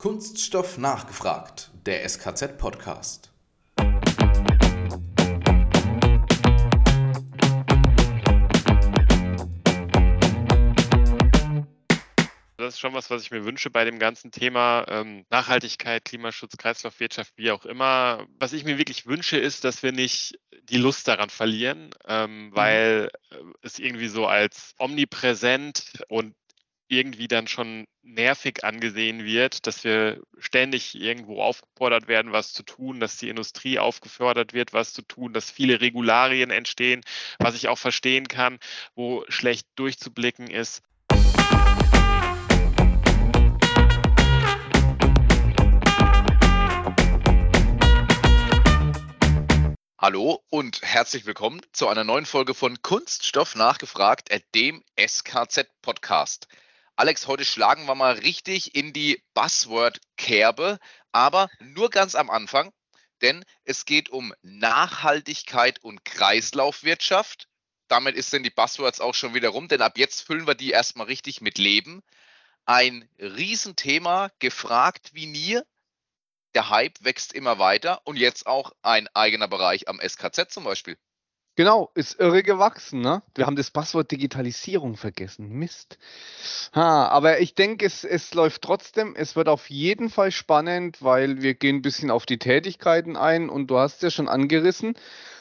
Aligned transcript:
Kunststoff 0.00 0.78
nachgefragt, 0.78 1.72
der 1.84 2.08
SKZ-Podcast. 2.08 3.32
Das 12.56 12.74
ist 12.74 12.78
schon 12.78 12.94
was, 12.94 13.10
was 13.10 13.22
ich 13.22 13.32
mir 13.32 13.44
wünsche 13.44 13.70
bei 13.70 13.84
dem 13.84 13.98
ganzen 13.98 14.30
Thema 14.30 14.84
ähm, 14.86 15.24
Nachhaltigkeit, 15.30 16.04
Klimaschutz, 16.04 16.56
Kreislaufwirtschaft, 16.56 17.32
wie 17.34 17.50
auch 17.50 17.64
immer. 17.64 18.24
Was 18.38 18.52
ich 18.52 18.62
mir 18.62 18.78
wirklich 18.78 19.06
wünsche, 19.06 19.36
ist, 19.36 19.64
dass 19.64 19.82
wir 19.82 19.90
nicht 19.90 20.38
die 20.62 20.78
Lust 20.78 21.08
daran 21.08 21.28
verlieren, 21.28 21.90
ähm, 22.06 22.50
mhm. 22.50 22.54
weil 22.54 23.10
äh, 23.30 23.36
es 23.62 23.80
irgendwie 23.80 24.06
so 24.06 24.28
als 24.28 24.76
omnipräsent 24.78 26.04
und 26.06 26.36
irgendwie 26.88 27.28
dann 27.28 27.46
schon 27.46 27.86
nervig 28.02 28.64
angesehen 28.64 29.24
wird, 29.24 29.66
dass 29.66 29.84
wir 29.84 30.20
ständig 30.38 30.94
irgendwo 30.94 31.42
aufgefordert 31.42 32.08
werden, 32.08 32.32
was 32.32 32.52
zu 32.52 32.62
tun, 32.62 32.98
dass 32.98 33.18
die 33.18 33.28
Industrie 33.28 33.78
aufgefordert 33.78 34.54
wird, 34.54 34.72
was 34.72 34.94
zu 34.94 35.02
tun, 35.02 35.32
dass 35.34 35.50
viele 35.50 35.80
Regularien 35.80 36.50
entstehen, 36.50 37.02
was 37.38 37.54
ich 37.54 37.68
auch 37.68 37.78
verstehen 37.78 38.26
kann, 38.26 38.58
wo 38.94 39.24
schlecht 39.28 39.66
durchzublicken 39.76 40.48
ist. 40.48 40.82
Hallo 50.00 50.40
und 50.48 50.80
herzlich 50.82 51.26
willkommen 51.26 51.60
zu 51.72 51.88
einer 51.88 52.04
neuen 52.04 52.24
Folge 52.24 52.54
von 52.54 52.80
Kunststoff 52.82 53.56
nachgefragt, 53.56 54.30
dem 54.54 54.82
SKZ-Podcast. 54.96 56.46
Alex, 56.98 57.28
heute 57.28 57.44
schlagen 57.44 57.86
wir 57.86 57.94
mal 57.94 58.14
richtig 58.14 58.74
in 58.74 58.92
die 58.92 59.22
Buzzword-Kerbe, 59.32 60.80
aber 61.12 61.48
nur 61.60 61.90
ganz 61.90 62.16
am 62.16 62.28
Anfang, 62.28 62.72
denn 63.22 63.44
es 63.62 63.84
geht 63.84 64.08
um 64.08 64.34
Nachhaltigkeit 64.42 65.78
und 65.84 66.04
Kreislaufwirtschaft. 66.04 67.46
Damit 67.86 68.16
ist 68.16 68.32
denn 68.32 68.42
die 68.42 68.50
Buzzwords 68.50 69.00
auch 69.00 69.14
schon 69.14 69.32
wieder 69.32 69.50
rum, 69.50 69.68
denn 69.68 69.80
ab 69.80 69.96
jetzt 69.96 70.22
füllen 70.22 70.48
wir 70.48 70.56
die 70.56 70.72
erstmal 70.72 71.06
richtig 71.06 71.40
mit 71.40 71.58
Leben. 71.58 72.02
Ein 72.64 73.08
Riesenthema, 73.20 74.32
gefragt 74.40 75.10
wie 75.12 75.26
nie. 75.26 75.60
Der 76.54 76.68
Hype 76.68 76.98
wächst 77.04 77.32
immer 77.32 77.60
weiter 77.60 78.00
und 78.06 78.16
jetzt 78.16 78.48
auch 78.48 78.72
ein 78.82 79.06
eigener 79.14 79.46
Bereich 79.46 79.86
am 79.86 80.00
SKZ 80.00 80.50
zum 80.50 80.64
Beispiel. 80.64 80.98
Genau, 81.58 81.90
ist 81.94 82.20
irre 82.20 82.44
gewachsen, 82.44 83.00
ne? 83.00 83.20
Wir 83.34 83.44
haben 83.44 83.56
das 83.56 83.72
Passwort 83.72 84.12
Digitalisierung 84.12 84.96
vergessen. 84.96 85.48
Mist. 85.48 85.98
Ha, 86.72 87.08
aber 87.08 87.40
ich 87.40 87.56
denke, 87.56 87.84
es, 87.84 88.04
es 88.04 88.32
läuft 88.32 88.62
trotzdem. 88.62 89.16
Es 89.16 89.34
wird 89.34 89.48
auf 89.48 89.68
jeden 89.68 90.08
Fall 90.08 90.30
spannend, 90.30 91.02
weil 91.02 91.42
wir 91.42 91.54
gehen 91.54 91.78
ein 91.78 91.82
bisschen 91.82 92.12
auf 92.12 92.26
die 92.26 92.38
Tätigkeiten 92.38 93.16
ein 93.16 93.48
und 93.48 93.72
du 93.72 93.78
hast 93.78 94.04
ja 94.04 94.10
schon 94.10 94.28
angerissen. 94.28 94.94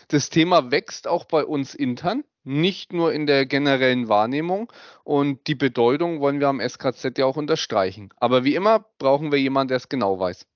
Das 0.07 0.31
Thema 0.31 0.71
wächst 0.71 1.07
auch 1.07 1.25
bei 1.25 1.45
uns 1.45 1.75
intern, 1.75 2.23
nicht 2.43 2.93
nur 2.93 3.13
in 3.13 3.27
der 3.27 3.45
generellen 3.45 4.09
Wahrnehmung 4.09 4.73
und 5.03 5.45
die 5.45 5.53
Bedeutung 5.53 6.19
wollen 6.19 6.39
wir 6.39 6.47
am 6.47 6.67
SKZ 6.67 7.15
ja 7.19 7.27
auch 7.27 7.37
unterstreichen. 7.37 8.09
Aber 8.15 8.43
wie 8.43 8.55
immer 8.55 8.85
brauchen 8.97 9.31
wir 9.31 9.39
jemanden, 9.39 9.67
der 9.67 9.77
es 9.77 9.87
genau 9.87 10.19
weiß. 10.19 10.47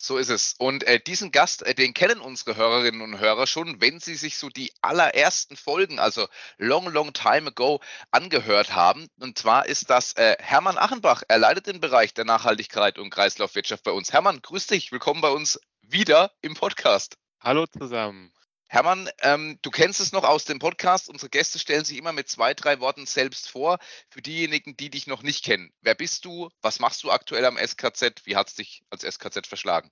So 0.00 0.16
ist 0.16 0.28
es. 0.28 0.54
Und 0.58 0.84
äh, 0.84 1.00
diesen 1.00 1.32
Gast, 1.32 1.64
äh, 1.64 1.74
den 1.74 1.92
kennen 1.92 2.20
unsere 2.20 2.54
Hörerinnen 2.54 3.00
und 3.00 3.18
Hörer 3.18 3.48
schon, 3.48 3.80
wenn 3.80 3.98
sie 3.98 4.14
sich 4.14 4.38
so 4.38 4.48
die 4.48 4.72
allerersten 4.80 5.56
Folgen, 5.56 5.98
also 5.98 6.28
long, 6.56 6.86
long 6.86 7.12
time 7.12 7.48
ago, 7.48 7.80
angehört 8.12 8.76
haben. 8.76 9.08
Und 9.18 9.36
zwar 9.38 9.66
ist 9.66 9.90
das 9.90 10.12
äh, 10.12 10.36
Hermann 10.38 10.78
Achenbach. 10.78 11.24
Er 11.26 11.38
leitet 11.38 11.66
den 11.66 11.80
Bereich 11.80 12.14
der 12.14 12.24
Nachhaltigkeit 12.24 12.96
und 12.96 13.10
Kreislaufwirtschaft 13.10 13.82
bei 13.82 13.90
uns. 13.90 14.12
Hermann, 14.12 14.40
grüß 14.40 14.68
dich. 14.68 14.92
Willkommen 14.92 15.20
bei 15.20 15.30
uns 15.30 15.60
wieder 15.82 16.30
im 16.42 16.54
Podcast. 16.54 17.18
Hallo 17.40 17.66
zusammen. 17.66 18.32
Hermann, 18.68 19.08
ähm, 19.22 19.58
du 19.62 19.70
kennst 19.70 19.98
es 19.98 20.12
noch 20.12 20.24
aus 20.24 20.44
dem 20.44 20.58
Podcast. 20.58 21.08
Unsere 21.08 21.30
Gäste 21.30 21.58
stellen 21.58 21.84
sich 21.84 21.96
immer 21.96 22.12
mit 22.12 22.28
zwei, 22.28 22.52
drei 22.52 22.80
Worten 22.80 23.06
selbst 23.06 23.48
vor. 23.48 23.78
Für 24.10 24.20
diejenigen, 24.20 24.76
die 24.76 24.90
dich 24.90 25.06
noch 25.06 25.22
nicht 25.22 25.44
kennen. 25.44 25.72
Wer 25.80 25.94
bist 25.94 26.26
du? 26.26 26.50
Was 26.60 26.78
machst 26.78 27.02
du 27.02 27.10
aktuell 27.10 27.46
am 27.46 27.56
SKZ? 27.56 28.26
Wie 28.26 28.36
hat 28.36 28.48
es 28.48 28.54
dich 28.54 28.84
als 28.90 29.04
SKZ 29.04 29.46
verschlagen? 29.46 29.90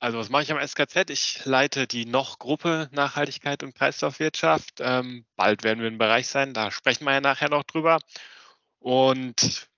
Also 0.00 0.18
was 0.18 0.30
mache 0.30 0.44
ich 0.44 0.52
am 0.52 0.66
SKZ? 0.66 1.10
Ich 1.10 1.44
leite 1.44 1.86
die 1.86 2.06
noch-Gruppe 2.06 2.88
Nachhaltigkeit 2.92 3.62
und 3.62 3.74
Kreislaufwirtschaft. 3.74 4.76
Ähm, 4.80 5.26
bald 5.36 5.62
werden 5.62 5.80
wir 5.80 5.88
im 5.88 5.98
Bereich 5.98 6.28
sein, 6.28 6.54
da 6.54 6.70
sprechen 6.70 7.04
wir 7.04 7.12
ja 7.12 7.20
nachher 7.20 7.50
noch 7.50 7.64
drüber. 7.64 7.98
Und 8.78 9.68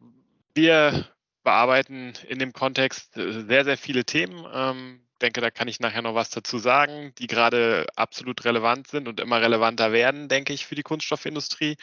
wir 0.55 1.09
bearbeiten 1.43 2.13
in 2.29 2.39
dem 2.39 2.53
Kontext 2.53 3.15
sehr, 3.15 3.65
sehr 3.65 3.79
viele 3.79 4.05
Themen. 4.05 4.47
Ähm, 4.53 5.10
denke, 5.21 5.41
da 5.41 5.51
kann 5.51 5.69
ich 5.69 5.81
nachher 5.81 6.03
noch 6.03 6.15
was 6.15 6.31
dazu 6.31 6.59
sagen, 6.59 7.13
die 7.19 7.27
gerade 7.29 7.87
absolut 7.97 8.45
relevant 8.45 8.89
sind 8.89 9.09
und 9.09 9.21
immer 9.21 9.41
relevanter 9.41 9.93
werden, 9.93 10.29
denke 10.29 10.53
ich, 10.53 10.67
für 10.67 10.75
die 10.75 10.83
Kunststoffindustrie. 10.83 11.77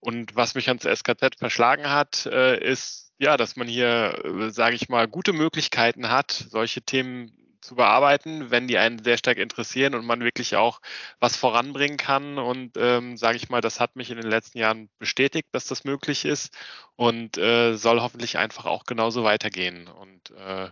Und 0.00 0.34
was 0.34 0.54
mich 0.54 0.68
ans 0.68 0.84
SKZ 0.84 1.36
verschlagen 1.38 1.90
hat, 1.90 2.26
äh, 2.26 2.58
ist, 2.58 3.12
ja, 3.18 3.36
dass 3.36 3.56
man 3.56 3.68
hier, 3.68 4.22
äh, 4.24 4.50
sage 4.50 4.74
ich 4.76 4.88
mal, 4.88 5.06
gute 5.08 5.32
Möglichkeiten 5.32 6.10
hat, 6.10 6.32
solche 6.32 6.82
Themen 6.82 7.36
zu 7.60 7.74
bearbeiten, 7.74 8.50
wenn 8.50 8.66
die 8.66 8.78
einen 8.78 9.02
sehr 9.04 9.18
stark 9.18 9.38
interessieren 9.38 9.94
und 9.94 10.06
man 10.06 10.22
wirklich 10.24 10.56
auch 10.56 10.80
was 11.18 11.36
voranbringen 11.36 11.98
kann. 11.98 12.38
Und 12.38 12.76
ähm, 12.76 13.16
sage 13.16 13.36
ich 13.36 13.50
mal, 13.50 13.60
das 13.60 13.80
hat 13.80 13.96
mich 13.96 14.10
in 14.10 14.16
den 14.16 14.30
letzten 14.30 14.58
Jahren 14.58 14.88
bestätigt, 14.98 15.48
dass 15.52 15.66
das 15.66 15.84
möglich 15.84 16.24
ist 16.24 16.56
und 16.96 17.38
äh, 17.38 17.74
soll 17.76 18.00
hoffentlich 18.00 18.38
einfach 18.38 18.64
auch 18.66 18.84
genauso 18.84 19.24
weitergehen. 19.24 19.88
Und 19.88 20.30
äh, 20.30 20.70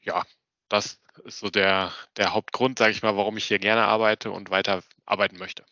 ja, 0.00 0.24
das 0.68 0.98
ist 1.24 1.38
so 1.40 1.50
der, 1.50 1.92
der 2.16 2.34
Hauptgrund, 2.34 2.78
sage 2.78 2.92
ich 2.92 3.02
mal, 3.02 3.16
warum 3.16 3.36
ich 3.36 3.46
hier 3.46 3.58
gerne 3.58 3.82
arbeite 3.82 4.30
und 4.30 4.50
weiter 4.50 4.82
arbeiten 5.06 5.38
möchte. 5.38 5.64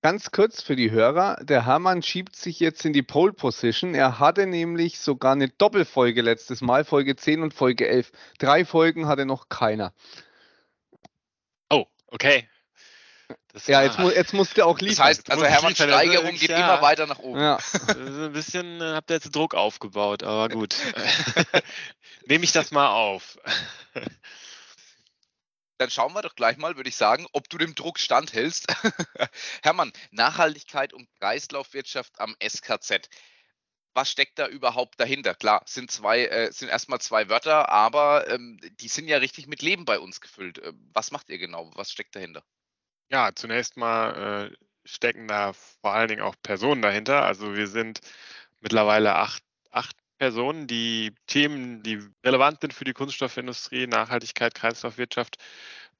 Ganz 0.00 0.30
kurz 0.30 0.62
für 0.62 0.76
die 0.76 0.92
Hörer, 0.92 1.42
der 1.42 1.66
Hermann 1.66 2.02
schiebt 2.02 2.36
sich 2.36 2.60
jetzt 2.60 2.84
in 2.84 2.92
die 2.92 3.02
Pole 3.02 3.32
Position. 3.32 3.96
Er 3.96 4.20
hatte 4.20 4.46
nämlich 4.46 5.00
sogar 5.00 5.32
eine 5.32 5.48
Doppelfolge 5.48 6.22
letztes 6.22 6.60
Mal, 6.60 6.84
Folge 6.84 7.16
10 7.16 7.42
und 7.42 7.52
Folge 7.52 7.88
11. 7.88 8.12
Drei 8.38 8.64
Folgen 8.64 9.08
hatte 9.08 9.26
noch 9.26 9.48
keiner. 9.48 9.92
Oh, 11.68 11.86
okay. 12.06 12.48
Das 13.58 13.66
ja, 13.66 13.82
jetzt, 13.82 13.98
mu 13.98 14.08
jetzt 14.08 14.32
musst 14.34 14.56
du 14.56 14.64
auch 14.64 14.78
liefern. 14.78 14.98
Das 14.98 15.18
heißt, 15.18 15.30
also 15.32 15.44
Hermanns 15.44 15.78
Steigerung 15.78 16.30
geht 16.36 16.50
ja, 16.50 16.58
immer 16.58 16.80
weiter 16.80 17.08
nach 17.08 17.18
oben. 17.18 17.40
Ja. 17.40 17.58
ein 17.88 18.32
bisschen 18.32 18.80
äh, 18.80 18.92
habt 18.92 19.10
ihr 19.10 19.14
jetzt 19.14 19.34
Druck 19.34 19.56
aufgebaut, 19.56 20.22
aber 20.22 20.48
gut. 20.48 20.76
Nehme 22.26 22.44
ich 22.44 22.52
das 22.52 22.70
mal 22.70 22.88
auf. 22.88 23.36
Dann 25.78 25.90
schauen 25.90 26.12
wir 26.12 26.22
doch 26.22 26.36
gleich 26.36 26.56
mal, 26.56 26.76
würde 26.76 26.88
ich 26.88 26.94
sagen, 26.94 27.26
ob 27.32 27.48
du 27.48 27.58
dem 27.58 27.74
Druck 27.74 27.98
standhältst. 27.98 28.66
Hermann, 29.64 29.92
Nachhaltigkeit 30.12 30.92
und 30.92 31.08
Kreislaufwirtschaft 31.18 32.20
am 32.20 32.36
SKZ. 32.40 33.08
Was 33.92 34.08
steckt 34.08 34.38
da 34.38 34.46
überhaupt 34.46 35.00
dahinter? 35.00 35.34
Klar, 35.34 35.62
sind 35.66 35.90
zwei, 35.90 36.26
äh, 36.26 36.52
sind 36.52 36.68
erstmal 36.68 37.00
zwei 37.00 37.28
Wörter, 37.28 37.70
aber 37.70 38.30
ähm, 38.30 38.60
die 38.78 38.86
sind 38.86 39.08
ja 39.08 39.16
richtig 39.16 39.48
mit 39.48 39.62
Leben 39.62 39.84
bei 39.84 39.98
uns 39.98 40.20
gefüllt. 40.20 40.58
Äh, 40.58 40.74
was 40.92 41.10
macht 41.10 41.28
ihr 41.28 41.38
genau? 41.38 41.72
Was 41.74 41.90
steckt 41.90 42.14
dahinter? 42.14 42.44
Ja, 43.10 43.30
zunächst 43.34 43.76
mal 43.76 44.50
äh, 44.50 44.56
stecken 44.84 45.28
da 45.28 45.52
vor 45.52 45.92
allen 45.92 46.08
Dingen 46.08 46.22
auch 46.22 46.34
Personen 46.42 46.82
dahinter. 46.82 47.22
Also 47.24 47.56
wir 47.56 47.66
sind 47.66 48.00
mittlerweile 48.60 49.16
acht, 49.16 49.42
acht 49.70 49.96
Personen, 50.18 50.66
die 50.66 51.14
Themen, 51.26 51.82
die 51.82 52.00
relevant 52.24 52.60
sind 52.60 52.74
für 52.74 52.84
die 52.84 52.92
Kunststoffindustrie, 52.92 53.86
Nachhaltigkeit, 53.86 54.54
Kreislaufwirtschaft 54.54 55.36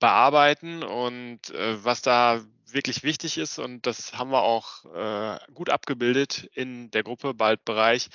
bearbeiten. 0.01 0.83
Und 0.83 1.51
äh, 1.51 1.83
was 1.85 2.03
da 2.03 2.41
wirklich 2.73 3.03
wichtig 3.03 3.39
ist, 3.39 3.59
und 3.59 3.87
das 3.87 4.13
haben 4.19 4.31
wir 4.31 4.43
auch 4.43 4.85
äh, 4.95 5.39
gut 5.55 5.71
abgebildet 5.71 6.51
in 6.55 6.91
der 6.91 7.03
Gruppe 7.03 7.33
Bald-Bereich, 7.33 8.09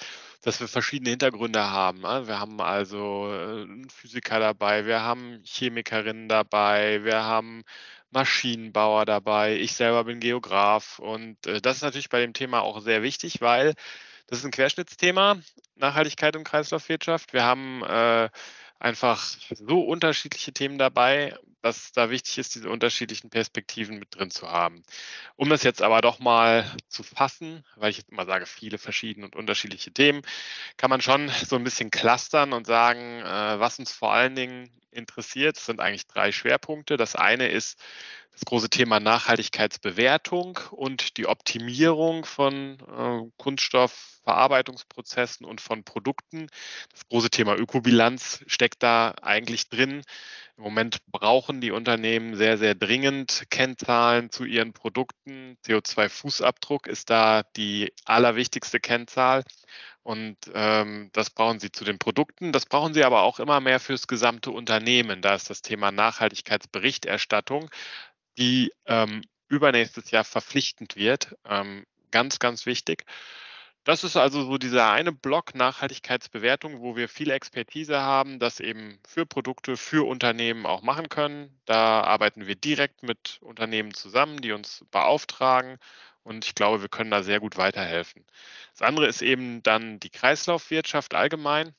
dass 0.43 0.59
wir 0.59 0.67
verschiedene 0.67 1.09
Hintergründe 1.11 1.71
haben. 1.71 2.01
Ne? 2.01 2.27
Wir 2.27 2.39
haben 2.39 2.61
also 2.61 3.31
äh, 3.31 3.63
einen 3.63 3.89
Physiker 3.89 4.39
dabei, 4.39 4.85
wir 4.85 5.01
haben 5.01 5.41
Chemikerinnen 5.43 6.29
dabei, 6.29 7.03
wir 7.03 7.23
haben 7.23 7.63
Maschinenbauer 8.13 9.05
dabei, 9.05 9.55
ich 9.57 9.73
selber 9.73 10.03
bin 10.05 10.19
Geograf. 10.19 10.99
Und 10.99 11.45
äh, 11.47 11.61
das 11.61 11.77
ist 11.77 11.83
natürlich 11.83 12.09
bei 12.09 12.21
dem 12.21 12.33
Thema 12.33 12.61
auch 12.61 12.81
sehr 12.81 13.03
wichtig, 13.03 13.41
weil 13.41 13.73
das 14.27 14.39
ist 14.39 14.45
ein 14.45 14.51
Querschnittsthema, 14.51 15.37
Nachhaltigkeit 15.75 16.35
und 16.35 16.43
Kreislaufwirtschaft. 16.43 17.33
Wir 17.33 17.43
haben 17.43 17.83
äh, 17.83 18.29
einfach 18.83 19.23
so 19.49 19.79
unterschiedliche 19.81 20.51
Themen 20.51 20.77
dabei, 20.77 21.35
dass 21.61 21.93
da 21.93 22.09
wichtig 22.09 22.37
ist, 22.37 22.55
diese 22.55 22.69
unterschiedlichen 22.69 23.29
Perspektiven 23.29 23.97
mit 23.97 24.13
drin 24.15 24.29
zu 24.29 24.51
haben. 24.51 24.83
Um 25.37 25.49
das 25.49 25.63
jetzt 25.63 25.81
aber 25.81 26.01
doch 26.01 26.19
mal 26.19 26.69
zu 26.89 27.03
fassen, 27.03 27.63
weil 27.77 27.91
ich 27.91 27.97
jetzt 27.99 28.09
immer 28.09 28.25
sage, 28.25 28.45
viele 28.45 28.77
verschiedene 28.77 29.25
und 29.25 29.37
unterschiedliche 29.37 29.93
Themen, 29.93 30.23
kann 30.75 30.89
man 30.89 30.99
schon 30.99 31.31
so 31.47 31.55
ein 31.55 31.63
bisschen 31.63 31.91
clustern 31.91 32.51
und 32.51 32.67
sagen, 32.67 33.21
äh, 33.21 33.59
was 33.59 33.79
uns 33.79 33.93
vor 33.93 34.11
allen 34.11 34.35
Dingen 34.35 34.69
interessiert, 34.91 35.55
sind 35.55 35.79
eigentlich 35.79 36.07
drei 36.07 36.33
Schwerpunkte. 36.33 36.97
Das 36.97 37.15
eine 37.15 37.47
ist 37.47 37.79
das 38.33 38.43
große 38.45 38.69
Thema 38.69 38.99
Nachhaltigkeitsbewertung 38.99 40.59
und 40.71 41.17
die 41.17 41.27
Optimierung 41.27 42.25
von 42.25 42.79
äh, 42.79 43.21
Kunststoffverarbeitungsprozessen 43.37 45.45
und 45.45 45.61
von 45.61 45.83
Produkten. 45.83 46.47
Das 46.91 47.07
große 47.09 47.29
Thema 47.29 47.55
Ökobilanz 47.55 48.43
steckt 48.47 48.81
da 48.81 49.13
eigentlich 49.21 49.69
drin. 49.69 50.01
Im 50.57 50.63
Moment 50.63 50.97
brauchen 51.11 51.61
die 51.61 51.69
Unternehmen 51.71 52.35
sehr, 52.35 52.57
sehr 52.57 52.73
dringend 52.75 53.43
Kennzahlen 53.51 54.31
zu 54.31 54.45
ihren 54.45 54.73
Produkten. 54.73 55.57
CO2-Fußabdruck 55.65 56.87
ist 56.87 57.11
da 57.11 57.43
die 57.55 57.93
allerwichtigste 58.05 58.79
Kennzahl. 58.79 59.43
Und 60.03 60.37
ähm, 60.53 61.09
das 61.13 61.29
brauchen 61.29 61.59
Sie 61.59 61.71
zu 61.71 61.85
den 61.85 61.97
Produkten. 61.97 62.51
Das 62.51 62.65
brauchen 62.65 62.93
Sie 62.93 63.05
aber 63.05 63.21
auch 63.21 63.39
immer 63.39 63.61
mehr 63.61 63.79
fürs 63.79 64.07
gesamte 64.07 64.51
Unternehmen. 64.51 65.21
Da 65.21 65.33
ist 65.33 65.49
das 65.49 65.61
Thema 65.61 65.91
Nachhaltigkeitsberichterstattung 65.91 67.69
die 68.37 68.71
ähm, 68.85 69.21
übernächstes 69.47 70.11
Jahr 70.11 70.23
verpflichtend 70.23 70.95
wird. 70.95 71.35
Ähm, 71.45 71.85
ganz, 72.11 72.39
ganz 72.39 72.65
wichtig. 72.65 73.05
Das 73.85 74.05
ist 74.05 74.15
also 74.15 74.43
so 74.45 74.57
dieser 74.57 74.91
eine 74.91 75.11
Block 75.11 75.55
Nachhaltigkeitsbewertung, 75.55 76.79
wo 76.79 76.95
wir 76.95 77.09
viel 77.09 77.31
Expertise 77.31 77.99
haben, 77.99 78.39
das 78.39 78.61
eben 78.61 78.97
für 79.05 79.25
Produkte, 79.25 79.75
für 79.75 80.07
Unternehmen 80.07 80.65
auch 80.65 80.81
machen 80.83 81.09
können. 81.09 81.59
Da 81.65 82.01
arbeiten 82.01 82.47
wir 82.47 82.55
direkt 82.55 83.03
mit 83.03 83.39
Unternehmen 83.41 83.93
zusammen, 83.93 84.37
die 84.41 84.53
uns 84.53 84.85
beauftragen. 84.91 85.79
Und 86.23 86.45
ich 86.45 86.55
glaube, 86.55 86.81
wir 86.81 86.87
können 86.89 87.11
da 87.11 87.23
sehr 87.23 87.41
gut 87.41 87.57
weiterhelfen. 87.57 88.25
Das 88.71 88.87
andere 88.87 89.07
ist 89.07 89.21
eben 89.21 89.61
dann 89.63 89.99
die 89.99 90.09
Kreislaufwirtschaft 90.09 91.13
allgemein. 91.13 91.75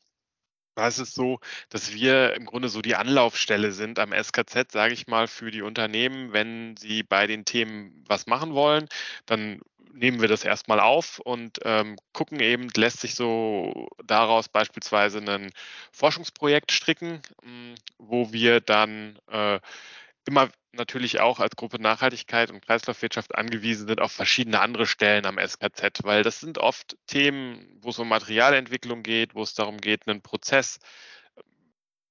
Da 0.74 0.88
ist 0.88 0.98
es 0.98 1.14
so, 1.14 1.38
dass 1.68 1.92
wir 1.94 2.34
im 2.34 2.46
Grunde 2.46 2.68
so 2.68 2.82
die 2.82 2.96
Anlaufstelle 2.96 3.72
sind 3.72 3.98
am 3.98 4.12
SKZ, 4.12 4.72
sage 4.72 4.94
ich 4.94 5.06
mal, 5.06 5.28
für 5.28 5.50
die 5.50 5.62
Unternehmen. 5.62 6.32
Wenn 6.32 6.76
sie 6.76 7.02
bei 7.02 7.26
den 7.26 7.44
Themen 7.44 8.04
was 8.08 8.26
machen 8.26 8.54
wollen, 8.54 8.88
dann 9.26 9.60
nehmen 9.92 10.20
wir 10.20 10.28
das 10.28 10.44
erstmal 10.44 10.80
auf 10.80 11.20
und 11.20 11.60
ähm, 11.64 11.96
gucken 12.12 12.40
eben, 12.40 12.68
lässt 12.74 13.00
sich 13.00 13.14
so 13.14 13.88
daraus 14.04 14.48
beispielsweise 14.48 15.18
ein 15.18 15.52
Forschungsprojekt 15.92 16.72
stricken, 16.72 17.22
hm, 17.42 17.76
wo 17.98 18.32
wir 18.32 18.60
dann 18.60 19.18
äh, 19.30 19.60
immer 20.26 20.50
natürlich 20.76 21.20
auch 21.20 21.40
als 21.40 21.56
Gruppe 21.56 21.80
Nachhaltigkeit 21.80 22.50
und 22.50 22.64
Kreislaufwirtschaft 22.64 23.34
angewiesen 23.34 23.86
sind 23.88 24.00
auf 24.00 24.12
verschiedene 24.12 24.60
andere 24.60 24.86
Stellen 24.86 25.26
am 25.26 25.38
SKZ, 25.38 26.04
weil 26.04 26.22
das 26.22 26.40
sind 26.40 26.58
oft 26.58 26.96
Themen, 27.06 27.78
wo 27.80 27.90
es 27.90 27.98
um 27.98 28.08
Materialentwicklung 28.08 29.02
geht, 29.02 29.34
wo 29.34 29.42
es 29.42 29.54
darum 29.54 29.78
geht, 29.78 30.06
einen 30.06 30.22
Prozess 30.22 30.78
äh, 31.36 31.42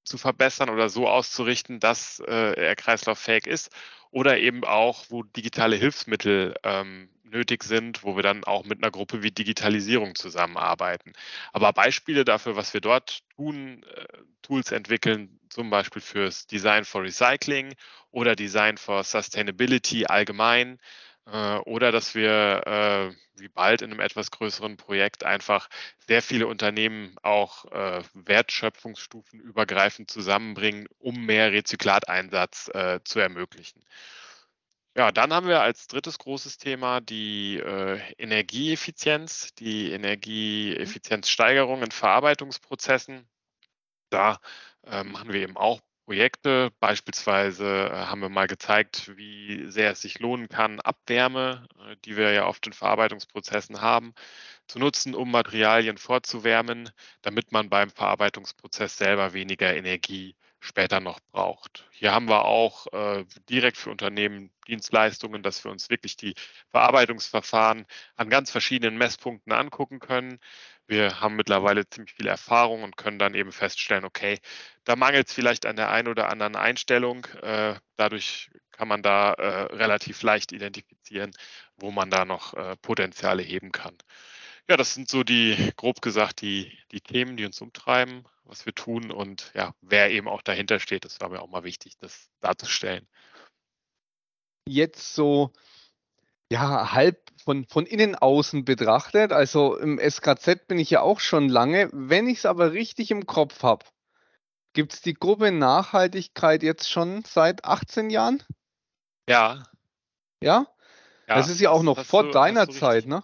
zu 0.03 0.17
verbessern 0.17 0.69
oder 0.69 0.89
so 0.89 1.07
auszurichten, 1.07 1.79
dass 1.79 2.19
äh, 2.19 2.53
er 2.53 2.75
kreislauffähig 2.75 3.47
ist 3.47 3.69
oder 4.11 4.37
eben 4.37 4.63
auch, 4.63 5.05
wo 5.09 5.23
digitale 5.23 5.75
Hilfsmittel 5.75 6.55
ähm, 6.63 7.09
nötig 7.23 7.63
sind, 7.63 8.03
wo 8.03 8.15
wir 8.15 8.23
dann 8.23 8.43
auch 8.43 8.65
mit 8.65 8.83
einer 8.83 8.91
Gruppe 8.91 9.23
wie 9.23 9.31
Digitalisierung 9.31 10.15
zusammenarbeiten. 10.15 11.13
Aber 11.51 11.73
Beispiele 11.73 12.25
dafür, 12.25 12.55
was 12.55 12.73
wir 12.73 12.81
dort 12.81 13.21
tun, 13.35 13.83
äh, 13.83 14.05
Tools 14.41 14.71
entwickeln, 14.71 15.39
zum 15.49 15.69
Beispiel 15.69 16.01
fürs 16.01 16.47
Design 16.47 16.85
for 16.85 17.03
Recycling 17.03 17.73
oder 18.11 18.35
Design 18.35 18.77
for 18.77 19.03
Sustainability 19.03 20.05
allgemein 20.05 20.79
äh, 21.25 21.57
oder 21.57 21.91
dass 21.91 22.13
wir 22.15 22.61
äh, 22.65 23.15
wie 23.41 23.47
bald 23.47 23.81
in 23.81 23.91
einem 23.91 23.99
etwas 23.99 24.29
größeren 24.29 24.77
Projekt 24.77 25.23
einfach 25.23 25.69
sehr 26.07 26.21
viele 26.21 26.45
Unternehmen 26.45 27.15
auch 27.23 27.65
Wertschöpfungsstufen 28.13 29.39
übergreifend 29.39 30.11
zusammenbringen, 30.11 30.87
um 30.99 31.25
mehr 31.25 31.51
Rezyklateinsatz 31.51 32.69
zu 33.05 33.19
ermöglichen. 33.19 33.83
Ja, 34.95 35.11
dann 35.11 35.33
haben 35.33 35.47
wir 35.47 35.61
als 35.61 35.87
drittes 35.87 36.19
großes 36.19 36.57
Thema 36.57 37.01
die 37.01 37.57
äh, 37.57 37.99
Energieeffizienz, 38.17 39.53
die 39.55 39.87
mhm. 39.87 39.95
Energieeffizienzsteigerung 39.95 41.81
in 41.81 41.91
Verarbeitungsprozessen. 41.91 43.27
Da 44.11 44.39
äh, 44.85 45.03
machen 45.03 45.33
wir 45.33 45.41
eben 45.41 45.57
auch 45.57 45.81
Projekte. 46.05 46.71
Beispielsweise 46.79 47.89
äh, 47.91 48.05
haben 48.05 48.21
wir 48.21 48.29
mal 48.29 48.47
gezeigt, 48.47 49.17
wie 49.17 49.69
sehr 49.71 49.91
es 49.91 50.01
sich 50.01 50.19
lohnen 50.19 50.49
kann, 50.49 50.79
Abwärme, 50.81 51.67
äh, 51.79 51.95
die 52.05 52.15
wir 52.17 52.31
ja 52.31 52.45
oft 52.47 52.67
in 52.67 52.73
Verarbeitungsprozessen 52.73 53.81
haben, 53.81 54.13
zu 54.67 54.79
nutzen, 54.79 55.15
um 55.15 55.31
Materialien 55.31 55.97
vorzuwärmen, 55.97 56.91
damit 57.21 57.51
man 57.51 57.69
beim 57.69 57.89
Verarbeitungsprozess 57.89 58.97
selber 58.97 59.33
weniger 59.33 59.73
Energie 59.75 60.35
später 60.63 60.99
noch 60.99 61.19
braucht. 61.31 61.85
Hier 61.91 62.13
haben 62.13 62.29
wir 62.29 62.45
auch 62.45 62.87
äh, 62.93 63.25
direkt 63.49 63.77
für 63.77 63.89
Unternehmen 63.91 64.49
Dienstleistungen, 64.67 65.43
dass 65.43 65.63
wir 65.65 65.71
uns 65.71 65.89
wirklich 65.89 66.15
die 66.15 66.35
Verarbeitungsverfahren 66.69 67.85
an 68.15 68.29
ganz 68.29 68.49
verschiedenen 68.49 68.97
Messpunkten 68.97 69.51
angucken 69.51 69.99
können. 69.99 70.39
Wir 70.87 71.19
haben 71.19 71.35
mittlerweile 71.35 71.87
ziemlich 71.89 72.13
viel 72.13 72.27
Erfahrung 72.27 72.83
und 72.83 72.95
können 72.95 73.19
dann 73.19 73.35
eben 73.35 73.51
feststellen, 73.51 74.05
okay, 74.05 74.39
da 74.85 74.95
mangelt 74.95 75.27
es 75.27 75.33
vielleicht 75.33 75.65
an 75.65 75.75
der 75.75 75.89
einen 75.91 76.07
oder 76.07 76.29
anderen 76.29 76.55
Einstellung. 76.55 77.25
Äh, 77.41 77.75
dadurch 77.97 78.49
kann 78.71 78.87
man 78.87 79.03
da 79.03 79.33
äh, 79.33 79.75
relativ 79.75 80.23
leicht 80.23 80.53
identifizieren, 80.53 81.31
wo 81.77 81.91
man 81.91 82.09
da 82.09 82.23
noch 82.23 82.53
äh, 82.53 82.77
Potenziale 82.77 83.43
heben 83.43 83.71
kann. 83.71 83.97
Ja, 84.69 84.77
das 84.77 84.93
sind 84.93 85.09
so 85.09 85.23
die, 85.23 85.73
grob 85.75 86.01
gesagt, 86.01 86.41
die, 86.41 86.77
die 86.91 87.01
Themen, 87.01 87.35
die 87.35 87.45
uns 87.45 87.59
umtreiben, 87.59 88.25
was 88.45 88.65
wir 88.65 88.73
tun 88.73 89.11
und 89.11 89.51
ja, 89.53 89.73
wer 89.81 90.11
eben 90.11 90.27
auch 90.27 90.41
dahinter 90.41 90.79
steht. 90.79 91.05
Das 91.05 91.19
war 91.21 91.29
mir 91.29 91.41
auch 91.41 91.49
mal 91.49 91.63
wichtig, 91.63 91.97
das 91.99 92.29
darzustellen. 92.41 93.07
Jetzt 94.67 95.13
so, 95.13 95.51
ja, 96.51 96.93
halb 96.93 97.31
von, 97.43 97.65
von 97.65 97.85
innen 97.85 98.15
außen 98.15 98.65
betrachtet, 98.65 99.31
also 99.31 99.77
im 99.77 99.99
SKZ 99.99 100.67
bin 100.67 100.79
ich 100.79 100.89
ja 100.89 101.01
auch 101.01 101.19
schon 101.19 101.49
lange. 101.49 101.89
Wenn 101.91 102.27
ich 102.27 102.39
es 102.39 102.45
aber 102.45 102.71
richtig 102.71 103.11
im 103.11 103.25
Kopf 103.25 103.63
habe, 103.63 103.85
gibt 104.73 104.93
es 104.93 105.01
die 105.01 105.13
Gruppe 105.13 105.51
Nachhaltigkeit 105.51 106.63
jetzt 106.63 106.89
schon 106.89 107.23
seit 107.25 107.65
18 107.65 108.09
Jahren? 108.09 108.43
Ja. 109.27 109.63
Ja? 110.41 110.67
ja 111.27 111.35
das 111.35 111.49
ist 111.49 111.59
ja 111.59 111.69
auch 111.69 111.83
noch 111.83 112.03
vor 112.05 112.31
deiner 112.31 112.69
Zeit, 112.69 113.05
ne? 113.05 113.23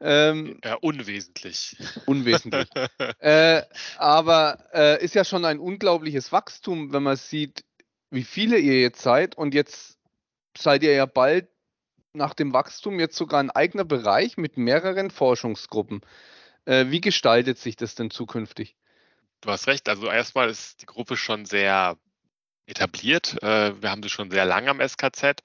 Ähm, 0.00 0.60
ja, 0.64 0.74
unwesentlich. 0.74 1.76
Unwesentlich. 2.06 2.68
äh, 3.18 3.62
aber 3.96 4.58
äh, 4.72 5.02
ist 5.02 5.14
ja 5.14 5.24
schon 5.24 5.44
ein 5.44 5.58
unglaubliches 5.58 6.32
Wachstum, 6.32 6.92
wenn 6.92 7.02
man 7.02 7.16
sieht, 7.16 7.64
wie 8.10 8.24
viele 8.24 8.58
ihr 8.58 8.80
jetzt 8.80 9.02
seid. 9.02 9.36
Und 9.36 9.54
jetzt 9.54 9.98
seid 10.56 10.82
ihr 10.82 10.92
ja 10.92 11.06
bald 11.06 11.48
nach 12.12 12.34
dem 12.34 12.52
Wachstum 12.52 12.98
jetzt 12.98 13.16
sogar 13.16 13.40
ein 13.40 13.50
eigener 13.50 13.84
Bereich 13.84 14.36
mit 14.36 14.56
mehreren 14.56 15.10
Forschungsgruppen. 15.10 16.00
Äh, 16.64 16.86
wie 16.88 17.00
gestaltet 17.00 17.58
sich 17.58 17.76
das 17.76 17.94
denn 17.94 18.10
zukünftig? 18.10 18.76
Du 19.40 19.50
hast 19.50 19.66
recht. 19.66 19.88
Also 19.88 20.08
erstmal 20.08 20.50
ist 20.50 20.82
die 20.82 20.86
Gruppe 20.86 21.16
schon 21.16 21.44
sehr 21.46 21.96
etabliert. 22.66 23.42
Äh, 23.42 23.80
wir 23.80 23.90
haben 23.90 24.02
sie 24.02 24.08
schon 24.08 24.30
sehr 24.30 24.44
lange 24.44 24.70
am 24.70 24.80
SKZ. 24.80 25.42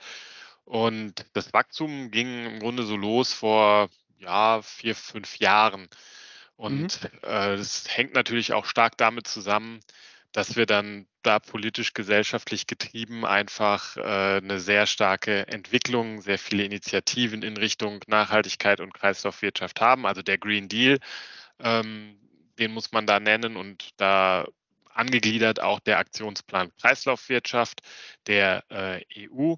Und 0.66 1.26
das 1.34 1.54
Wachstum 1.54 2.12
ging 2.12 2.46
im 2.46 2.60
Grunde 2.60 2.84
so 2.84 2.96
los 2.96 3.34
vor 3.34 3.90
ja, 4.22 4.62
vier, 4.62 4.96
fünf 4.96 5.40
Jahren. 5.40 5.90
Und 6.56 7.02
mhm. 7.02 7.20
äh, 7.24 7.58
das 7.58 7.86
hängt 7.90 8.14
natürlich 8.14 8.54
auch 8.54 8.66
stark 8.66 8.98
damit 8.98 9.28
zusammen, 9.28 9.80
dass 10.32 10.56
wir 10.56 10.66
dann 10.66 11.08
da 11.24 11.40
politisch, 11.40 11.94
gesellschaftlich 11.94 12.68
getrieben 12.68 13.26
einfach 13.26 13.98
äh, 13.98 14.38
eine 14.38 14.60
sehr 14.60 14.86
starke 14.86 15.48
Entwicklung, 15.48 16.22
sehr 16.22 16.40
viele 16.40 16.64
Initiativen 16.64 17.44
in 17.44 17.58
Richtung 17.58 18.00
Nachhaltigkeit 18.08 18.80
und 18.80 18.94
Kreislaufwirtschaft 18.94 19.82
haben. 19.82 20.06
Also 20.06 20.22
der 20.22 20.38
Green 20.38 20.68
Deal, 20.68 21.00
ähm, 21.60 22.18
den 22.60 22.72
muss 22.72 22.92
man 22.92 23.06
da 23.06 23.20
nennen 23.20 23.58
und 23.58 23.90
da 23.98 24.48
angegliedert 24.94 25.62
auch 25.62 25.80
der 25.80 26.00
Aktionsplan 26.00 26.72
Kreislaufwirtschaft 26.80 27.82
der 28.28 28.64
äh, 28.70 29.30
EU. 29.30 29.56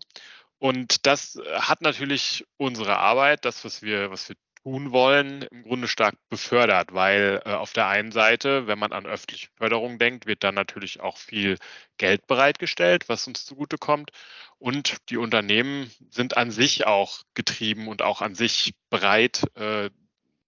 Und 0.59 1.05
das 1.05 1.37
hat 1.53 1.81
natürlich 1.81 2.45
unsere 2.57 2.97
Arbeit, 2.97 3.45
das, 3.45 3.65
was 3.65 3.81
wir, 3.81 4.11
was 4.11 4.29
wir 4.29 4.37
tun 4.63 4.91
wollen, 4.91 5.43
im 5.43 5.63
Grunde 5.63 5.87
stark 5.87 6.15
befördert, 6.29 6.93
weil 6.93 7.41
äh, 7.45 7.51
auf 7.51 7.73
der 7.73 7.87
einen 7.87 8.11
Seite, 8.11 8.67
wenn 8.67 8.79
man 8.79 8.93
an 8.93 9.05
öffentliche 9.05 9.49
Förderung 9.57 9.99
denkt, 9.99 10.25
wird 10.25 10.43
dann 10.43 10.55
natürlich 10.55 11.01
auch 11.01 11.17
viel 11.17 11.57
Geld 11.97 12.27
bereitgestellt, 12.27 13.09
was 13.09 13.27
uns 13.27 13.45
zugutekommt. 13.45 14.11
Und 14.59 14.97
die 15.09 15.17
Unternehmen 15.17 15.91
sind 16.09 16.37
an 16.37 16.49
sich 16.51 16.87
auch 16.87 17.23
getrieben 17.33 17.87
und 17.89 18.01
auch 18.01 18.21
an 18.21 18.35
sich 18.35 18.73
bereit, 18.89 19.43
äh, 19.55 19.89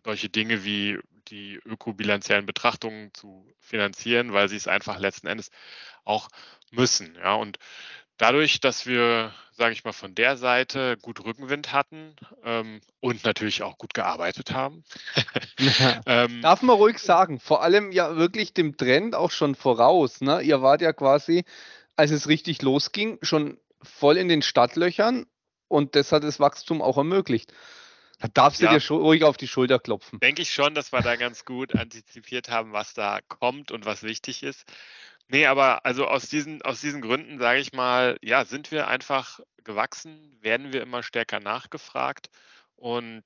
solche 0.06 0.30
Dinge 0.30 0.64
wie 0.64 1.00
die 1.28 1.60
ökobilanziellen 1.66 2.46
Betrachtungen 2.46 3.14
zu 3.14 3.48
finanzieren, 3.60 4.32
weil 4.34 4.48
sie 4.48 4.56
es 4.56 4.68
einfach 4.68 5.00
letzten 5.00 5.28
Endes 5.28 5.50
auch 6.04 6.30
müssen. 6.72 7.16
Ja, 7.16 7.34
und 7.34 7.58
dadurch, 8.18 8.60
dass 8.60 8.86
wir, 8.86 9.34
sage 9.56 9.74
ich 9.74 9.84
mal, 9.84 9.94
von 9.94 10.16
der 10.16 10.38
Seite 10.38 10.98
gut 11.02 11.24
Rückenwind 11.24 11.72
hatten 11.72 12.16
ähm, 12.44 12.82
und 13.00 13.24
natürlich 13.24 13.64
auch 13.64 13.78
gut 13.78 13.94
gearbeitet 13.94 14.52
haben. 14.52 14.84
ähm, 16.06 16.42
Darf 16.42 16.62
man 16.62 16.76
ruhig 16.76 17.00
sagen, 17.00 17.40
vor 17.40 17.64
allem 17.64 17.92
ja 17.92 18.16
wirklich 18.16 18.54
dem 18.54 18.78
Trend 18.78 19.16
auch 19.16 19.32
schon 19.32 19.56
voraus. 19.56 20.22
Ne? 20.22 20.42
Ihr 20.42 20.62
wart 20.62 20.82
ja 20.82 20.94
quasi, 20.94 21.46
als 21.96 22.12
es 22.12 22.28
richtig 22.28 22.62
losging, 22.62 23.18
schon 23.22 23.58
voll 23.82 24.18
in 24.18 24.28
den 24.28 24.42
Stadtlöchern 24.42 25.26
und 25.68 25.96
das 25.96 26.12
hat 26.12 26.24
das 26.24 26.40
Wachstum 26.40 26.82
auch 26.82 26.98
ermöglicht. 26.98 27.54
Da 28.20 28.28
darfst 28.30 28.62
du 28.62 28.66
Ja. 28.66 28.78
dir 28.78 28.90
ruhig 28.90 29.24
auf 29.24 29.38
die 29.38 29.48
Schulter 29.48 29.80
klopfen. 29.80 30.20
denke 30.20 30.42
ich 30.42 30.52
schon, 30.52 30.74
dass 30.74 30.92
wir 30.92 31.02
da 31.02 31.16
ganz 31.16 31.46
gut 31.46 31.76
antizipiert 31.76 32.50
haben, 32.50 32.72
was 32.74 32.94
da 32.94 33.20
kommt 33.28 33.72
und 33.72 33.86
was 33.86 34.04
wichtig 34.04 34.44
ist. 34.44 34.66
Nee, 35.28 35.48
aber 35.48 35.86
also 35.86 36.08
aus 36.08 36.30
diesen, 36.30 36.62
aus 36.62 36.82
diesen 36.82 37.02
Gründen, 37.02 37.40
sage 37.40 37.60
ich 37.60 37.74
mal, 37.74 38.18
ja, 38.22 38.46
sind 38.46 38.72
wir 38.72 38.88
einfach 38.88 39.40
gewachsen, 39.64 40.38
werden 40.42 40.72
wir 40.72 40.82
immer 40.84 41.02
stärker 41.04 41.40
nachgefragt 41.40 42.30
und 42.76 43.24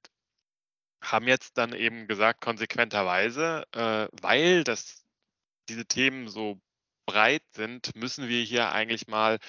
haben 1.02 1.28
jetzt 1.28 1.58
dann 1.58 1.74
eben 1.74 2.08
gesagt, 2.08 2.42
konsequenterweise, 2.42 3.66
äh, 3.74 4.08
weil 4.22 4.64
das, 4.64 5.06
diese 5.70 5.86
Themen 5.86 6.28
so 6.30 6.60
breit 7.06 7.44
sind, 7.54 7.96
müssen 7.96 8.30
wir 8.30 8.44
hier 8.44 8.72
eigentlich 8.72 9.08
mal 9.08 9.40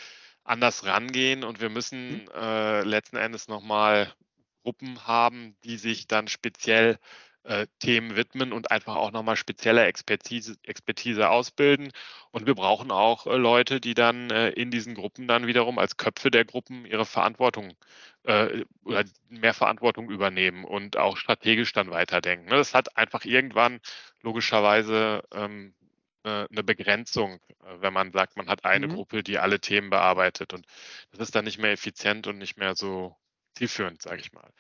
anders 0.45 0.85
rangehen 0.85 1.45
und 1.45 1.61
wir 1.61 1.71
müssen 1.71 2.29
äh, 2.31 2.83
letzten 2.83 3.17
Endes 3.17 3.49
nochmal 3.49 4.13
Gruppen 4.65 5.07
haben, 5.07 5.57
die 5.65 5.77
sich 5.79 6.07
dann 6.07 6.29
speziell 6.29 6.99
äh, 7.45 7.67
Themen 7.79 8.17
widmen 8.17 8.53
und 8.53 8.71
einfach 8.71 8.97
auch 8.97 9.13
nochmal 9.13 9.37
spezielle 9.37 9.85
Expertise, 9.87 10.57
Expertise 10.65 11.31
ausbilden. 11.31 11.91
Und 12.31 12.47
wir 12.47 12.55
brauchen 12.55 12.91
auch 12.91 13.27
äh, 13.27 13.37
Leute, 13.37 13.81
die 13.81 13.95
dann 13.95 14.31
äh, 14.31 14.51
in 14.51 14.71
diesen 14.71 14.95
Gruppen 14.95 15.27
dann 15.29 15.47
wiederum 15.47 15.79
als 15.79 15.97
Köpfe 15.97 16.31
der 16.31 16.45
Gruppen 16.45 16.85
ihre 16.87 17.07
Verantwortung 17.07 17.75
oder 18.85 19.05
mehr 19.31 19.55
Verantwortung 19.55 20.11
übernehmen 20.11 20.65
und 20.65 20.99
auch 20.99 21.17
strategisch 21.17 21.73
dann 21.73 21.91
weiterdenken. 21.91 22.51
Ne? 22.51 22.57
Das 22.57 22.75
hat 22.75 22.97
einfach 22.99 23.25
irgendwann 23.25 23.81
logischerweise 24.21 25.23
ähm, 25.33 25.75
äh, 26.25 26.47
eine 26.51 26.63
Begrenzung, 26.63 27.41
wenn 27.81 27.93
man 27.95 28.13
sagt, 28.13 28.37
man 28.37 28.49
hat 28.49 28.65
eine 28.67 28.89
Mhm. 28.89 28.89
Gruppe, 28.89 29.23
die 29.23 29.39
alle 29.39 29.61
Themen 29.61 29.89
bearbeitet. 29.91 30.53
Und 30.53 30.67
das 31.13 31.21
ist 31.21 31.35
dann 31.35 31.45
nicht 31.47 31.59
mehr 31.59 31.73
effizient 31.73 32.27
und 32.27 32.39
nicht 32.39 32.59
mehr 32.59 32.75
so 32.75 33.17
zielführend, 33.55 34.03
sage 34.03 34.21
ich 34.21 34.33
mal. 34.33 34.51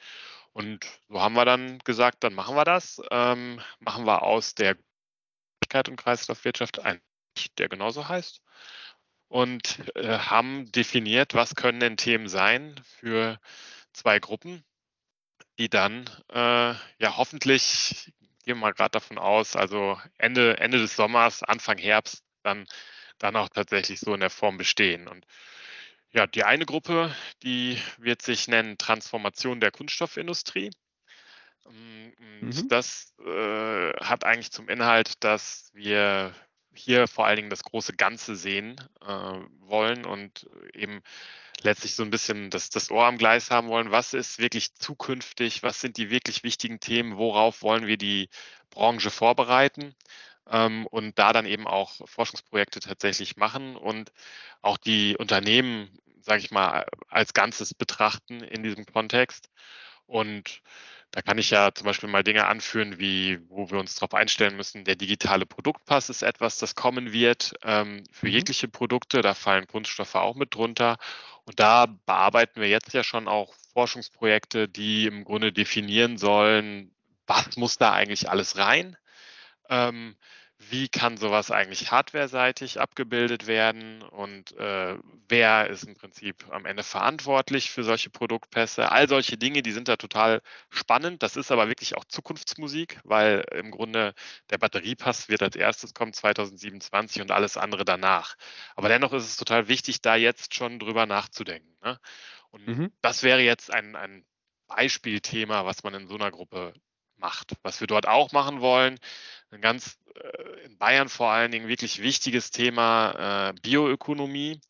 Und 0.53 0.85
so 1.09 1.21
haben 1.21 1.35
wir 1.35 1.45
dann 1.45 1.79
gesagt, 1.81 2.25
dann 2.25 2.35
machen 2.35 2.57
wir 2.57 2.65
das. 2.65 3.01
Ähm, 3.11 3.61
machen 3.79 4.05
wir 4.05 4.23
aus 4.23 4.55
der 4.55 4.77
Nachhaltigkeit 5.71 5.89
und 5.89 5.97
Kreislaufwirtschaft 5.97 6.81
einen, 6.81 7.01
der 7.59 7.69
genauso 7.69 8.09
heißt. 8.09 8.43
Und 9.29 9.79
äh, 9.97 10.19
haben 10.19 10.71
definiert, 10.73 11.35
was 11.35 11.55
können 11.55 11.81
denn 11.81 11.97
Themen 11.97 12.29
sein 12.29 12.75
für 12.85 13.39
zwei 13.93 14.19
Gruppen, 14.19 14.65
die 15.59 15.69
dann 15.69 16.11
äh, 16.31 16.75
ja 16.75 17.17
hoffentlich, 17.17 18.13
gehen 18.45 18.57
wir 18.57 18.57
mal 18.57 18.73
gerade 18.73 18.91
davon 18.91 19.19
aus, 19.19 19.55
also 19.55 20.01
Ende, 20.19 20.59
Ende 20.59 20.79
des 20.79 20.97
Sommers, 20.97 21.45
Anfang 21.45 21.79
Herbst, 21.79 22.25
dann, 22.43 22.67
dann 23.19 23.37
auch 23.37 23.49
tatsächlich 23.49 24.01
so 24.01 24.15
in 24.15 24.21
der 24.21 24.31
Form 24.31 24.57
bestehen. 24.57 25.07
Und 25.07 25.25
ja, 26.13 26.27
die 26.27 26.45
eine 26.45 26.67
Gruppe, 26.67 27.15
die 27.43 27.79
wird 27.99 28.23
sich 28.23 28.49
nennen 28.49 28.79
Transformation 28.79 29.61
der 29.61 29.71
Kunststoffindustrie. 29.71 30.71
Ähm, 31.67 32.15
Und 32.43 32.51
Mhm. 32.57 32.69
das 32.73 33.15
äh, 33.25 33.93
hat 34.01 34.25
eigentlich 34.25 34.51
zum 34.53 34.69
Inhalt, 34.69 35.23
dass 35.25 35.71
wir 35.75 36.35
hier 36.75 37.09
vor 37.09 37.27
allen 37.27 37.37
Dingen 37.37 37.51
das 37.51 37.65
große 37.65 37.95
Ganze 37.95 38.37
sehen 38.37 38.77
äh, 39.03 39.07
wollen 39.61 40.05
und 40.07 40.49
eben 40.75 41.03
letztlich 41.63 41.95
so 41.97 42.03
ein 42.05 42.11
bisschen 42.11 42.51
das, 42.51 42.71
das 42.71 42.91
Ohr 42.91 43.07
am 43.07 43.19
Gleis 43.19 43.51
haben 43.51 43.69
wollen. 43.69 43.91
Was 43.91 44.15
ist 44.15 44.39
wirklich 44.39 44.75
zukünftig? 44.75 45.63
Was 45.63 45.81
sind 45.81 45.97
die 45.99 46.11
wirklich 46.11 46.45
wichtigen 46.45 46.81
Themen? 46.81 47.17
Worauf 47.19 47.63
wollen 47.63 47.87
wir 47.87 47.99
die 47.99 48.29
Branche 48.71 49.11
vorbereiten? 49.11 49.95
Ähm, 50.49 50.87
und 50.87 51.19
da 51.19 51.33
dann 51.33 51.47
eben 51.47 51.67
auch 51.67 51.93
Forschungsprojekte 52.09 52.81
tatsächlich 52.81 53.37
machen 53.37 53.77
und 53.77 54.13
auch 54.63 54.79
die 54.79 55.17
Unternehmen, 55.17 55.91
sage 56.21 56.41
ich 56.41 56.51
mal, 56.51 56.87
als 57.09 57.35
Ganzes 57.35 57.75
betrachten 57.75 58.41
in 58.43 58.63
diesem 58.63 58.87
Kontext. 58.87 59.51
Und 60.07 60.63
da 61.13 61.23
kann 61.23 61.39
ich 61.39 61.51
ja 61.51 61.73
zum 61.75 61.87
Beispiel 61.87 62.09
mal 62.09 62.23
Dinge 62.25 62.47
anführen, 62.47 62.99
wie 62.99 63.41
wo 63.49 63.71
wir 63.71 63.79
uns 63.79 63.95
darauf 63.97 64.15
einstellen 64.15 64.57
müssen. 64.57 64.85
Der 64.85 64.97
digitale 64.97 65.47
Produktpass 65.47 66.09
ist 66.09 66.23
etwas, 66.23 66.59
das 66.59 66.75
kommen 66.75 67.13
wird 67.13 67.55
ähm, 67.63 68.05
für 68.13 68.29
Mhm. 68.29 68.33
jegliche 68.33 68.69
Produkte. 68.69 69.21
Da 69.23 69.35
fallen 69.35 69.67
Kunststoffe 69.67 70.15
auch 70.17 70.35
mit 70.37 70.55
drunter. 70.55 70.99
Und 71.45 71.59
da 71.61 71.87
bearbeiten 72.07 72.61
wir 72.61 72.69
jetzt 72.69 72.93
ja 72.95 73.03
schon 73.05 73.29
auch 73.29 73.55
Forschungsprojekte, 73.73 74.69
die 74.69 75.07
im 75.07 75.25
Grunde 75.25 75.53
definieren 75.53 76.19
sollen, 76.19 76.95
was 77.27 77.57
muss 77.57 77.77
da 77.79 77.93
eigentlich 77.93 78.29
alles 78.31 78.57
rein? 78.59 78.97
Ähm, 79.71 80.17
wie 80.59 80.89
kann 80.91 81.17
sowas 81.17 81.51
eigentlich 81.51 81.91
hardware-seitig 81.91 82.81
abgebildet 82.81 83.47
werden 83.47 84.03
und 84.03 84.53
äh, 84.59 84.99
wer 85.29 85.69
ist 85.71 85.85
im 85.85 85.95
Prinzip 85.95 86.47
am 86.51 86.67
Ende 86.67 86.83
verantwortlich 86.83 87.71
für 87.71 87.83
solche 87.83 88.11
Produktpässe? 88.11 88.93
All 88.93 89.09
solche 89.09 89.39
Dinge, 89.39 89.63
die 89.63 89.73
sind 89.73 89.89
da 89.89 89.97
total 89.97 90.43
spannend. 90.69 91.23
Das 91.23 91.37
ist 91.37 91.51
aber 91.51 91.69
wirklich 91.69 91.97
auch 91.97 92.05
Zukunftsmusik, 92.05 93.01
weil 93.05 93.43
im 93.53 93.71
Grunde 93.71 94.13
der 94.51 94.59
Batteriepass 94.59 95.31
wird 95.31 95.43
als 95.43 95.57
erstes 95.57 95.95
kommen 95.95 96.13
2027 96.13 97.23
und 97.23 97.31
alles 97.31 97.57
andere 97.57 97.87
danach. 97.87 98.37
Aber 98.77 98.89
dennoch 98.91 99.15
ist 99.15 99.25
es 99.25 99.37
total 99.39 99.69
wichtig, 99.69 100.03
da 100.03 100.17
jetzt 100.17 100.55
schon 100.55 100.79
drüber 100.79 101.07
nachzudenken. 101.07 101.75
Ne? 101.83 101.99
Und 102.51 102.75
Mhm. 102.75 102.91
das 103.03 103.23
wäre 103.23 103.41
jetzt 103.41 103.73
ein, 103.73 103.97
ein 103.97 104.27
Beispielthema, 104.69 105.65
was 105.65 105.83
man 105.85 105.95
in 105.95 106.07
so 106.09 106.17
einer 106.17 106.31
Gruppe 106.31 106.75
macht. 107.21 107.53
Was 107.63 107.81
wir 107.81 107.87
dort 107.87 108.07
auch 108.07 108.33
machen 108.33 108.61
wollen, 108.61 108.99
ein 109.51 109.61
ganz 109.61 109.99
äh, 110.15 110.67
in 110.67 110.77
Bayern 110.79 111.09
vor 111.09 111.31
allen 111.31 111.53
Dingen 111.53 111.69
wirklich 111.69 112.03
wichtiges 112.03 112.51
Thema 112.51 113.51
äh, 113.51 113.61
Bioökonomie. 113.61 114.61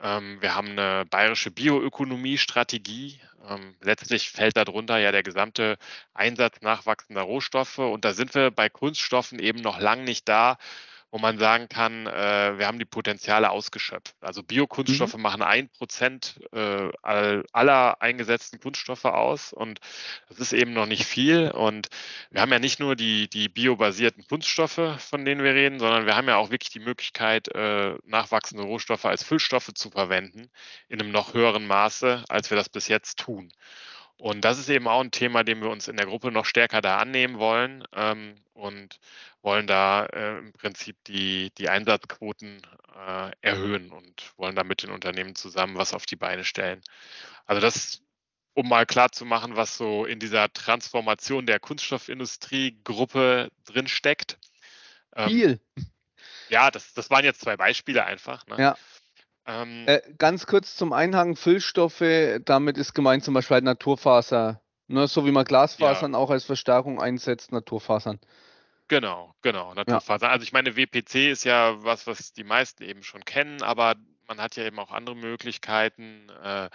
Ähm, 0.00 0.40
wir 0.40 0.54
haben 0.54 0.70
eine 0.70 1.04
bayerische 1.06 1.50
Bioökonomie-Strategie. 1.50 3.20
Ähm, 3.48 3.74
letztlich 3.80 4.30
fällt 4.30 4.56
darunter 4.56 4.98
ja 4.98 5.12
der 5.12 5.22
gesamte 5.22 5.78
Einsatz 6.14 6.60
nachwachsender 6.60 7.22
Rohstoffe. 7.22 7.78
Und 7.78 8.04
da 8.04 8.12
sind 8.12 8.34
wir 8.34 8.50
bei 8.50 8.68
Kunststoffen 8.68 9.38
eben 9.38 9.60
noch 9.60 9.80
lang 9.80 10.04
nicht 10.04 10.28
da, 10.28 10.58
wo 11.10 11.18
man 11.18 11.38
sagen 11.38 11.68
kann, 11.68 12.06
äh, 12.06 12.58
wir 12.58 12.66
haben 12.66 12.78
die 12.78 12.84
Potenziale 12.84 13.50
ausgeschöpft. 13.50 14.14
Also 14.20 14.42
Biokunststoffe 14.42 15.16
machen 15.16 15.42
ein 15.42 15.68
Prozent 15.70 16.38
äh, 16.52 16.90
all, 17.02 17.44
aller 17.52 18.02
eingesetzten 18.02 18.60
Kunststoffe 18.60 19.06
aus 19.06 19.52
und 19.52 19.80
das 20.28 20.38
ist 20.38 20.52
eben 20.52 20.74
noch 20.74 20.86
nicht 20.86 21.04
viel. 21.04 21.50
Und 21.50 21.88
wir 22.30 22.42
haben 22.42 22.52
ja 22.52 22.58
nicht 22.58 22.78
nur 22.78 22.94
die, 22.94 23.28
die 23.28 23.48
biobasierten 23.48 24.26
Kunststoffe, 24.26 24.96
von 24.98 25.24
denen 25.24 25.42
wir 25.42 25.54
reden, 25.54 25.78
sondern 25.78 26.04
wir 26.04 26.14
haben 26.14 26.28
ja 26.28 26.36
auch 26.36 26.50
wirklich 26.50 26.70
die 26.70 26.80
Möglichkeit, 26.80 27.48
äh, 27.54 27.94
nachwachsende 28.04 28.64
Rohstoffe 28.64 29.06
als 29.06 29.24
Füllstoffe 29.24 29.72
zu 29.74 29.90
verwenden 29.90 30.50
in 30.88 31.00
einem 31.00 31.10
noch 31.10 31.32
höheren 31.32 31.66
Maße, 31.66 32.24
als 32.28 32.50
wir 32.50 32.56
das 32.56 32.68
bis 32.68 32.88
jetzt 32.88 33.18
tun. 33.18 33.50
Und 34.18 34.44
das 34.44 34.58
ist 34.58 34.68
eben 34.68 34.88
auch 34.88 35.00
ein 35.00 35.12
Thema, 35.12 35.44
dem 35.44 35.62
wir 35.62 35.70
uns 35.70 35.86
in 35.86 35.96
der 35.96 36.06
Gruppe 36.06 36.32
noch 36.32 36.44
stärker 36.44 36.80
da 36.80 36.98
annehmen 36.98 37.38
wollen 37.38 37.84
ähm, 37.94 38.34
und 38.52 38.98
wollen 39.42 39.68
da 39.68 40.06
äh, 40.06 40.38
im 40.38 40.52
Prinzip 40.52 40.96
die, 41.04 41.52
die 41.56 41.68
Einsatzquoten 41.68 42.60
äh, 42.96 43.30
erhöhen 43.42 43.92
und 43.92 44.32
wollen 44.36 44.56
da 44.56 44.64
mit 44.64 44.82
den 44.82 44.90
Unternehmen 44.90 45.36
zusammen 45.36 45.76
was 45.76 45.94
auf 45.94 46.04
die 46.04 46.16
Beine 46.16 46.44
stellen. 46.44 46.80
Also 47.46 47.60
das, 47.62 48.02
um 48.54 48.68
mal 48.68 48.86
klar 48.86 49.12
zu 49.12 49.24
machen, 49.24 49.54
was 49.54 49.76
so 49.76 50.04
in 50.04 50.18
dieser 50.18 50.52
Transformation 50.52 51.46
der 51.46 51.60
Kunststoffindustrie-Gruppe 51.60 53.50
drin 53.66 53.86
steckt. 53.86 54.36
Ähm, 55.14 55.28
Viel. 55.28 55.60
ja, 56.48 56.72
das, 56.72 56.92
das 56.92 57.08
waren 57.08 57.24
jetzt 57.24 57.40
zwei 57.40 57.56
Beispiele 57.56 58.04
einfach. 58.04 58.44
Ne? 58.48 58.56
Ja. 58.58 58.76
Ähm, 59.48 59.86
Äh, 59.86 60.00
ganz 60.18 60.46
kurz 60.46 60.76
zum 60.76 60.92
Einhang 60.92 61.34
Füllstoffe, 61.36 62.02
damit 62.44 62.78
ist 62.78 62.94
gemeint 62.94 63.24
zum 63.24 63.34
Beispiel 63.34 63.56
halt 63.56 63.64
Naturfaser. 63.64 64.62
Ne, 64.86 65.06
so 65.06 65.26
wie 65.26 65.32
man 65.32 65.44
Glasfasern 65.44 66.14
auch 66.14 66.30
als 66.30 66.44
Verstärkung 66.44 67.00
einsetzt, 67.00 67.52
Naturfasern. 67.52 68.20
Genau, 68.88 69.34
genau, 69.42 69.74
Naturfasern. 69.74 70.30
Also 70.30 70.44
ich 70.44 70.52
meine, 70.52 70.76
WPC 70.76 71.30
ist 71.30 71.44
ja 71.44 71.82
was, 71.84 72.06
was 72.06 72.32
die 72.32 72.44
meisten 72.44 72.82
eben 72.84 73.02
schon 73.02 73.24
kennen, 73.24 73.62
aber 73.62 73.96
man 74.26 74.40
hat 74.40 74.56
ja 74.56 74.64
eben 74.64 74.78
auch 74.78 74.90
andere 74.92 75.14
Möglichkeiten, 75.16 76.28
äh, 76.42 76.70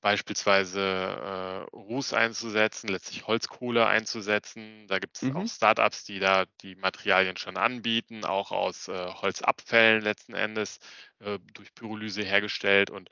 beispielsweise 0.00 0.80
äh, 0.80 1.76
Ruß 1.76 2.12
einzusetzen, 2.12 2.88
letztlich 2.88 3.26
Holzkohle 3.26 3.86
einzusetzen. 3.86 4.86
Da 4.86 5.00
gibt 5.00 5.16
es 5.18 5.28
Mhm. 5.28 5.30
auch 5.30 5.48
Startups, 5.48 6.04
die 6.04 6.20
da 6.20 6.44
die 6.62 6.76
Materialien 6.76 7.36
schon 7.36 7.56
anbieten, 7.56 8.24
auch 8.24 8.52
aus 8.52 8.86
äh, 8.88 9.08
Holzabfällen 9.14 10.00
letzten 10.02 10.34
Endes 10.34 10.78
äh, 11.20 11.38
durch 11.54 11.74
Pyrolyse 11.74 12.22
hergestellt. 12.22 12.90
Und 12.90 13.10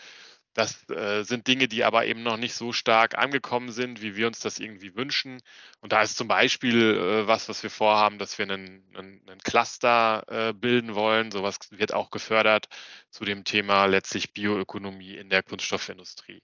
das 0.57 0.89
äh, 0.89 1.23
sind 1.23 1.47
Dinge, 1.49 1.69
die 1.69 1.85
aber 1.85 2.07
eben 2.07 2.23
noch 2.23 2.39
nicht 2.39 2.55
so 2.55 2.73
stark 2.73 3.19
angekommen 3.19 3.71
sind, 3.71 4.01
wie 4.01 4.17
wir 4.17 4.27
uns 4.27 4.41
das 4.41 4.59
irgendwie 4.59 4.97
wünschen. 4.97 5.43
Und 5.81 5.93
da 5.93 6.01
ist 6.01 6.17
zum 6.17 6.29
Beispiel 6.29 6.97
äh, 6.97 7.27
was, 7.27 7.51
was 7.51 7.63
wir 7.63 7.69
vorhaben, 7.69 8.19
dass 8.19 8.39
wir 8.39 8.45
einen, 8.45 8.83
einen, 8.95 9.21
einen 9.29 9.41
Cluster 9.41 10.25
äh, 10.29 10.55
bilden 10.55 10.95
wollen. 10.95 11.31
Sowas 11.31 11.59
wird 11.71 11.93
auch 11.93 12.11
gefördert 12.11 12.69
zu 13.11 13.27
dem 13.27 13.45
Thema 13.45 13.85
letztlich 13.85 14.33
Bioökonomie 14.33 15.15
in 15.17 15.29
der 15.29 15.43
Kunststoffindustrie. 15.43 16.43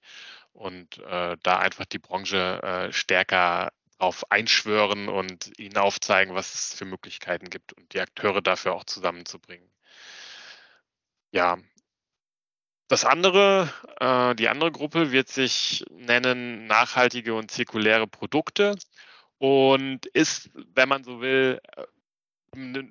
Und 0.53 0.99
äh, 0.99 1.39
da 1.43 1.59
einfach 1.59 1.87
die 1.87 1.99
Branche 1.99 2.61
äh, 2.63 2.93
stärker 2.93 3.73
auf 3.97 4.31
einschwören 4.31 5.09
und 5.09 5.59
ihnen 5.59 5.79
aufzeigen, 5.79 6.35
was 6.35 6.55
es 6.55 6.75
für 6.75 6.85
Möglichkeiten 6.85 7.49
gibt 7.49 7.73
und 7.73 7.95
die 7.95 8.01
Akteure 8.01 8.43
dafür 8.43 8.75
auch 8.75 8.85
zusammenzubringen. 8.85 9.72
Ja, 11.33 11.59
das 12.89 13.07
andere, 13.07 13.73
äh, 14.01 14.35
die 14.35 14.49
andere 14.49 14.71
Gruppe 14.71 15.13
wird 15.13 15.29
sich 15.29 15.83
nennen 15.91 16.67
nachhaltige 16.67 17.35
und 17.35 17.51
zirkuläre 17.51 18.07
Produkte 18.07 18.77
und 19.39 20.05
ist, 20.07 20.51
wenn 20.75 20.91
man 20.91 21.03
so 21.03 21.23
will, 21.23 21.59
ein 22.55 22.75
äh, 22.75 22.85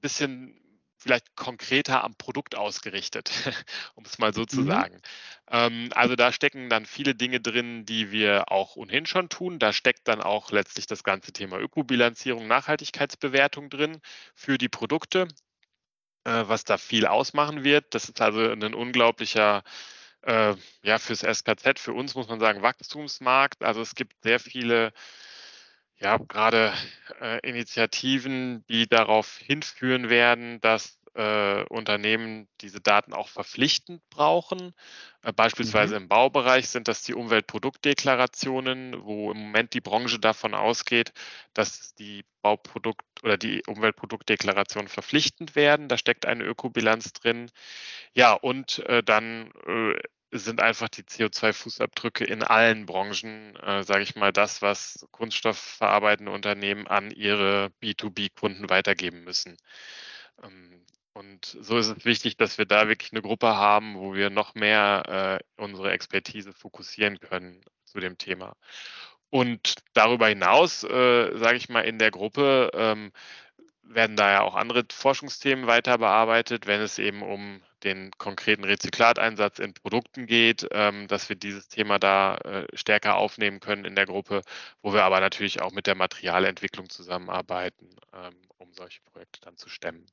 bisschen 0.00 0.56
vielleicht 0.98 1.34
konkreter 1.34 2.04
am 2.04 2.14
Produkt 2.14 2.54
ausgerichtet, 2.54 3.32
um 3.96 4.04
es 4.04 4.18
mal 4.18 4.32
so 4.32 4.44
zu 4.44 4.60
mhm. 4.60 4.66
sagen. 4.68 5.02
Ähm, 5.50 5.88
also 5.96 6.14
da 6.14 6.30
stecken 6.30 6.68
dann 6.68 6.86
viele 6.86 7.16
Dinge 7.16 7.40
drin, 7.40 7.84
die 7.86 8.12
wir 8.12 8.52
auch 8.52 8.76
ohnehin 8.76 9.06
schon 9.06 9.28
tun. 9.30 9.58
Da 9.58 9.72
steckt 9.72 10.06
dann 10.06 10.20
auch 10.20 10.52
letztlich 10.52 10.86
das 10.86 11.02
ganze 11.02 11.32
Thema 11.32 11.58
Ökobilanzierung, 11.58 12.46
Nachhaltigkeitsbewertung 12.46 13.68
drin 13.68 14.00
für 14.36 14.58
die 14.58 14.68
Produkte, 14.68 15.26
äh, 16.24 16.44
was 16.46 16.64
da 16.64 16.78
viel 16.78 17.06
ausmachen 17.06 17.64
wird. 17.64 17.94
Das 17.94 18.08
ist 18.08 18.20
also 18.20 18.40
ein 18.40 18.74
unglaublicher 18.74 19.62
äh, 20.22 20.54
ja, 20.82 20.98
fürs 20.98 21.20
SKZ, 21.20 21.78
für 21.78 21.92
uns 21.92 22.14
muss 22.14 22.28
man 22.28 22.40
sagen, 22.40 22.62
Wachstumsmarkt. 22.62 23.64
Also 23.64 23.80
es 23.80 23.94
gibt 23.94 24.22
sehr 24.22 24.40
viele 24.40 24.92
ja, 26.00 26.16
gerade 26.16 26.72
äh, 27.20 27.46
Initiativen, 27.46 28.64
die 28.68 28.88
darauf 28.88 29.36
hinführen 29.38 30.08
werden, 30.08 30.60
dass 30.60 30.98
äh, 31.20 31.64
Unternehmen 31.68 32.48
diese 32.62 32.80
Daten 32.80 33.12
auch 33.12 33.28
verpflichtend 33.28 34.00
brauchen. 34.08 34.74
Äh, 35.22 35.32
beispielsweise 35.32 35.96
mhm. 35.96 36.02
im 36.02 36.08
Baubereich 36.08 36.68
sind 36.68 36.88
das 36.88 37.02
die 37.02 37.14
Umweltproduktdeklarationen, 37.14 39.04
wo 39.04 39.30
im 39.30 39.38
Moment 39.38 39.74
die 39.74 39.82
Branche 39.82 40.18
davon 40.18 40.54
ausgeht, 40.54 41.12
dass 41.52 41.94
die 41.94 42.24
Bauprodukt- 42.42 43.22
oder 43.22 43.36
die 43.36 43.62
Umweltproduktdeklarationen 43.66 44.88
verpflichtend 44.88 45.54
werden. 45.56 45.88
Da 45.88 45.98
steckt 45.98 46.24
eine 46.24 46.44
Ökobilanz 46.44 47.12
drin. 47.12 47.50
Ja, 48.14 48.32
und 48.32 48.78
äh, 48.86 49.02
dann 49.02 49.50
äh, 49.66 50.00
sind 50.32 50.60
einfach 50.60 50.88
die 50.88 51.02
CO2-Fußabdrücke 51.02 52.24
in 52.24 52.42
allen 52.42 52.86
Branchen, 52.86 53.56
äh, 53.56 53.82
sage 53.82 54.02
ich 54.02 54.14
mal, 54.14 54.32
das, 54.32 54.62
was 54.62 55.06
kunststoffverarbeitende 55.10 56.32
Unternehmen 56.32 56.86
an 56.86 57.10
ihre 57.10 57.72
B2B-Kunden 57.82 58.70
weitergeben 58.70 59.24
müssen. 59.24 59.56
Ähm, 60.42 60.84
und 61.12 61.56
so 61.60 61.76
ist 61.78 61.88
es 61.88 62.04
wichtig, 62.04 62.36
dass 62.36 62.58
wir 62.58 62.66
da 62.66 62.88
wirklich 62.88 63.12
eine 63.12 63.22
Gruppe 63.22 63.56
haben, 63.56 63.96
wo 63.98 64.14
wir 64.14 64.30
noch 64.30 64.54
mehr 64.54 65.40
äh, 65.58 65.62
unsere 65.62 65.90
Expertise 65.92 66.52
fokussieren 66.52 67.18
können 67.20 67.62
zu 67.84 68.00
dem 68.00 68.16
Thema. 68.18 68.54
Und 69.30 69.74
darüber 69.92 70.28
hinaus, 70.28 70.84
äh, 70.84 71.36
sage 71.36 71.56
ich 71.56 71.68
mal, 71.68 71.82
in 71.82 71.98
der 71.98 72.10
Gruppe 72.10 72.70
ähm, 72.74 73.12
werden 73.82 74.16
da 74.16 74.30
ja 74.32 74.40
auch 74.42 74.54
andere 74.54 74.84
Forschungsthemen 74.92 75.66
weiter 75.66 75.98
bearbeitet, 75.98 76.66
wenn 76.66 76.80
es 76.80 76.98
eben 76.98 77.22
um 77.22 77.60
den 77.82 78.10
konkreten 78.18 78.64
Rezyklateinsatz 78.64 79.58
in 79.58 79.74
Produkten 79.74 80.26
geht, 80.26 80.68
ähm, 80.70 81.08
dass 81.08 81.28
wir 81.28 81.36
dieses 81.36 81.68
Thema 81.68 81.98
da 81.98 82.36
äh, 82.36 82.66
stärker 82.74 83.16
aufnehmen 83.16 83.60
können 83.60 83.84
in 83.84 83.96
der 83.96 84.06
Gruppe, 84.06 84.42
wo 84.82 84.92
wir 84.92 85.04
aber 85.04 85.20
natürlich 85.20 85.60
auch 85.62 85.72
mit 85.72 85.86
der 85.86 85.94
Materialentwicklung 85.94 86.88
zusammenarbeiten, 86.88 87.88
ähm, 88.12 88.34
um 88.58 88.72
solche 88.74 89.00
Projekte 89.02 89.40
dann 89.40 89.56
zu 89.56 89.68
stemmen. 89.68 90.06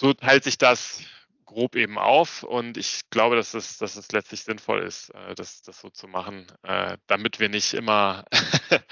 So 0.00 0.12
teilt 0.12 0.44
sich 0.44 0.58
das 0.58 1.02
grob 1.44 1.74
eben 1.74 1.98
auf 1.98 2.44
und 2.44 2.76
ich 2.76 3.10
glaube, 3.10 3.34
dass 3.34 3.54
es, 3.54 3.78
dass 3.78 3.96
es 3.96 4.12
letztlich 4.12 4.44
sinnvoll 4.44 4.84
ist, 4.84 5.10
äh, 5.10 5.34
das, 5.34 5.60
das 5.62 5.80
so 5.80 5.90
zu 5.90 6.06
machen, 6.06 6.46
äh, 6.62 6.96
damit 7.08 7.40
wir 7.40 7.48
nicht 7.48 7.74
immer 7.74 8.24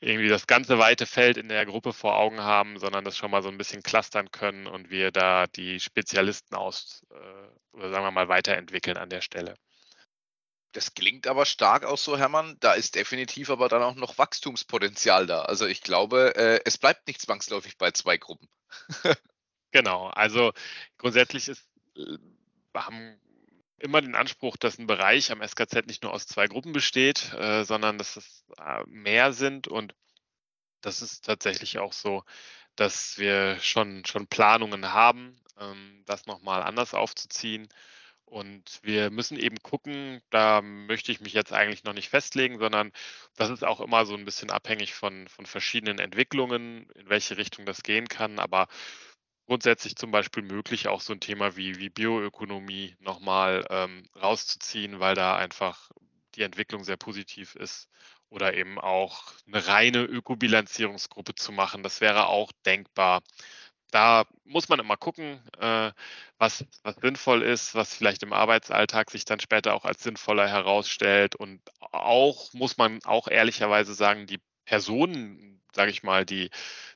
irgendwie 0.00 0.28
das 0.28 0.48
ganze 0.48 0.80
weite 0.80 1.06
Feld 1.06 1.36
in 1.36 1.48
der 1.48 1.64
Gruppe 1.64 1.92
vor 1.92 2.16
Augen 2.16 2.40
haben, 2.40 2.76
sondern 2.80 3.04
das 3.04 3.16
schon 3.16 3.30
mal 3.30 3.40
so 3.44 3.48
ein 3.48 3.56
bisschen 3.56 3.84
clustern 3.84 4.32
können 4.32 4.66
und 4.66 4.90
wir 4.90 5.12
da 5.12 5.46
die 5.46 5.78
Spezialisten 5.78 6.56
aus 6.56 7.06
äh, 7.12 7.76
oder 7.76 7.90
sagen 7.90 8.04
wir 8.04 8.10
mal 8.10 8.28
weiterentwickeln 8.28 8.96
an 8.96 9.10
der 9.10 9.20
Stelle. 9.20 9.54
Das 10.72 10.92
klingt 10.94 11.28
aber 11.28 11.46
stark 11.46 11.84
auch 11.84 11.98
so, 11.98 12.18
Hermann. 12.18 12.56
Da 12.58 12.72
ist 12.72 12.96
definitiv 12.96 13.50
aber 13.50 13.68
dann 13.68 13.84
auch 13.84 13.94
noch 13.94 14.18
Wachstumspotenzial 14.18 15.28
da. 15.28 15.42
Also 15.42 15.66
ich 15.66 15.82
glaube, 15.82 16.34
es 16.64 16.78
bleibt 16.78 17.06
nicht 17.06 17.20
zwangsläufig 17.20 17.78
bei 17.78 17.92
zwei 17.92 18.16
Gruppen. 18.18 18.48
genau. 19.70 20.08
Also 20.08 20.52
grundsätzlich 20.98 21.48
ist 21.48 21.68
äh, 21.96 22.18
haben 22.74 23.18
immer 23.78 24.00
den 24.00 24.14
Anspruch, 24.14 24.56
dass 24.56 24.78
ein 24.78 24.86
Bereich 24.86 25.30
am 25.30 25.42
SKZ 25.46 25.86
nicht 25.86 26.02
nur 26.02 26.12
aus 26.12 26.26
zwei 26.26 26.46
Gruppen 26.46 26.72
besteht, 26.72 27.32
äh, 27.34 27.64
sondern 27.64 27.98
dass 27.98 28.16
es 28.16 28.44
äh, 28.58 28.84
mehr 28.86 29.32
sind. 29.32 29.68
Und 29.68 29.94
das 30.80 31.02
ist 31.02 31.24
tatsächlich 31.24 31.78
auch 31.78 31.92
so, 31.92 32.24
dass 32.76 33.18
wir 33.18 33.58
schon, 33.60 34.04
schon 34.04 34.26
Planungen 34.26 34.92
haben, 34.92 35.40
ähm, 35.58 36.02
das 36.06 36.26
nochmal 36.26 36.62
anders 36.62 36.94
aufzuziehen. 36.94 37.68
Und 38.24 38.80
wir 38.82 39.10
müssen 39.10 39.38
eben 39.38 39.56
gucken, 39.62 40.20
da 40.30 40.60
möchte 40.60 41.10
ich 41.10 41.20
mich 41.20 41.32
jetzt 41.32 41.52
eigentlich 41.52 41.84
noch 41.84 41.94
nicht 41.94 42.10
festlegen, 42.10 42.58
sondern 42.58 42.92
das 43.36 43.48
ist 43.48 43.64
auch 43.64 43.80
immer 43.80 44.04
so 44.04 44.14
ein 44.14 44.26
bisschen 44.26 44.50
abhängig 44.50 44.92
von, 44.92 45.28
von 45.28 45.46
verschiedenen 45.46 45.98
Entwicklungen, 45.98 46.90
in 46.90 47.08
welche 47.08 47.38
Richtung 47.38 47.64
das 47.64 47.82
gehen 47.82 48.06
kann. 48.06 48.38
Aber 48.38 48.68
grundsätzlich 49.48 49.96
zum 49.96 50.10
Beispiel 50.10 50.42
möglich, 50.42 50.88
auch 50.88 51.00
so 51.00 51.14
ein 51.14 51.20
Thema 51.20 51.56
wie, 51.56 51.78
wie 51.78 51.88
Bioökonomie 51.88 52.94
nochmal 53.00 53.64
ähm, 53.70 54.06
rauszuziehen, 54.20 55.00
weil 55.00 55.14
da 55.14 55.36
einfach 55.36 55.90
die 56.34 56.42
Entwicklung 56.42 56.84
sehr 56.84 56.98
positiv 56.98 57.54
ist. 57.56 57.88
Oder 58.30 58.52
eben 58.54 58.78
auch 58.78 59.32
eine 59.46 59.66
reine 59.66 60.02
Ökobilanzierungsgruppe 60.04 61.34
zu 61.34 61.50
machen. 61.50 61.82
Das 61.82 62.02
wäre 62.02 62.26
auch 62.26 62.52
denkbar. 62.66 63.22
Da 63.90 64.26
muss 64.44 64.68
man 64.68 64.80
immer 64.80 64.98
gucken, 64.98 65.40
äh, 65.58 65.92
was, 66.36 66.66
was 66.82 66.96
sinnvoll 66.96 67.42
ist, 67.42 67.74
was 67.74 67.94
vielleicht 67.94 68.22
im 68.22 68.34
Arbeitsalltag 68.34 69.10
sich 69.10 69.24
dann 69.24 69.40
später 69.40 69.72
auch 69.72 69.86
als 69.86 70.02
sinnvoller 70.02 70.46
herausstellt. 70.46 71.36
Und 71.36 71.62
auch 71.80 72.52
muss 72.52 72.76
man 72.76 73.02
auch 73.04 73.28
ehrlicherweise 73.28 73.94
sagen, 73.94 74.26
die 74.26 74.40
Personen, 74.66 75.62
sage 75.72 75.90
ich 75.90 76.02
mal, 76.02 76.26
die 76.26 76.50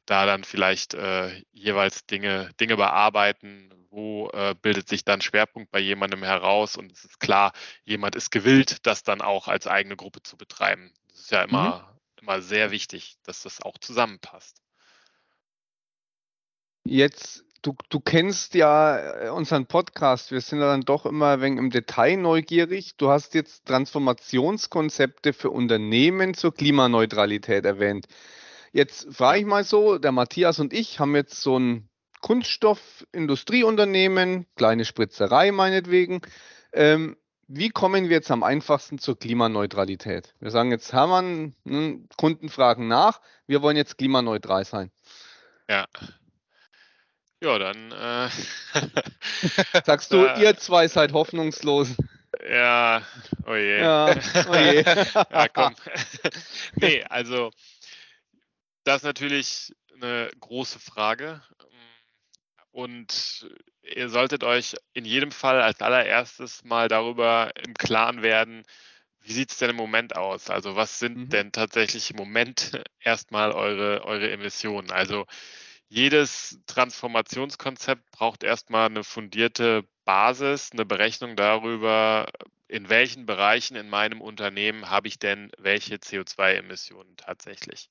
da 0.07 0.27
dann 0.27 0.45
vielleicht 0.45 0.95
äh, 0.95 1.43
jeweils 1.53 2.07
Dinge, 2.07 2.51
Dinge 2.61 2.77
bearbeiten, 2.77 3.71
wo 3.91 4.31
äh, 4.33 4.55
bildet 4.61 4.89
sich 4.89 5.05
dann 5.05 5.21
Schwerpunkt 5.21 5.71
bei 5.71 5.79
jemandem 5.79 6.23
heraus 6.23 6.77
und 6.77 6.91
es 6.91 7.05
ist 7.05 7.21
klar, 7.21 7.53
jemand 7.85 8.17
ist 8.17 8.31
gewillt, 8.31 8.87
das 8.87 9.03
dann 9.03 9.21
auch 9.21 9.49
als 9.49 9.67
eigene 9.67 9.97
Gruppe 9.97 10.23
zu 10.23 10.37
betreiben. 10.37 10.91
Das 11.11 11.21
ist 11.21 11.31
ja 11.31 11.43
immer, 11.43 11.95
mhm. 12.17 12.23
immer 12.23 12.43
sehr 12.43 12.71
wichtig, 12.71 13.17
dass 13.23 13.43
das 13.43 13.61
auch 13.61 13.79
zusammenpasst. 13.79 14.63
Jetzt, 16.85 17.45
du, 17.61 17.77
du 17.91 18.01
kennst 18.01 18.55
ja 18.55 19.27
äh, 19.27 19.29
unseren 19.29 19.67
Podcast, 19.67 20.33
wir 20.33 20.41
sind 20.41 20.61
ja 20.61 20.67
dann 20.67 20.81
doch 20.81 21.07
immer 21.07 21.35
ein 21.35 21.41
wenig 21.43 21.59
im 21.59 21.71
Detail 21.71 22.17
neugierig. 22.17 22.97
Du 22.97 23.11
hast 23.11 23.35
jetzt 23.35 23.67
Transformationskonzepte 23.67 25.33
für 25.33 25.51
Unternehmen 25.51 26.35
zur 26.35 26.55
Klimaneutralität 26.55 27.65
erwähnt. 27.65 28.07
Jetzt 28.73 29.15
frage 29.15 29.41
ich 29.41 29.47
mal 29.47 29.65
so, 29.65 29.99
der 29.99 30.13
Matthias 30.13 30.59
und 30.59 30.73
ich 30.73 30.99
haben 30.99 31.15
jetzt 31.15 31.43
so 31.43 31.59
ein 31.59 31.91
Kunststoffindustrieunternehmen, 32.23 34.47
kleine 34.57 34.87
Spritzerei 34.87 35.53
meinetwegen. 35.53 36.23
Ähm, 36.73 37.19
wie 37.49 37.69
kommen 37.69 38.09
wir 38.09 38.17
jetzt 38.17 38.31
am 38.31 38.43
einfachsten 38.43 38.99
zur 38.99 39.19
Klimaneutralität? 39.19 40.35
Wir 40.41 40.51
sagen 40.51 40.71
jetzt, 40.71 40.95
Hermann, 40.95 41.55
hm, 41.67 42.09
Kunden 42.17 42.49
fragen 42.49 42.89
nach, 42.89 43.21
wir 43.47 43.61
wollen 43.61 43.77
jetzt 43.77 43.99
klimaneutral 43.99 44.65
sein. 44.65 44.91
Ja. 45.69 45.85
Ja, 47.43 47.59
dann 47.59 47.93
äh, 47.93 48.31
sagst 49.85 50.15
du, 50.15 50.25
ihr 50.41 50.57
zwei 50.57 50.89
seid 50.89 51.13
hoffnungslos. 51.13 51.95
Ja, 52.49 53.03
oh 53.47 53.55
je. 53.55 53.81
Ja, 53.81 54.15
oh 54.49 54.55
je. 54.55 54.83
ja 54.85 55.49
komm. 55.49 55.75
nee, 56.77 57.05
also 57.05 57.51
das 58.85 58.99
ist 58.99 59.05
natürlich 59.05 59.75
eine 59.95 60.31
große 60.41 60.79
Frage. 60.79 61.43
Und 62.71 63.51
ihr 63.83 64.09
solltet 64.09 64.45
euch 64.45 64.75
in 64.95 65.05
jedem 65.05 65.31
Fall 65.31 65.61
als 65.61 65.81
allererstes 65.81 66.65
mal 66.65 66.89
darüber 66.89 67.51
im 67.67 67.75
Klaren 67.75 68.23
werden, 68.23 68.65
wie 69.25 69.33
sieht 69.33 69.53
es 69.53 69.59
denn 69.59 69.71
im 69.71 69.77
Moment 69.77 70.17
aus? 70.17 70.51
Also 70.51 70.75
was 70.75 70.99
sind 70.99 71.17
mhm. 71.17 71.29
denn 71.29 71.53
tatsächlich 71.53 72.11
im 72.11 72.17
Moment 72.17 72.73
erstmal 73.01 73.53
eure, 73.53 74.05
eure 74.05 74.31
Emissionen? 74.31 74.91
Also 74.91 75.27
jedes 75.89 76.59
Transformationskonzept 76.67 78.11
braucht 78.11 78.43
erstmal 78.43 78.87
eine 78.87 79.05
fundierte 79.05 79.85
Basis, 80.05 80.71
eine 80.73 80.87
Berechnung 80.87 81.37
darüber, 81.37 82.27
in 82.67 82.89
welchen 82.89 83.27
Bereichen 83.27 83.77
in 83.77 83.91
meinem 83.91 84.23
Unternehmen 84.23 84.89
habe 84.89 85.07
ich 85.07 85.19
denn 85.19 85.53
welche 85.59 85.97
CO2-Emissionen 85.97 87.17
tatsächlich. 87.19 87.91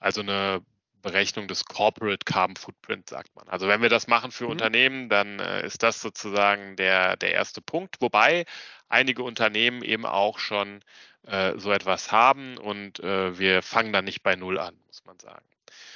Also 0.00 0.22
eine 0.22 0.62
Berechnung 1.02 1.48
des 1.48 1.64
Corporate 1.64 2.24
Carbon 2.24 2.56
Footprint, 2.56 3.08
sagt 3.08 3.34
man. 3.34 3.48
Also 3.48 3.68
wenn 3.68 3.82
wir 3.82 3.88
das 3.88 4.06
machen 4.06 4.30
für 4.30 4.44
mhm. 4.44 4.50
Unternehmen, 4.50 5.08
dann 5.08 5.38
äh, 5.38 5.64
ist 5.64 5.82
das 5.82 6.00
sozusagen 6.00 6.76
der, 6.76 7.16
der 7.16 7.32
erste 7.32 7.60
Punkt, 7.60 7.96
wobei 8.00 8.44
einige 8.88 9.22
Unternehmen 9.22 9.82
eben 9.82 10.04
auch 10.04 10.38
schon 10.38 10.80
äh, 11.26 11.58
so 11.58 11.72
etwas 11.72 12.12
haben 12.12 12.58
und 12.58 13.00
äh, 13.00 13.38
wir 13.38 13.62
fangen 13.62 13.92
dann 13.92 14.04
nicht 14.04 14.22
bei 14.22 14.36
Null 14.36 14.58
an, 14.58 14.74
muss 14.86 15.04
man 15.04 15.18
sagen. 15.18 15.44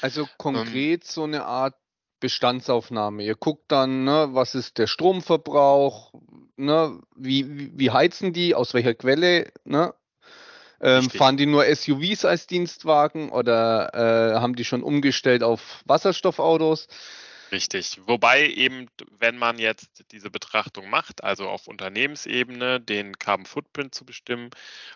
Also 0.01 0.23
ähm, 0.23 0.29
konkret 0.39 1.03
ähm, 1.03 1.09
so 1.09 1.25
eine 1.25 1.45
Art 1.45 1.75
Bestandsaufnahme. 2.21 3.23
Ihr 3.23 3.35
guckt 3.35 3.71
dann, 3.71 4.05
ne, 4.05 4.29
was 4.31 4.55
ist 4.55 4.79
der 4.79 4.87
Stromverbrauch, 4.87 6.15
ne, 6.57 7.01
wie, 7.15 7.79
wie 7.79 7.91
heizen 7.91 8.33
die, 8.33 8.55
aus 8.55 8.73
welcher 8.75 8.95
Quelle, 8.95 9.53
ne? 9.65 9.95
Ähm, 10.81 11.09
fahren 11.11 11.37
die 11.37 11.47
nur 11.47 11.65
SUVs 11.65 12.25
als 12.25 12.47
Dienstwagen 12.47 13.31
oder 13.31 13.91
äh, 13.95 14.41
haben 14.41 14.57
die 14.57 14.65
schon 14.65 14.83
umgestellt 14.83 15.43
auf 15.43 15.83
Wasserstoffautos? 15.87 16.89
Richtig. 17.53 18.01
Wobei 18.07 18.49
eben, 18.49 18.89
wenn 19.19 19.39
man 19.39 19.59
jetzt 19.59 20.05
diese 20.11 20.31
Betrachtung 20.31 20.91
macht, 20.91 21.23
also 21.23 21.49
auf 21.49 21.69
Unternehmensebene 21.69 22.81
den 22.81 23.19
Carbon 23.19 23.47
Footprint 23.47 23.95
zu 23.95 24.05
bestimmen, 24.05 24.51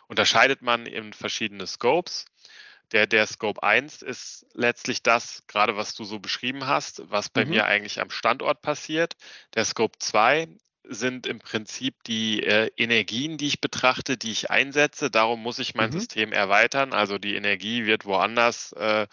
unterscheidet 0.09 0.61
man 0.61 0.87
in 0.87 1.13
verschiedene 1.13 1.67
Scopes. 1.67 2.27
Der, 2.93 3.07
der 3.07 3.27
Scope 3.27 3.63
1 3.63 4.03
ist 4.03 4.47
letztlich 4.55 5.03
das, 5.03 5.45
gerade 5.47 5.77
was 5.77 5.95
du 5.95 6.05
so 6.05 6.19
beschrieben 6.19 6.67
hast, 6.67 7.03
was 7.11 7.29
bei 7.29 7.45
mhm. 7.45 7.51
mir 7.51 7.67
eigentlich 7.67 8.01
am 8.01 8.11
Standort 8.11 8.63
passiert. 8.63 9.15
Der 9.55 9.65
Scope 9.65 9.99
2 9.99 10.49
sind 10.89 11.27
im 11.27 11.39
Prinzip 11.39 12.03
die 12.05 12.43
äh, 12.43 12.71
Energien, 12.77 13.37
die 13.37 13.47
ich 13.47 13.61
betrachte, 13.61 14.17
die 14.17 14.33
ich 14.33 14.51
einsetze. 14.51 15.11
Darum 15.11 15.43
muss 15.43 15.59
ich 15.59 15.75
mein 15.75 15.91
mhm. 15.91 15.99
System 15.99 16.33
erweitern. 16.33 16.93
Also 16.93 17.19
die 17.19 17.35
Energie 17.35 17.87
wird 17.87 18.07
woanders 18.07 18.73
äh, 18.73 19.07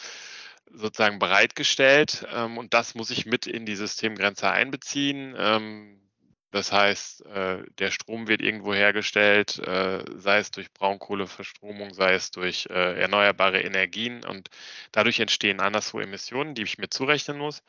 sozusagen 0.73 1.19
bereitgestellt 1.19 2.25
ähm, 2.33 2.57
und 2.57 2.73
das 2.73 2.95
muss 2.95 3.11
ich 3.11 3.25
mit 3.25 3.47
in 3.47 3.65
die 3.65 3.75
Systemgrenze 3.75 4.49
einbeziehen. 4.49 5.35
Ähm, 5.37 5.99
das 6.55 6.71
heißt, 6.71 7.25
äh, 7.25 7.63
der 7.79 7.91
Strom 7.91 8.29
wird 8.29 8.41
irgendwo 8.41 8.73
hergestellt, 8.73 9.59
äh, 9.59 10.05
sei 10.15 10.37
es 10.37 10.51
durch 10.51 10.71
Braunkohleverstromung, 10.71 11.93
sei 11.93 12.13
es 12.13 12.31
durch 12.31 12.67
äh, 12.69 12.97
erneuerbare 12.97 13.59
Energien 13.59 14.23
und 14.23 14.49
dadurch 14.93 15.19
entstehen 15.19 15.59
anderswo 15.59 15.99
Emissionen, 15.99 16.55
die 16.55 16.63
ich 16.63 16.77
mir 16.77 16.89
zurechnen 16.89 17.37
muss. 17.37 17.61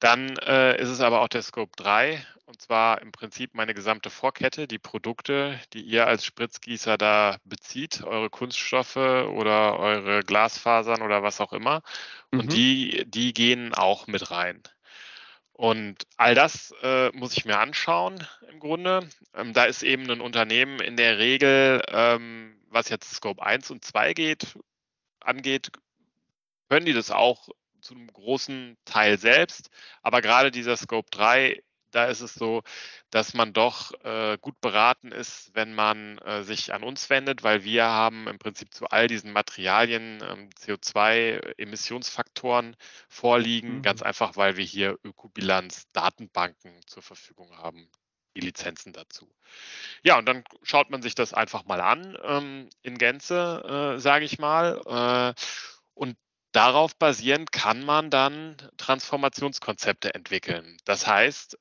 Dann 0.00 0.30
ist 0.30 0.88
es 0.88 1.00
aber 1.00 1.20
auch 1.20 1.28
der 1.28 1.42
Scope 1.42 1.72
3 1.76 2.24
und 2.46 2.60
zwar 2.60 3.02
im 3.02 3.12
Prinzip 3.12 3.54
meine 3.54 3.74
gesamte 3.74 4.08
Vorkette, 4.08 4.66
die 4.66 4.78
Produkte, 4.78 5.60
die 5.72 5.82
ihr 5.82 6.06
als 6.06 6.24
Spritzgießer 6.24 6.96
da 6.96 7.36
bezieht, 7.44 8.02
eure 8.02 8.30
Kunststoffe 8.30 8.96
oder 8.96 9.78
eure 9.78 10.24
Glasfasern 10.24 11.02
oder 11.02 11.22
was 11.22 11.40
auch 11.40 11.52
immer. 11.52 11.82
Und 12.32 12.46
mhm. 12.46 12.48
die, 12.48 13.04
die 13.06 13.34
gehen 13.34 13.74
auch 13.74 14.06
mit 14.06 14.30
rein. 14.30 14.62
Und 15.60 16.06
all 16.16 16.34
das 16.34 16.72
äh, 16.80 17.10
muss 17.10 17.36
ich 17.36 17.44
mir 17.44 17.58
anschauen 17.58 18.26
im 18.50 18.60
Grunde. 18.60 19.06
Ähm, 19.34 19.52
da 19.52 19.64
ist 19.66 19.82
eben 19.82 20.10
ein 20.10 20.22
Unternehmen 20.22 20.80
in 20.80 20.96
der 20.96 21.18
Regel, 21.18 21.82
ähm, 21.88 22.58
was 22.70 22.88
jetzt 22.88 23.12
Scope 23.12 23.42
1 23.42 23.70
und 23.70 23.84
2 23.84 24.14
geht, 24.14 24.58
angeht, 25.20 25.70
können 26.70 26.86
die 26.86 26.94
das 26.94 27.10
auch 27.10 27.50
zu 27.82 27.94
einem 27.94 28.06
großen 28.06 28.78
Teil 28.86 29.18
selbst. 29.18 29.68
Aber 30.00 30.22
gerade 30.22 30.50
dieser 30.50 30.78
Scope 30.78 31.10
3, 31.10 31.62
da 31.90 32.06
ist 32.06 32.20
es 32.20 32.34
so, 32.34 32.62
dass 33.10 33.34
man 33.34 33.52
doch 33.52 33.92
äh, 34.04 34.38
gut 34.40 34.60
beraten 34.60 35.12
ist, 35.12 35.50
wenn 35.54 35.74
man 35.74 36.18
äh, 36.18 36.42
sich 36.42 36.72
an 36.72 36.82
uns 36.82 37.10
wendet, 37.10 37.42
weil 37.42 37.64
wir 37.64 37.84
haben 37.84 38.28
im 38.28 38.38
Prinzip 38.38 38.72
zu 38.72 38.86
all 38.86 39.06
diesen 39.06 39.32
Materialien 39.32 40.22
ähm, 40.22 40.48
CO2-Emissionsfaktoren 40.50 42.76
vorliegen, 43.08 43.78
mhm. 43.78 43.82
ganz 43.82 44.02
einfach, 44.02 44.36
weil 44.36 44.56
wir 44.56 44.64
hier 44.64 44.98
Ökobilanz-Datenbanken 45.04 46.80
zur 46.86 47.02
Verfügung 47.02 47.56
haben, 47.56 47.88
die 48.36 48.40
Lizenzen 48.40 48.92
dazu. 48.92 49.28
Ja, 50.02 50.18
und 50.18 50.26
dann 50.26 50.44
schaut 50.62 50.90
man 50.90 51.02
sich 51.02 51.14
das 51.14 51.34
einfach 51.34 51.64
mal 51.64 51.80
an 51.80 52.16
ähm, 52.22 52.70
in 52.82 52.96
Gänze, 52.96 53.94
äh, 53.96 54.00
sage 54.00 54.24
ich 54.24 54.38
mal. 54.38 54.80
Äh, 54.86 55.34
und 55.94 56.16
Darauf 56.52 56.96
basierend 56.96 57.52
kann 57.52 57.84
man 57.84 58.10
dann 58.10 58.56
Transformationskonzepte 58.76 60.14
entwickeln. 60.14 60.76
Das 60.84 61.06
heißt, 61.06 61.56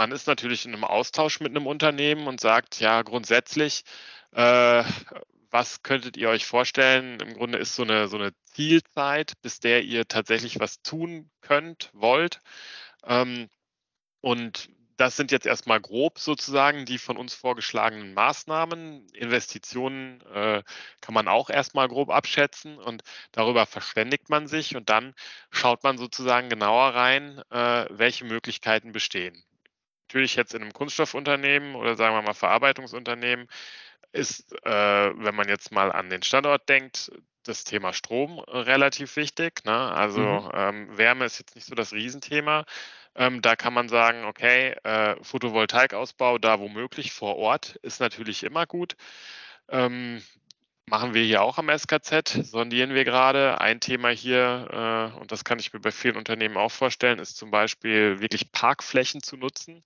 man 0.00 0.12
ist 0.12 0.26
natürlich 0.26 0.64
in 0.64 0.72
einem 0.72 0.84
Austausch 0.84 1.40
mit 1.40 1.50
einem 1.50 1.66
Unternehmen 1.66 2.26
und 2.26 2.40
sagt, 2.40 2.80
ja, 2.80 3.02
grundsätzlich, 3.02 3.82
äh, 4.32 4.82
was 5.50 5.82
könntet 5.82 6.16
ihr 6.16 6.30
euch 6.30 6.46
vorstellen? 6.46 7.20
Im 7.20 7.34
Grunde 7.34 7.58
ist 7.58 7.74
so 7.74 7.82
eine, 7.82 8.08
so 8.08 8.16
eine 8.16 8.32
Zielzeit, 8.44 9.34
bis 9.42 9.60
der 9.60 9.82
ihr 9.82 10.08
tatsächlich 10.08 10.58
was 10.58 10.80
tun 10.80 11.30
könnt, 11.42 11.90
wollt. 11.92 12.40
Ähm, 13.04 13.50
und 14.22 14.70
das 14.96 15.16
sind 15.16 15.32
jetzt 15.32 15.46
erstmal 15.46 15.80
grob 15.80 16.18
sozusagen 16.18 16.86
die 16.86 16.98
von 16.98 17.18
uns 17.18 17.34
vorgeschlagenen 17.34 18.14
Maßnahmen. 18.14 19.06
Investitionen 19.10 20.22
äh, 20.32 20.62
kann 21.02 21.14
man 21.14 21.28
auch 21.28 21.50
erstmal 21.50 21.88
grob 21.88 22.08
abschätzen 22.08 22.78
und 22.78 23.02
darüber 23.32 23.66
verständigt 23.66 24.30
man 24.30 24.48
sich 24.48 24.76
und 24.76 24.88
dann 24.88 25.14
schaut 25.50 25.84
man 25.84 25.98
sozusagen 25.98 26.48
genauer 26.48 26.94
rein, 26.94 27.42
äh, 27.50 27.86
welche 27.90 28.24
Möglichkeiten 28.24 28.92
bestehen. 28.92 29.44
Natürlich 30.10 30.34
jetzt 30.34 30.54
in 30.54 30.62
einem 30.62 30.72
Kunststoffunternehmen 30.72 31.76
oder 31.76 31.94
sagen 31.94 32.16
wir 32.16 32.22
mal 32.22 32.34
Verarbeitungsunternehmen 32.34 33.46
ist, 34.10 34.52
äh, 34.64 35.12
wenn 35.14 35.36
man 35.36 35.48
jetzt 35.48 35.70
mal 35.70 35.92
an 35.92 36.10
den 36.10 36.24
Standort 36.24 36.68
denkt, 36.68 37.12
das 37.44 37.62
Thema 37.62 37.92
Strom 37.92 38.40
relativ 38.40 39.14
wichtig. 39.14 39.64
Ne? 39.64 39.72
Also 39.72 40.20
mhm. 40.20 40.50
ähm, 40.52 40.98
Wärme 40.98 41.26
ist 41.26 41.38
jetzt 41.38 41.54
nicht 41.54 41.64
so 41.64 41.76
das 41.76 41.92
Riesenthema. 41.92 42.64
Ähm, 43.14 43.40
da 43.40 43.54
kann 43.54 43.72
man 43.72 43.88
sagen, 43.88 44.24
okay, 44.24 44.74
äh, 44.82 45.14
Photovoltaikausbau 45.22 46.38
da 46.38 46.58
womöglich 46.58 47.12
vor 47.12 47.36
Ort 47.36 47.76
ist 47.82 48.00
natürlich 48.00 48.42
immer 48.42 48.66
gut. 48.66 48.96
Ähm, 49.68 50.24
machen 50.90 51.14
wir 51.14 51.22
hier 51.22 51.42
auch 51.42 51.56
am 51.56 51.70
SKZ, 51.70 52.28
sondieren 52.44 52.92
wir 52.94 53.04
gerade. 53.04 53.60
Ein 53.60 53.80
Thema 53.80 54.10
hier, 54.10 55.12
äh, 55.14 55.18
und 55.18 55.32
das 55.32 55.44
kann 55.44 55.60
ich 55.60 55.72
mir 55.72 55.80
bei 55.80 55.92
vielen 55.92 56.16
Unternehmen 56.16 56.56
auch 56.56 56.72
vorstellen, 56.72 57.20
ist 57.20 57.36
zum 57.36 57.50
Beispiel 57.50 58.20
wirklich 58.20 58.50
Parkflächen 58.52 59.22
zu 59.22 59.36
nutzen. 59.36 59.84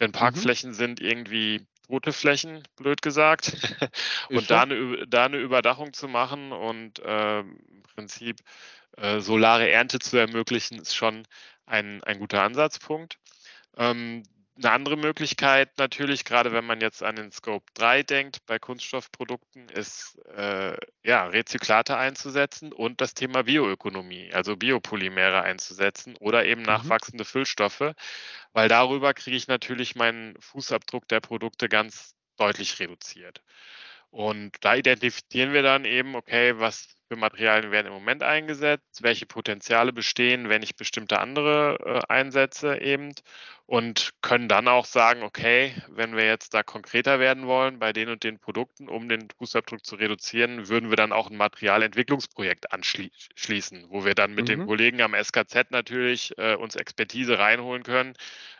Denn 0.00 0.08
mhm. 0.08 0.14
Parkflächen 0.14 0.70
mhm. 0.70 0.74
sind 0.74 1.00
irgendwie 1.00 1.66
tote 1.86 2.12
Flächen, 2.12 2.64
blöd 2.76 3.00
gesagt. 3.00 3.52
und 4.28 4.50
da 4.50 4.62
eine, 4.62 5.06
da 5.06 5.26
eine, 5.26 5.38
Überdachung 5.38 5.92
zu 5.92 6.08
machen 6.08 6.52
und 6.52 6.98
äh, 6.98 7.40
im 7.40 7.82
Prinzip 7.94 8.40
äh, 8.96 9.20
solare 9.20 9.70
Ernte 9.70 10.00
zu 10.00 10.16
ermöglichen, 10.16 10.78
ist 10.80 10.94
schon 10.94 11.26
ein, 11.66 12.02
ein 12.02 12.18
guter 12.18 12.42
Ansatzpunkt. 12.42 13.18
Ähm, 13.76 14.24
eine 14.62 14.72
andere 14.72 14.96
Möglichkeit 14.96 15.78
natürlich, 15.78 16.24
gerade 16.24 16.52
wenn 16.52 16.64
man 16.64 16.80
jetzt 16.80 17.02
an 17.02 17.16
den 17.16 17.32
Scope 17.32 17.64
3 17.74 18.02
denkt, 18.02 18.44
bei 18.46 18.58
Kunststoffprodukten, 18.58 19.68
ist 19.70 20.18
äh, 20.36 20.76
ja, 21.02 21.26
Rezyklate 21.26 21.96
einzusetzen 21.96 22.72
und 22.72 23.00
das 23.00 23.14
Thema 23.14 23.44
Bioökonomie, 23.44 24.32
also 24.32 24.56
Biopolymere 24.56 25.42
einzusetzen 25.42 26.16
oder 26.20 26.44
eben 26.44 26.60
mhm. 26.60 26.66
nachwachsende 26.66 27.24
mhm. 27.24 27.28
Füllstoffe, 27.28 27.92
weil 28.52 28.68
darüber 28.68 29.14
kriege 29.14 29.36
ich 29.36 29.48
natürlich 29.48 29.96
meinen 29.96 30.34
Fußabdruck 30.40 31.08
der 31.08 31.20
Produkte 31.20 31.68
ganz 31.68 32.14
deutlich 32.36 32.78
reduziert. 32.78 33.42
Und 34.10 34.56
da 34.60 34.74
identifizieren 34.74 35.52
wir 35.52 35.62
dann 35.62 35.84
eben, 35.84 36.16
okay, 36.16 36.58
was 36.58 36.88
für 37.10 37.16
Materialien 37.16 37.72
werden 37.72 37.88
im 37.88 37.92
Moment 37.92 38.22
eingesetzt, 38.22 39.02
welche 39.02 39.26
Potenziale 39.26 39.92
bestehen, 39.92 40.48
wenn 40.48 40.62
ich 40.62 40.76
bestimmte 40.76 41.18
andere 41.18 41.76
äh, 41.84 42.00
einsetze 42.08 42.80
eben 42.80 43.12
und 43.66 44.10
können 44.22 44.46
dann 44.46 44.68
auch 44.68 44.84
sagen, 44.84 45.24
okay, 45.24 45.74
wenn 45.88 46.14
wir 46.14 46.24
jetzt 46.24 46.54
da 46.54 46.62
konkreter 46.62 47.18
werden 47.18 47.48
wollen 47.48 47.80
bei 47.80 47.92
den 47.92 48.10
und 48.10 48.22
den 48.22 48.38
Produkten, 48.38 48.88
um 48.88 49.08
den 49.08 49.26
Fußabdruck 49.38 49.84
zu 49.84 49.96
reduzieren, 49.96 50.68
würden 50.68 50.90
wir 50.90 50.96
dann 50.96 51.10
auch 51.10 51.28
ein 51.28 51.36
Materialentwicklungsprojekt 51.36 52.72
anschließen, 52.72 53.86
wo 53.88 54.04
wir 54.04 54.14
dann 54.14 54.32
mit 54.32 54.44
mhm. 54.44 54.52
den 54.52 54.66
Kollegen 54.68 55.02
am 55.02 55.14
SKZ 55.14 55.72
natürlich 55.72 56.38
äh, 56.38 56.54
uns 56.54 56.76
Expertise 56.76 57.40
reinholen 57.40 57.82
können, 57.82 58.14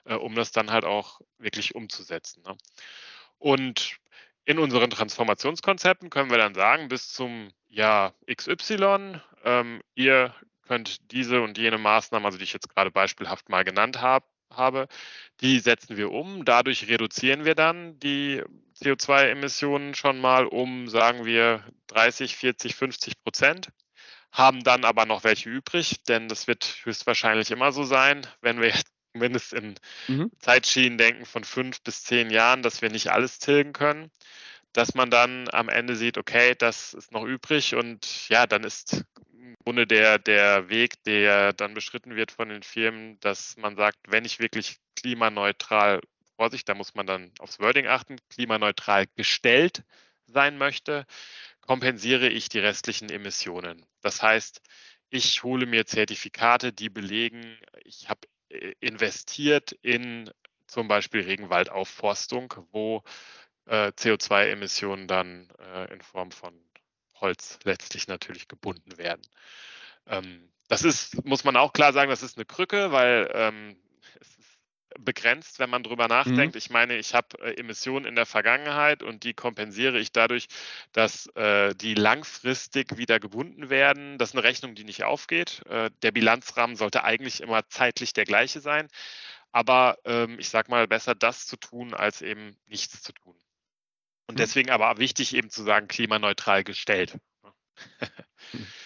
äh, 0.06 0.14
um 0.14 0.34
das 0.34 0.50
dann 0.50 0.72
halt 0.72 0.84
auch 0.84 1.20
wirklich 1.38 1.76
umzusetzen. 1.76 2.42
Ne? 2.44 2.56
Und 3.38 4.00
in 4.44 4.58
unseren 4.58 4.90
Transformationskonzepten 4.90 6.10
können 6.10 6.30
wir 6.30 6.38
dann 6.38 6.54
sagen, 6.54 6.88
bis 6.88 7.12
zum 7.12 7.50
Jahr 7.68 8.14
XY, 8.32 9.20
ähm, 9.44 9.80
ihr 9.94 10.34
könnt 10.66 11.12
diese 11.12 11.42
und 11.42 11.58
jene 11.58 11.78
Maßnahmen, 11.78 12.26
also 12.26 12.38
die 12.38 12.44
ich 12.44 12.52
jetzt 12.52 12.68
gerade 12.68 12.90
beispielhaft 12.90 13.48
mal 13.48 13.64
genannt 13.64 14.00
hab, 14.00 14.28
habe, 14.52 14.88
die 15.40 15.58
setzen 15.60 15.96
wir 15.96 16.10
um. 16.10 16.44
Dadurch 16.44 16.88
reduzieren 16.88 17.44
wir 17.44 17.54
dann 17.54 17.98
die 18.00 18.42
CO2-Emissionen 18.80 19.94
schon 19.94 20.20
mal 20.20 20.46
um, 20.46 20.88
sagen 20.88 21.24
wir, 21.24 21.64
30, 21.88 22.36
40, 22.36 22.74
50 22.74 23.22
Prozent 23.22 23.68
haben 24.32 24.62
dann 24.62 24.84
aber 24.84 25.06
noch 25.06 25.24
welche 25.24 25.50
übrig, 25.50 26.04
denn 26.04 26.28
das 26.28 26.46
wird 26.46 26.80
höchstwahrscheinlich 26.84 27.50
immer 27.50 27.72
so 27.72 27.84
sein, 27.84 28.26
wenn 28.40 28.60
wir 28.60 28.68
jetzt 28.68 28.86
zumindest 29.20 29.52
in 29.52 29.74
mhm. 30.08 30.30
Zeitschienen 30.38 30.96
denken 30.96 31.26
von 31.26 31.44
fünf 31.44 31.82
bis 31.82 32.04
zehn 32.04 32.30
Jahren, 32.30 32.62
dass 32.62 32.80
wir 32.80 32.90
nicht 32.90 33.10
alles 33.10 33.38
tilgen 33.38 33.74
können, 33.74 34.10
dass 34.72 34.94
man 34.94 35.10
dann 35.10 35.48
am 35.52 35.68
Ende 35.68 35.94
sieht, 35.94 36.16
okay, 36.16 36.54
das 36.56 36.94
ist 36.94 37.12
noch 37.12 37.24
übrig 37.24 37.74
und 37.74 38.28
ja, 38.30 38.46
dann 38.46 38.64
ist 38.64 39.04
im 39.32 39.56
Grunde 39.62 39.86
der, 39.86 40.18
der 40.18 40.70
Weg, 40.70 41.02
der 41.04 41.52
dann 41.52 41.74
beschritten 41.74 42.16
wird 42.16 42.32
von 42.32 42.48
den 42.48 42.62
Firmen, 42.62 43.20
dass 43.20 43.58
man 43.58 43.76
sagt, 43.76 43.98
wenn 44.08 44.24
ich 44.24 44.38
wirklich 44.38 44.78
klimaneutral, 44.96 46.00
Vorsicht, 46.36 46.66
da 46.70 46.74
muss 46.74 46.94
man 46.94 47.06
dann 47.06 47.30
aufs 47.40 47.58
Wording 47.58 47.86
achten, 47.86 48.16
klimaneutral 48.30 49.04
gestellt 49.16 49.82
sein 50.26 50.56
möchte, 50.56 51.04
kompensiere 51.60 52.30
ich 52.30 52.48
die 52.48 52.60
restlichen 52.60 53.10
Emissionen. 53.10 53.84
Das 54.00 54.22
heißt, 54.22 54.62
ich 55.10 55.42
hole 55.42 55.66
mir 55.66 55.84
Zertifikate, 55.84 56.72
die 56.72 56.88
belegen, 56.88 57.58
ich 57.84 58.08
habe 58.08 58.20
investiert 58.80 59.72
in 59.72 60.30
zum 60.66 60.88
Beispiel 60.88 61.22
Regenwaldaufforstung, 61.22 62.54
wo 62.70 63.02
äh, 63.66 63.88
CO2-Emissionen 63.88 65.08
dann 65.08 65.48
äh, 65.58 65.92
in 65.92 66.00
Form 66.00 66.30
von 66.30 66.54
Holz 67.14 67.58
letztlich 67.64 68.08
natürlich 68.08 68.48
gebunden 68.48 68.96
werden. 68.98 69.22
Ähm, 70.06 70.50
das 70.68 70.84
ist, 70.84 71.24
muss 71.24 71.44
man 71.44 71.56
auch 71.56 71.72
klar 71.72 71.92
sagen, 71.92 72.10
das 72.10 72.22
ist 72.22 72.36
eine 72.36 72.44
Krücke, 72.44 72.92
weil 72.92 73.30
ähm, 73.34 73.76
es 74.20 74.28
ist 74.38 74.59
begrenzt, 74.98 75.58
wenn 75.58 75.70
man 75.70 75.82
drüber 75.82 76.08
nachdenkt. 76.08 76.54
Mhm. 76.54 76.58
Ich 76.58 76.70
meine, 76.70 76.96
ich 76.96 77.14
habe 77.14 77.38
äh, 77.40 77.54
Emissionen 77.60 78.06
in 78.06 78.16
der 78.16 78.26
Vergangenheit 78.26 79.02
und 79.02 79.24
die 79.24 79.34
kompensiere 79.34 79.98
ich 79.98 80.12
dadurch, 80.12 80.46
dass 80.92 81.26
äh, 81.36 81.74
die 81.74 81.94
langfristig 81.94 82.96
wieder 82.96 83.20
gebunden 83.20 83.70
werden. 83.70 84.18
Das 84.18 84.30
ist 84.30 84.34
eine 84.34 84.44
Rechnung, 84.44 84.74
die 84.74 84.84
nicht 84.84 85.04
aufgeht. 85.04 85.62
Äh, 85.68 85.90
der 86.02 86.12
Bilanzrahmen 86.12 86.76
sollte 86.76 87.04
eigentlich 87.04 87.40
immer 87.40 87.68
zeitlich 87.68 88.12
der 88.12 88.24
gleiche 88.24 88.60
sein. 88.60 88.88
Aber 89.52 89.98
ähm, 90.04 90.38
ich 90.38 90.48
sage 90.48 90.70
mal, 90.70 90.86
besser 90.86 91.14
das 91.14 91.46
zu 91.46 91.56
tun, 91.56 91.94
als 91.94 92.22
eben 92.22 92.56
nichts 92.66 93.02
zu 93.02 93.12
tun. 93.12 93.36
Und 94.26 94.34
mhm. 94.34 94.38
deswegen 94.38 94.70
aber 94.70 94.98
wichtig 94.98 95.34
eben 95.34 95.50
zu 95.50 95.62
sagen, 95.62 95.88
klimaneutral 95.88 96.64
gestellt. 96.64 97.18
Hm. 98.52 98.66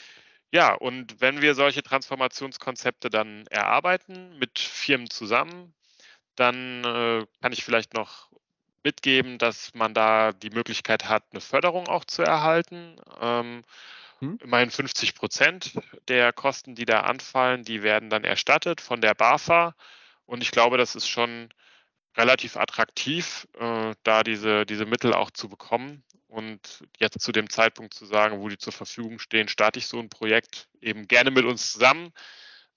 Ja, 0.54 0.72
und 0.72 1.20
wenn 1.20 1.42
wir 1.42 1.56
solche 1.56 1.82
Transformationskonzepte 1.82 3.10
dann 3.10 3.44
erarbeiten 3.48 4.38
mit 4.38 4.60
Firmen 4.60 5.10
zusammen, 5.10 5.74
dann 6.36 6.84
äh, 6.84 7.26
kann 7.40 7.52
ich 7.52 7.64
vielleicht 7.64 7.94
noch 7.94 8.30
mitgeben, 8.84 9.38
dass 9.38 9.74
man 9.74 9.94
da 9.94 10.32
die 10.32 10.50
Möglichkeit 10.50 11.08
hat, 11.08 11.24
eine 11.32 11.40
Förderung 11.40 11.88
auch 11.88 12.04
zu 12.04 12.22
erhalten. 12.22 12.96
Ähm, 13.20 13.62
hm. 14.20 14.38
Immerhin 14.42 14.70
50 14.70 15.14
Prozent 15.14 15.72
der 16.08 16.32
Kosten, 16.32 16.74
die 16.74 16.84
da 16.84 17.00
anfallen, 17.00 17.64
die 17.64 17.82
werden 17.82 18.10
dann 18.10 18.24
erstattet 18.24 18.80
von 18.80 19.00
der 19.00 19.14
BAFA. 19.14 19.74
Und 20.26 20.42
ich 20.42 20.50
glaube, 20.50 20.78
das 20.78 20.94
ist 20.94 21.08
schon 21.08 21.48
relativ 22.16 22.56
attraktiv, 22.56 23.48
äh, 23.58 23.94
da 24.02 24.22
diese, 24.22 24.66
diese 24.66 24.86
Mittel 24.86 25.14
auch 25.14 25.30
zu 25.30 25.48
bekommen. 25.48 26.04
Und 26.28 26.84
jetzt 26.98 27.20
zu 27.20 27.32
dem 27.32 27.48
Zeitpunkt 27.48 27.94
zu 27.94 28.06
sagen, 28.06 28.40
wo 28.40 28.48
die 28.48 28.58
zur 28.58 28.72
Verfügung 28.72 29.18
stehen, 29.18 29.48
starte 29.48 29.78
ich 29.78 29.86
so 29.86 29.98
ein 29.98 30.08
Projekt 30.08 30.68
eben 30.80 31.06
gerne 31.06 31.30
mit 31.30 31.44
uns 31.44 31.72
zusammen, 31.72 32.12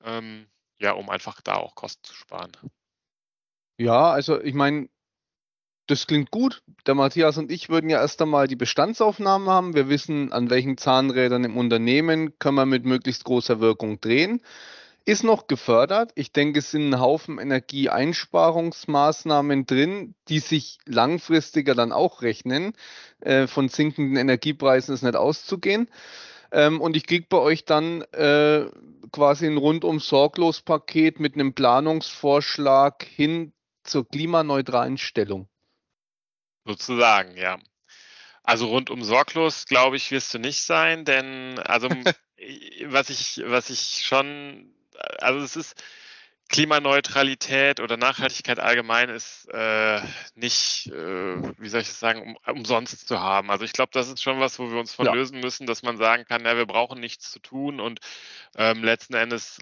ähm, 0.03 0.47
ja, 0.79 0.91
um 0.91 1.09
einfach 1.09 1.41
da 1.41 1.55
auch 1.55 1.75
Kosten 1.75 2.03
zu 2.03 2.13
sparen. 2.13 2.51
Ja, 3.77 4.11
also 4.11 4.41
ich 4.41 4.53
meine, 4.53 4.89
das 5.87 6.07
klingt 6.07 6.31
gut. 6.31 6.63
Der 6.85 6.95
Matthias 6.95 7.37
und 7.37 7.51
ich 7.51 7.69
würden 7.69 7.89
ja 7.89 8.01
erst 8.01 8.21
einmal 8.21 8.47
die 8.47 8.55
Bestandsaufnahmen 8.55 9.49
haben. 9.49 9.75
Wir 9.75 9.89
wissen, 9.89 10.31
an 10.33 10.49
welchen 10.49 10.77
Zahnrädern 10.77 11.43
im 11.43 11.57
Unternehmen 11.57 12.37
können 12.39 12.57
wir 12.57 12.65
mit 12.65 12.85
möglichst 12.85 13.23
großer 13.23 13.59
Wirkung 13.59 14.01
drehen 14.01 14.41
ist 15.07 15.23
noch 15.23 15.47
gefördert. 15.47 16.11
Ich 16.15 16.33
denke, 16.33 16.59
es 16.59 16.71
sind 16.71 16.89
ein 16.89 16.99
Haufen 16.99 17.39
Energieeinsparungsmaßnahmen 17.39 19.65
drin, 19.65 20.15
die 20.27 20.39
sich 20.39 20.79
langfristiger 20.85 21.75
dann 21.75 21.93
auch 21.93 22.21
rechnen. 22.21 22.73
Äh, 23.21 23.47
von 23.47 23.69
sinkenden 23.69 24.17
Energiepreisen 24.17 24.93
ist 24.93 25.03
nicht 25.03 25.15
auszugehen. 25.15 25.89
Ähm, 26.51 26.81
und 26.81 26.97
ich 26.97 27.07
kriege 27.07 27.25
bei 27.29 27.37
euch 27.37 27.63
dann 27.63 28.01
äh, 28.11 28.65
quasi 29.13 29.47
ein 29.47 29.55
rundum 29.55 30.01
sorglos 30.01 30.61
Paket 30.61 31.21
mit 31.21 31.35
einem 31.35 31.53
Planungsvorschlag 31.53 33.01
hin 33.03 33.53
zur 33.89 34.07
klimaneutralen 34.07 34.97
Stellung. 34.97 35.49
Sozusagen, 36.65 37.37
ja. 37.37 37.59
Also 38.43 38.67
rundum 38.67 39.03
sorglos, 39.03 39.65
glaube 39.65 39.97
ich, 39.97 40.11
wirst 40.11 40.33
du 40.33 40.39
nicht 40.39 40.61
sein, 40.61 41.05
denn 41.05 41.59
also 41.59 41.89
was 42.85 43.09
ich, 43.09 43.41
was 43.45 43.69
ich 43.69 44.05
schon 44.05 44.73
also 45.19 45.39
es 45.39 45.55
ist 45.55 45.83
Klimaneutralität 46.49 47.79
oder 47.79 47.97
Nachhaltigkeit 47.97 48.59
allgemein 48.59 49.09
ist 49.09 49.47
äh, 49.51 50.01
nicht, 50.35 50.87
äh, 50.87 51.35
wie 51.57 51.69
soll 51.69 51.81
ich 51.81 51.87
das 51.87 51.99
sagen, 51.99 52.21
um, 52.21 52.55
umsonst 52.55 53.07
zu 53.07 53.19
haben. 53.19 53.51
Also 53.51 53.65
ich 53.65 53.73
glaube, 53.73 53.91
das 53.93 54.07
ist 54.07 54.21
schon 54.21 54.39
was, 54.39 54.57
wo 54.59 54.71
wir 54.71 54.79
uns 54.79 54.93
von 54.93 55.05
ja. 55.05 55.13
lösen 55.13 55.39
müssen, 55.39 55.67
dass 55.67 55.83
man 55.83 55.97
sagen 55.97 56.25
kann, 56.25 56.45
ja, 56.45 56.55
wir 56.55 56.65
brauchen 56.65 56.99
nichts 56.99 57.31
zu 57.31 57.39
tun 57.39 57.79
und 57.79 57.99
ähm, 58.55 58.83
letzten 58.83 59.13
Endes 59.13 59.59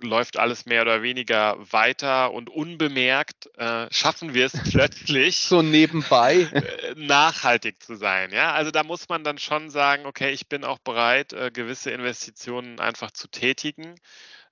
läuft 0.00 0.38
alles 0.38 0.66
mehr 0.66 0.82
oder 0.82 1.02
weniger 1.02 1.56
weiter 1.72 2.32
und 2.32 2.50
unbemerkt 2.50 3.48
äh, 3.56 3.86
schaffen 3.90 4.34
wir 4.34 4.46
es 4.46 4.52
plötzlich 4.70 5.38
so 5.38 5.62
nebenbei 5.62 6.48
äh, 6.52 6.94
nachhaltig 6.96 7.82
zu 7.82 7.96
sein. 7.96 8.32
Ja, 8.32 8.52
also 8.52 8.70
da 8.70 8.82
muss 8.82 9.08
man 9.08 9.24
dann 9.24 9.38
schon 9.38 9.70
sagen, 9.70 10.06
okay, 10.06 10.30
ich 10.30 10.48
bin 10.48 10.64
auch 10.64 10.78
bereit, 10.78 11.32
äh, 11.32 11.50
gewisse 11.52 11.90
Investitionen 11.90 12.80
einfach 12.80 13.10
zu 13.10 13.28
tätigen. 13.28 13.94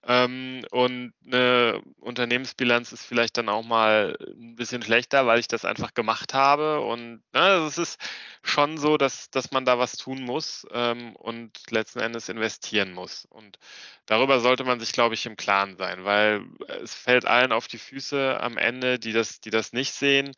Ähm, 0.05 0.65
und 0.73 1.13
eine 1.25 1.81
Unternehmensbilanz 2.01 2.91
ist 2.91 3.05
vielleicht 3.05 3.39
dann 3.39 3.49
auch 3.49 3.63
mal 3.63 4.17
ein 4.21 4.57
bisschen 4.57 4.83
schlechter, 4.83 5.27
weil 5.27 5.39
ich 5.39 5.47
das 5.47 5.65
einfach 5.65 5.95
gemacht 5.95 6.35
habe. 6.35 6.81
Und 6.81 7.23
ne, 7.33 7.41
also 7.41 7.67
es 7.69 7.79
ist 7.79 8.01
schon 8.43 8.79
so, 8.79 8.97
dass, 8.97 9.31
dass 9.31 9.53
man 9.53 9.65
da 9.65 9.79
was 9.79 9.97
tun 9.97 10.23
muss 10.23 10.67
ähm, 10.73 11.15
und 11.15 11.53
letzten 11.71 12.01
Endes 12.01 12.29
investieren 12.29 12.93
muss. 12.93 13.27
Und 13.27 13.59
darüber 14.07 14.41
sollte 14.41 14.65
man 14.65 14.81
sich, 14.81 14.93
glaube 14.93 15.15
ich, 15.15 15.25
im 15.27 15.37
Klaren 15.37 15.77
sein, 15.77 16.05
weil 16.05 16.43
es 16.83 16.95
fällt 16.95 17.25
allen 17.25 17.53
auf 17.53 17.69
die 17.69 17.79
Füße 17.79 18.41
am 18.41 18.57
Ende, 18.57 18.99
die 18.99 19.13
das, 19.13 19.41
die 19.41 19.51
das 19.51 19.73
nicht 19.73 19.93
sehen, 19.93 20.33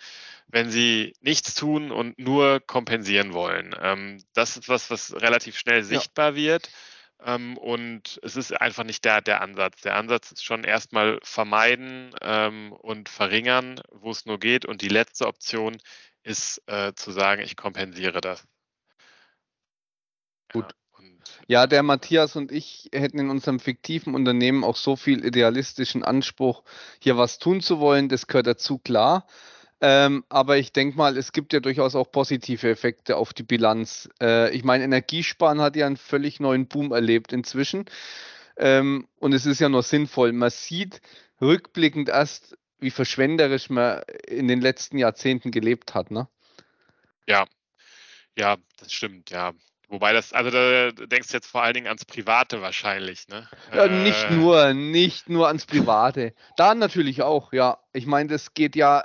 wenn 0.49 0.71
sie 0.71 1.15
nichts 1.23 1.55
tun 1.55 1.91
und 1.91 2.19
nur 2.19 2.61
kompensieren 2.61 3.33
wollen. 3.33 3.75
Ähm, 3.81 4.23
das 4.35 4.59
ist 4.59 4.69
was, 4.69 4.91
was 4.91 5.15
relativ 5.23 5.57
schnell 5.57 5.83
sichtbar 5.85 6.31
ja. 6.31 6.37
wird. 6.37 6.71
Ähm, 7.25 7.57
und 7.57 8.21
es 8.23 8.37
ist 8.37 8.53
einfach 8.61 8.85
nicht 8.85 9.05
der, 9.05 9.23
der 9.23 9.41
Ansatz. 9.41 9.81
Der 9.81 9.97
Ansatz 9.97 10.33
ist 10.33 10.45
schon 10.45 10.63
erstmal 10.63 11.19
vermeiden 11.23 12.15
ähm, 12.21 12.73
und 12.73 13.09
verringern, 13.09 13.81
wo 13.91 14.11
es 14.11 14.27
nur 14.27 14.39
geht. 14.39 14.67
Und 14.67 14.83
die 14.83 14.89
letzte 14.89 15.27
Option 15.27 15.79
ist 16.23 16.63
äh, 16.67 16.93
zu 16.95 17.11
sagen, 17.13 17.43
ich 17.43 17.57
kompensiere 17.57 18.21
das. 18.21 18.47
Gut. 20.53 20.75
Ja, 21.47 21.67
der 21.67 21.83
Matthias 21.83 22.37
und 22.37 22.53
ich 22.53 22.89
hätten 22.93 23.19
in 23.19 23.31
unserem 23.31 23.59
fiktiven 23.59 24.15
Unternehmen 24.15 24.63
auch 24.63 24.77
so 24.77 24.97
viel 24.97 25.25
idealistischen 25.25 26.05
Anspruch, 26.05 26.63
hier 27.01 27.17
was 27.17 27.39
tun 27.39 27.61
zu 27.61 27.81
wollen. 27.81 28.09
Das 28.09 28.27
gehört 28.27 28.47
dazu 28.47 28.79
klar. 28.79 29.27
Ähm, 29.81 30.25
aber 30.29 30.57
ich 30.57 30.73
denke 30.73 30.97
mal, 30.97 31.17
es 31.17 31.33
gibt 31.33 31.53
ja 31.53 31.61
durchaus 31.61 31.95
auch 31.95 32.11
positive 32.11 32.71
Effekte 32.71 33.17
auf 33.17 33.35
die 33.35 33.43
Bilanz. 33.43 34.09
Äh, 34.21 34.55
ich 34.55 34.65
meine, 34.65 34.85
Energiesparen 34.85 35.61
hat 35.61 35.77
ja 35.77 35.87
einen 35.87 35.97
völlig 35.97 36.41
neuen 36.41 36.69
Boom 36.69 36.93
erlebt 36.93 37.33
inzwischen. 37.33 37.85
Ähm, 38.57 39.09
und 39.19 39.33
es 39.33 39.47
ist 39.47 39.61
ja 39.61 39.69
nur 39.69 39.83
sinnvoll. 39.83 40.33
Man 40.33 40.51
sieht 40.51 41.01
rückblickend 41.41 42.09
erst, 42.09 42.57
wie 42.79 42.91
verschwenderisch 42.91 43.69
man 43.71 44.03
in 44.27 44.49
den 44.49 44.61
letzten 44.61 44.99
Jahrzehnten 44.99 45.51
gelebt 45.51 45.95
hat. 45.95 46.11
Ne? 46.11 46.29
Ja, 47.27 47.47
ja, 48.37 48.57
das 48.79 48.93
stimmt, 48.93 49.31
ja. 49.31 49.53
Wobei 49.89 50.13
das, 50.13 50.33
also 50.33 50.51
da 50.51 50.91
denkst 50.91 51.29
du 51.29 51.35
jetzt 51.35 51.47
vor 51.47 51.63
allen 51.63 51.75
Dingen 51.75 51.87
ans 51.87 52.05
Private 52.05 52.63
wahrscheinlich, 52.63 53.29
ne? 53.29 53.49
Ja, 53.73 53.87
nicht 53.87 54.25
äh, 54.25 54.35
nur, 54.35 54.73
nicht 54.73 55.29
nur 55.29 55.47
ans 55.47 55.67
Private. 55.67 56.35
Da 56.57 56.75
natürlich 56.75 57.23
auch, 57.23 57.53
ja. 57.53 57.79
Ich 57.93 58.07
meine, 58.07 58.29
das 58.31 58.55
geht 58.55 58.77
ja 58.77 59.05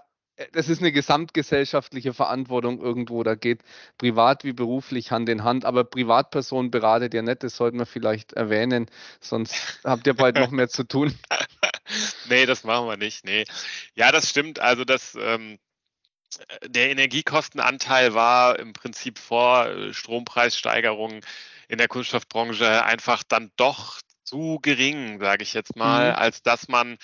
das 0.54 0.70
ist 0.70 0.80
eine 0.80 0.92
gesamtgesellschaftliche 0.92 2.14
Verantwortung 2.14 2.80
irgendwo. 2.82 3.24
Da 3.24 3.36
geht 3.36 3.62
privat 3.98 4.44
wie 4.44 4.54
beruflich 4.54 5.12
Hand 5.12 5.30
in 5.30 5.44
Hand. 5.44 5.66
Aber 5.66 5.84
Privatpersonen 5.84 6.72
beratet 6.72 7.14
ihr 7.14 7.22
nicht, 7.22 7.44
das 7.44 7.56
sollten 7.56 7.80
wir 7.80 7.86
vielleicht 7.86 8.34
erwähnen, 8.34 8.90
sonst 9.20 9.80
habt 9.84 10.08
ihr 10.08 10.14
bald 10.14 10.38
noch 10.38 10.52
mehr 10.52 10.70
zu 10.70 10.84
tun. 10.84 11.14
nee, 12.30 12.46
das 12.46 12.64
machen 12.64 12.88
wir 12.88 12.98
nicht. 12.98 13.26
Nee. 13.26 13.46
Ja, 13.96 14.12
das 14.12 14.30
stimmt. 14.30 14.60
Also 14.60 14.86
das. 14.86 15.16
Ähm 15.20 15.60
der 16.64 16.92
Energiekostenanteil 16.92 18.14
war 18.14 18.60
im 18.60 18.72
Prinzip 18.74 19.18
vor 19.18 19.66
äh, 19.66 19.94
Strompreissteigerungen 19.96 21.22
in 21.68 21.80
der 21.80 21.88
Kunststoffbranche 21.88 22.84
einfach 22.84 23.24
dann 23.24 23.52
doch 23.56 24.00
zu 24.26 24.60
gering, 24.62 25.20
sage 25.20 25.42
ich 25.42 25.54
jetzt 25.54 25.76
mal, 25.76 26.12
mhm. 26.12 26.16
als 26.18 26.44
dass 26.44 26.68
man 26.68 27.00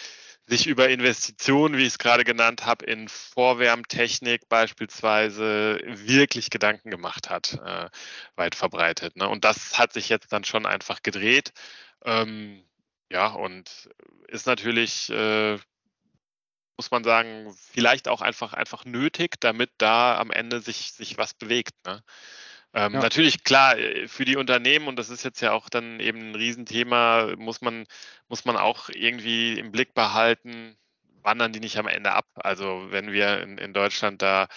sich 0.47 0.67
über 0.67 0.89
Investitionen, 0.89 1.77
wie 1.77 1.81
ich 1.81 1.88
es 1.89 1.97
gerade 1.97 2.23
genannt 2.23 2.65
habe, 2.65 2.86
in 2.86 3.08
Vorwärmtechnik 3.08 4.47
beispielsweise 4.47 5.79
wirklich 5.86 6.49
Gedanken 6.51 6.91
gemacht 6.91 7.29
hat, 7.29 7.53
äh, 7.65 7.89
weit 8.36 8.55
verbreitet. 8.55 9.15
Ne? 9.15 9.27
Und 9.27 9.43
das 9.43 9.79
hat 9.79 9.93
sich 9.93 10.10
jetzt 10.10 10.31
dann 10.31 10.43
schon 10.43 10.65
einfach 10.65 11.01
gedreht. 11.01 11.51
Ähm, 12.03 12.63
ja, 13.10 13.27
und 13.27 13.89
ist 14.27 14.45
natürlich, 14.45 15.10
äh, 15.10 15.58
muss 16.77 16.91
man 16.91 17.03
sagen, 17.03 17.55
vielleicht 17.71 18.08
auch 18.08 18.21
einfach, 18.21 18.53
einfach 18.53 18.86
nötig, 18.86 19.39
damit 19.39 19.71
da 19.77 20.17
am 20.17 20.31
Ende 20.31 20.60
sich, 20.62 20.91
sich 20.91 21.17
was 21.17 21.34
bewegt. 21.34 21.73
Ne? 21.86 22.03
Ähm, 22.75 22.93
ja. 22.93 22.99
Natürlich, 22.99 23.43
klar, 23.45 23.77
äh, 23.77 24.07
für 24.07 24.25
die 24.25 24.35
Unternehmen, 24.35 24.88
und 24.88 24.99
das 24.99 25.09
ist 25.09 25.23
jetzt 25.23 25.39
ja 25.41 25.53
auch 25.53 25.69
dann 25.69 25.99
eben 26.01 26.31
ein 26.31 26.35
Riesenthema, 26.35 27.35
muss 27.38 27.61
man, 27.61 27.85
muss 28.27 28.43
man 28.43 28.57
auch 28.57 28.89
irgendwie 28.89 29.57
im 29.57 29.71
Blick 29.71 29.93
behalten, 29.93 30.75
wandern 31.23 31.53
die 31.53 31.61
nicht 31.61 31.77
am 31.77 31.88
Ende 31.88 32.11
ab. 32.11 32.27
Also 32.35 32.88
wenn 32.89 33.13
wir 33.13 33.41
in, 33.41 33.57
in 33.57 33.73
Deutschland 33.73 34.21
da 34.21 34.47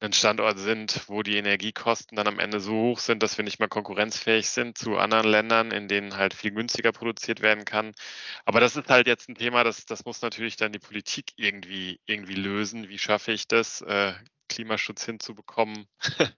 ein 0.00 0.12
Standort 0.12 0.58
sind, 0.58 1.02
wo 1.08 1.22
die 1.22 1.36
Energiekosten 1.36 2.16
dann 2.16 2.26
am 2.26 2.38
Ende 2.38 2.60
so 2.60 2.72
hoch 2.72 2.98
sind, 2.98 3.22
dass 3.22 3.38
wir 3.38 3.44
nicht 3.44 3.58
mehr 3.58 3.68
konkurrenzfähig 3.68 4.48
sind 4.48 4.76
zu 4.78 4.96
anderen 4.98 5.28
Ländern, 5.28 5.70
in 5.70 5.88
denen 5.88 6.16
halt 6.16 6.34
viel 6.34 6.52
günstiger 6.52 6.92
produziert 6.92 7.40
werden 7.40 7.64
kann. 7.64 7.92
Aber 8.44 8.60
das 8.60 8.76
ist 8.76 8.88
halt 8.90 9.06
jetzt 9.06 9.28
ein 9.28 9.34
Thema, 9.34 9.64
das, 9.64 9.86
das 9.86 10.04
muss 10.04 10.22
natürlich 10.22 10.56
dann 10.56 10.72
die 10.72 10.78
Politik 10.78 11.32
irgendwie, 11.36 12.00
irgendwie 12.06 12.34
lösen. 12.34 12.88
Wie 12.88 12.98
schaffe 12.98 13.32
ich 13.32 13.48
das, 13.48 13.80
äh, 13.82 14.12
Klimaschutz 14.48 15.04
hinzubekommen 15.04 15.86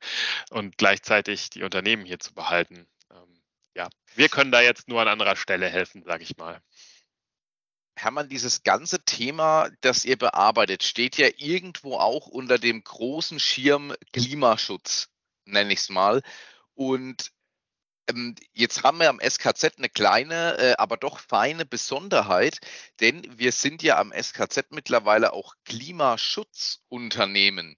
und 0.51 0.79
gleichzeitig 0.79 1.51
die 1.51 1.62
Unternehmen 1.62 2.05
hier 2.05 2.18
zu 2.18 2.35
behalten? 2.35 2.87
Ähm, 3.11 3.40
ja, 3.75 3.88
wir 4.14 4.29
können 4.29 4.53
da 4.53 4.61
jetzt 4.61 4.88
nur 4.88 5.01
an 5.01 5.09
anderer 5.09 5.37
Stelle 5.37 5.68
helfen, 5.68 6.03
sage 6.05 6.23
ich 6.23 6.37
mal. 6.37 6.61
Hermann, 7.97 8.29
dieses 8.29 8.62
ganze 8.62 9.05
Thema, 9.05 9.71
das 9.81 10.05
ihr 10.05 10.16
bearbeitet, 10.16 10.85
steht 10.85 11.16
ja 11.16 11.29
irgendwo 11.37 11.99
auch 11.99 12.29
unter 12.29 12.59
dem 12.59 12.85
großen 12.85 13.40
Schirm 13.40 13.92
Klimaschutz, 14.12 15.09
nenne 15.44 15.73
ich 15.73 15.81
es 15.81 15.88
mal. 15.88 16.23
Und 16.75 17.33
ähm, 18.09 18.35
jetzt 18.53 18.83
haben 18.83 18.99
wir 19.01 19.09
am 19.11 19.21
SKZ 19.21 19.79
eine 19.79 19.88
kleine, 19.88 20.59
äh, 20.59 20.75
aber 20.79 20.97
doch 20.97 21.18
feine 21.18 21.66
Besonderheit, 21.66 22.59
denn 23.01 23.23
wir 23.38 23.53
sind 23.53 23.83
ja 23.83 23.99
am 23.99 24.12
SKZ 24.12 24.71
mittlerweile 24.71 25.33
auch 25.33 25.55
Klimaschutzunternehmen. 25.64 27.77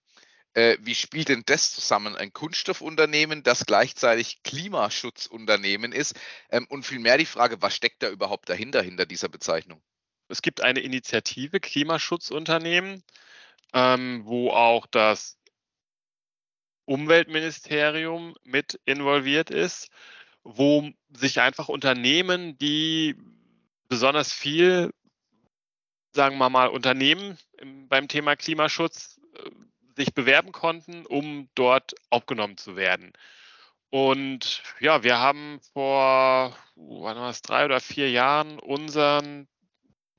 Äh, 0.54 0.78
wie 0.80 0.94
spielt 0.94 1.28
denn 1.28 1.42
das 1.46 1.72
zusammen? 1.72 2.16
Ein 2.16 2.32
Kunststoffunternehmen, 2.32 3.42
das 3.42 3.66
gleichzeitig 3.66 4.42
Klimaschutzunternehmen 4.42 5.92
ist? 5.92 6.18
Ähm, 6.50 6.66
und 6.68 6.84
vielmehr 6.84 7.18
die 7.18 7.26
Frage, 7.26 7.62
was 7.62 7.76
steckt 7.76 8.02
da 8.02 8.10
überhaupt 8.10 8.48
dahinter, 8.48 8.82
hinter 8.82 9.06
dieser 9.06 9.28
Bezeichnung? 9.28 9.80
Es 10.28 10.42
gibt 10.42 10.60
eine 10.60 10.80
Initiative 10.80 11.60
Klimaschutzunternehmen, 11.60 13.02
ähm, 13.72 14.22
wo 14.24 14.50
auch 14.50 14.86
das 14.86 15.38
Umweltministerium 16.84 18.34
mit 18.42 18.80
involviert 18.84 19.50
ist, 19.50 19.90
wo 20.42 20.90
sich 21.10 21.40
einfach 21.40 21.68
Unternehmen, 21.68 22.58
die 22.58 23.16
besonders 23.88 24.32
viel, 24.32 24.92
sagen 26.12 26.38
wir 26.38 26.50
mal, 26.50 26.68
Unternehmen 26.68 27.38
beim 27.88 28.08
Thema 28.08 28.34
Klimaschutz 28.34 29.20
äh, 29.34 29.50
sich 30.00 30.14
bewerben 30.14 30.52
konnten, 30.52 31.06
um 31.06 31.48
dort 31.54 31.94
aufgenommen 32.10 32.56
zu 32.56 32.76
werden. 32.76 33.12
Und 33.90 34.62
ja, 34.80 35.02
wir 35.02 35.18
haben 35.18 35.60
vor, 35.72 36.56
wann 36.76 37.16
war 37.16 37.30
es, 37.30 37.42
drei 37.42 37.64
oder 37.64 37.80
vier 37.80 38.10
Jahren 38.10 38.58
unseren 38.58 39.48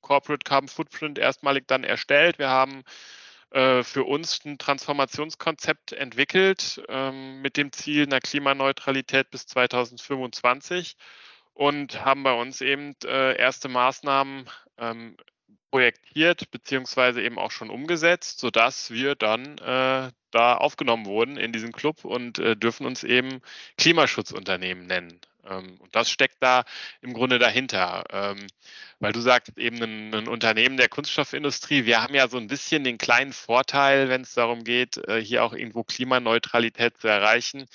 Corporate 0.02 0.44
Carbon 0.44 0.68
Footprint 0.68 1.18
erstmalig 1.18 1.68
dann 1.68 1.84
erstellt. 1.84 2.38
Wir 2.38 2.50
haben 2.50 2.84
äh, 3.52 3.84
für 3.84 4.04
uns 4.04 4.44
ein 4.46 4.58
Transformationskonzept 4.58 5.94
entwickelt 5.94 6.82
ähm, 6.90 7.42
mit 7.42 7.58
dem 7.58 7.72
Ziel 7.72 8.04
einer 8.04 8.20
Klimaneutralität 8.20 9.30
bis 9.30 9.46
2025 9.48 10.96
und 11.54 12.04
haben 12.04 12.24
bei 12.24 12.34
uns 12.34 12.62
eben 12.62 12.96
äh, 13.06 13.38
erste 13.38 13.70
Maßnahmen 13.70 14.50
ähm, 14.78 15.16
projektiert 15.72 16.52
beziehungsweise 16.52 17.22
eben 17.22 17.40
auch 17.40 17.52
schon 17.52 17.70
umgesetzt, 17.70 18.40
sodass 18.40 18.92
wir 18.92 19.16
dann 19.16 19.58
äh, 19.58 20.12
da 20.32 20.58
aufgenommen 20.58 21.06
wurden 21.06 21.38
in 21.38 21.52
diesen 21.52 21.72
Club 21.72 22.06
und 22.06 22.40
äh, 22.40 22.56
dürfen 22.56 22.86
uns 22.86 23.04
eben 23.04 23.42
Klimaschutzunternehmen 23.78 24.86
nennen. 24.86 25.20
Ähm, 25.46 25.78
und 25.80 25.96
das 25.96 26.12
steckt 26.12 26.38
da 26.42 26.66
im 27.02 27.14
Grunde 27.14 27.40
dahinter. 27.40 28.04
Ähm, 28.12 28.48
weil 29.00 29.14
du 29.14 29.22
sagst 29.22 29.58
eben 29.58 29.82
ein, 29.82 30.14
ein, 30.14 30.28
Unternehmen 30.28 30.78
der 30.78 30.90
Kunststoffindustrie, 30.90 31.86
wir 31.86 32.04
haben 32.04 32.14
ja 32.14 32.28
so 32.28 32.38
ein 32.38 32.48
bisschen 32.48 32.84
den 32.84 32.98
kleinen 32.98 33.34
Vorteil, 33.34 34.10
wenn 34.10 34.22
es 34.22 34.34
darum 34.34 34.64
geht, 34.64 34.98
äh, 35.08 35.22
hier 35.22 35.44
auch 35.44 35.54
irgendwo 35.54 35.84
Klimaneutralität 35.84 37.00
zu 37.00 37.08
erreichen, 37.08 37.66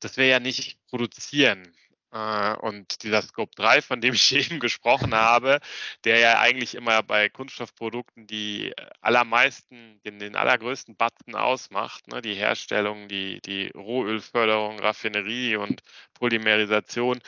dass 0.00 0.16
wir 0.16 0.26
ja 0.26 0.40
nicht 0.40 0.78
produzieren. 0.88 1.72
Äh, 2.12 2.54
und 2.56 3.02
dieser 3.02 3.22
Scope 3.22 3.52
3, 3.56 3.82
von 3.82 4.00
dem 4.00 4.14
ich 4.14 4.34
eben 4.34 4.60
gesprochen 4.60 5.14
habe, 5.14 5.60
der 6.04 6.18
ja 6.18 6.40
eigentlich 6.40 6.74
immer 6.74 7.02
bei 7.02 7.28
Kunststoffprodukten 7.28 8.26
die 8.26 8.74
allermeisten, 9.00 10.00
den, 10.04 10.18
den 10.18 10.36
allergrößten 10.36 10.96
Batzen 10.96 11.34
ausmacht, 11.34 12.08
ne, 12.08 12.22
die 12.22 12.34
Herstellung, 12.34 13.08
die, 13.08 13.40
die 13.42 13.68
Rohölförderung, 13.74 14.80
Raffinerie 14.80 15.56
und 15.56 15.82
Polymerisation, 16.14 17.20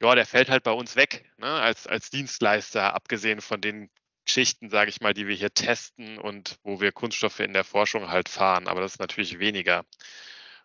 ja, 0.00 0.14
der 0.14 0.26
fällt 0.26 0.50
halt 0.50 0.64
bei 0.64 0.72
uns 0.72 0.96
weg, 0.96 1.30
ne, 1.38 1.46
als, 1.46 1.86
als 1.86 2.10
Dienstleister, 2.10 2.94
abgesehen 2.94 3.40
von 3.40 3.60
den 3.60 3.90
Schichten, 4.24 4.70
sage 4.70 4.90
ich 4.90 5.00
mal, 5.00 5.14
die 5.14 5.26
wir 5.26 5.34
hier 5.34 5.52
testen 5.52 6.18
und 6.18 6.58
wo 6.62 6.80
wir 6.80 6.92
Kunststoffe 6.92 7.40
in 7.40 7.52
der 7.52 7.64
Forschung 7.64 8.08
halt 8.08 8.28
fahren. 8.28 8.68
Aber 8.68 8.80
das 8.80 8.92
ist 8.94 9.00
natürlich 9.00 9.38
weniger. 9.40 9.84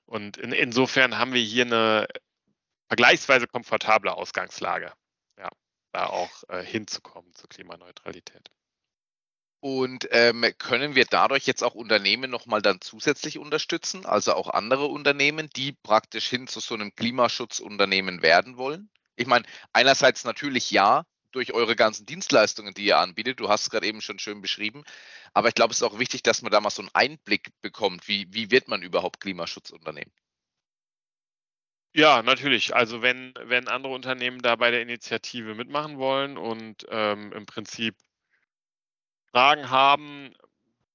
Und 0.06 0.38
in, 0.38 0.52
insofern 0.52 1.18
haben 1.18 1.34
wir 1.34 1.42
hier 1.42 1.66
eine 1.66 2.08
vergleichsweise 2.88 3.48
komfortable 3.48 4.14
Ausgangslage, 4.14 4.94
ja, 5.38 5.50
da 5.92 6.08
auch 6.08 6.44
äh, 6.50 6.64
hinzukommen 6.64 7.34
zur 7.34 7.50
Klimaneutralität. 7.50 8.50
Und 9.60 10.08
ähm, 10.12 10.46
können 10.60 10.96
wir 10.96 11.06
dadurch 11.06 11.48
jetzt 11.48 11.64
auch 11.64 11.74
Unternehmen 11.74 12.30
nochmal 12.30 12.62
dann 12.62 12.80
zusätzlich 12.80 13.40
unterstützen, 13.40 14.06
also 14.06 14.34
auch 14.34 14.50
andere 14.50 14.86
Unternehmen, 14.86 15.50
die 15.56 15.74
praktisch 15.74 16.30
hin 16.30 16.48
zu 16.48 16.60
so 16.60 16.76
einem 16.76 16.94
Klimaschutzunternehmen 16.96 18.22
werden 18.22 18.58
wollen? 18.58 18.90
Ich 19.16 19.26
meine, 19.26 19.46
einerseits 19.74 20.26
natürlich 20.26 20.70
ja, 20.70 21.06
durch 21.32 21.54
eure 21.54 21.76
ganzen 21.76 22.06
Dienstleistungen, 22.06 22.74
die 22.74 22.86
ihr 22.86 22.98
anbietet. 22.98 23.40
Du 23.40 23.50
hast 23.50 23.64
es 23.64 23.70
gerade 23.70 23.88
eben 23.88 24.02
schon 24.02 24.20
schön 24.20 24.42
beschrieben. 24.42 24.84
Aber 25.34 25.50
ich 25.50 25.56
glaube, 25.56 25.72
es 25.72 25.78
ist 25.78 25.84
auch 25.84 26.00
wichtig, 26.00 26.24
dass 26.24 26.42
man 26.42 26.52
da 26.52 26.62
mal 26.62 26.70
so 26.70 26.82
einen 26.82 26.92
Einblick 26.94 27.50
bekommt. 27.62 28.08
Wie, 28.08 28.28
wie 28.32 28.52
wird 28.52 28.68
man 28.68 28.82
überhaupt 28.82 29.20
Klimaschutzunternehmen? 29.20 30.12
Ja, 31.94 32.22
natürlich. 32.24 32.74
Also 32.76 33.02
wenn, 33.02 33.34
wenn 33.44 33.68
andere 33.68 33.92
Unternehmen 33.94 34.42
da 34.42 34.56
bei 34.56 34.72
der 34.72 34.82
Initiative 34.82 35.54
mitmachen 35.56 35.98
wollen 35.98 36.38
und 36.38 36.86
ähm, 36.90 37.32
im 37.34 37.46
Prinzip 37.46 37.96
Fragen 39.32 39.70
haben, 39.70 40.34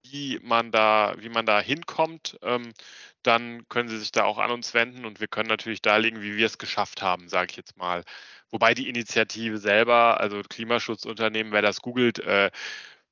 wie 0.04 0.40
man 0.42 0.72
da, 0.72 1.14
wie 1.18 1.28
man 1.28 1.46
da 1.46 1.60
hinkommt, 1.60 2.38
ähm, 2.42 2.72
dann 3.22 3.68
können 3.68 3.88
Sie 3.88 3.98
sich 3.98 4.12
da 4.12 4.24
auch 4.24 4.38
an 4.38 4.50
uns 4.50 4.74
wenden 4.74 5.04
und 5.06 5.20
wir 5.20 5.28
können 5.28 5.48
natürlich 5.48 5.82
darlegen, 5.82 6.22
wie 6.22 6.36
wir 6.36 6.46
es 6.46 6.58
geschafft 6.58 7.02
haben, 7.02 7.28
sage 7.28 7.48
ich 7.52 7.56
jetzt 7.56 7.76
mal. 7.76 8.04
Wobei 8.50 8.74
die 8.74 8.88
Initiative 8.88 9.58
selber, 9.58 10.20
also 10.20 10.42
Klimaschutzunternehmen, 10.42 11.52
wer 11.52 11.62
das 11.62 11.82
googelt, 11.82 12.18
äh, 12.20 12.50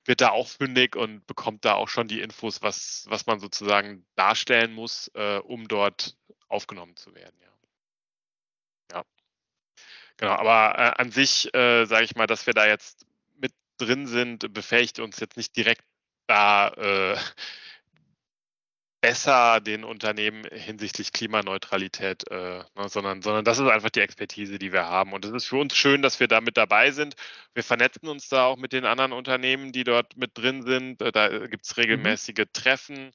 wird 0.07 0.21
da 0.23 0.31
auch 0.31 0.49
fündig 0.49 0.97
und 0.97 1.27
bekommt 1.27 1.65
da 1.65 1.75
auch 1.75 1.89
schon 1.89 2.09
die 2.09 2.21
Infos, 2.23 2.63
was, 2.63 3.07
was 3.09 3.27
man 3.27 3.41
sozusagen 3.41 4.07
darstellen 4.17 4.75
muss, 4.75 5.11
äh, 5.15 5.39
um 5.39 5.69
dort 5.69 6.17
aufgenommen 6.49 6.97
zu 6.97 7.15
werden. 7.15 7.37
Ja. 7.43 7.49
Genau, 10.21 10.33
aber 10.33 10.79
äh, 10.79 11.01
an 11.01 11.11
sich, 11.11 11.53
äh, 11.55 11.87
sage 11.87 12.05
ich 12.05 12.15
mal, 12.15 12.27
dass 12.27 12.47
wir 12.47 12.53
da 12.53 12.67
jetzt 12.67 13.07
mit 13.39 13.53
drin 13.79 14.07
sind, 14.07 14.53
befähigt 14.53 15.01
uns 15.01 15.19
jetzt 15.19 15.39
nicht 15.39 15.57
direkt 15.57 15.83
da 16.27 16.69
äh, 16.69 17.17
besser 19.01 19.61
den 19.63 19.83
Unternehmen 19.83 20.45
hinsichtlich 20.53 21.15
Klimaneutralität, 21.15 22.31
äh, 22.31 22.59
ne, 22.59 22.89
sondern, 22.89 23.23
sondern 23.23 23.47
das 23.47 23.59
ist 23.59 23.69
einfach 23.69 23.89
die 23.89 24.01
Expertise, 24.01 24.59
die 24.59 24.75
wir 24.75 24.85
haben. 24.85 25.15
Und 25.15 25.25
es 25.25 25.33
ist 25.33 25.47
für 25.47 25.57
uns 25.57 25.75
schön, 25.75 26.03
dass 26.03 26.21
wir 26.21 26.29
da 26.29 26.43
mit 26.43 26.59
dabei 26.59 26.91
sind. 26.91 27.15
Wir 27.55 27.63
vernetzen 27.65 28.07
uns 28.07 28.29
da 28.29 28.45
auch 28.45 28.59
mit 28.59 28.75
den 28.75 28.85
anderen 28.85 29.13
Unternehmen, 29.13 29.73
die 29.73 29.85
dort 29.85 30.19
mit 30.19 30.37
drin 30.37 30.63
sind. 30.65 31.01
Äh, 31.01 31.13
da 31.13 31.47
gibt 31.47 31.65
es 31.65 31.75
mhm. 31.75 31.81
regelmäßige 31.81 32.41
mhm. 32.41 32.53
Treffen. 32.53 33.11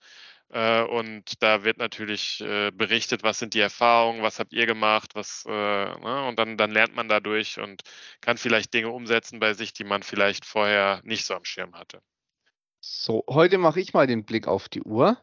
Äh, 0.56 0.84
und 0.84 1.44
da 1.44 1.66
wird 1.66 1.80
natürlich 1.80 2.40
äh, 2.40 2.72
berichtet, 2.72 3.24
was 3.24 3.40
sind 3.40 3.54
die 3.54 3.60
Erfahrungen, 3.60 4.24
was 4.24 4.40
habt 4.40 4.54
ihr 4.54 4.66
gemacht, 4.66 5.12
was, 5.14 5.44
äh, 5.46 5.52
ne? 5.52 6.28
und 6.30 6.40
dann, 6.40 6.56
dann 6.56 6.72
lernt 6.72 6.96
man 6.96 7.10
dadurch 7.10 7.60
und 7.60 7.82
kann 8.22 8.38
vielleicht 8.38 8.74
Dinge 8.74 8.90
umsetzen 8.90 9.42
bei 9.42 9.54
sich, 9.54 9.74
die 9.74 9.84
man 9.84 10.02
vielleicht 10.02 10.46
vorher 10.46 11.02
nicht 11.04 11.26
so 11.26 11.34
am 11.34 11.44
Schirm 11.44 11.76
hatte. 11.76 12.00
So, 12.80 13.26
heute 13.30 13.58
mache 13.58 13.82
ich 13.82 13.94
mal 13.94 14.08
den 14.08 14.24
Blick 14.24 14.48
auf 14.48 14.70
die 14.70 14.82
Uhr. 14.82 15.18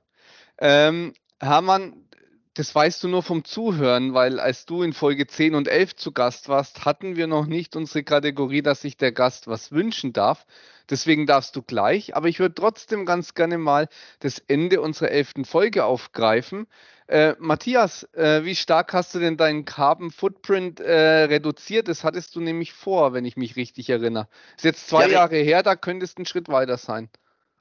Ähm, 0.59 1.15
Hermann, 1.41 2.11
das 2.53 2.75
weißt 2.75 3.03
du 3.03 3.09
nur 3.09 3.23
vom 3.23 3.43
Zuhören, 3.47 4.13
weil 4.13 4.39
als 4.39 4.67
du 4.67 4.83
in 4.83 4.93
Folge 4.93 5.27
10 5.27 5.55
und 5.55 5.67
11 5.67 5.97
zu 5.97 6.13
Gast 6.13 6.51
warst, 6.51 6.85
hatten 6.85 7.17
wir 7.17 7.27
noch 7.27 7.47
nicht 7.47 7.75
unsere 7.75 8.05
Kategorie, 8.05 8.61
dass 8.61 8.83
sich 8.83 8.99
der 8.99 9.13
Gast 9.13 9.47
was 9.47 9.73
wünschen 9.73 10.13
darf. 10.13 10.45
Deswegen 10.93 11.27
darfst 11.27 11.57
du 11.57 11.63
gleich, 11.63 12.15
aber 12.15 12.29
ich 12.29 12.39
würde 12.39 12.55
trotzdem 12.55 13.07
ganz 13.07 13.33
gerne 13.33 13.57
mal 13.57 13.89
das 14.19 14.41
Ende 14.41 14.83
unserer 14.83 15.11
elften 15.11 15.47
Folge 15.47 15.87
aufgreifen. 15.87 16.67
Äh, 17.07 17.35
Matthias, 17.39 18.03
äh, 18.13 18.45
wie 18.45 18.55
stark 18.55 18.93
hast 18.93 19.15
du 19.15 19.19
denn 19.19 19.39
deinen 19.39 19.65
Carbon 19.65 20.11
Footprint 20.11 20.81
äh, 20.81 21.25
reduziert? 21.25 21.89
Das 21.89 22.05
hattest 22.05 22.37
du 22.37 22.41
nämlich 22.41 22.75
vor, 22.75 23.15
wenn 23.15 23.25
ich 23.25 23.39
mich 23.39 23.57
richtig 23.57 23.89
erinnere. 23.89 24.29
Ist 24.55 24.67
jetzt 24.67 24.87
zwei 24.87 25.07
ja, 25.07 25.13
Jahre 25.13 25.37
her, 25.37 25.63
da 25.63 25.77
könntest 25.77 26.19
du 26.19 26.21
einen 26.21 26.27
Schritt 26.27 26.51
weiter 26.51 26.77
sein. 26.77 27.09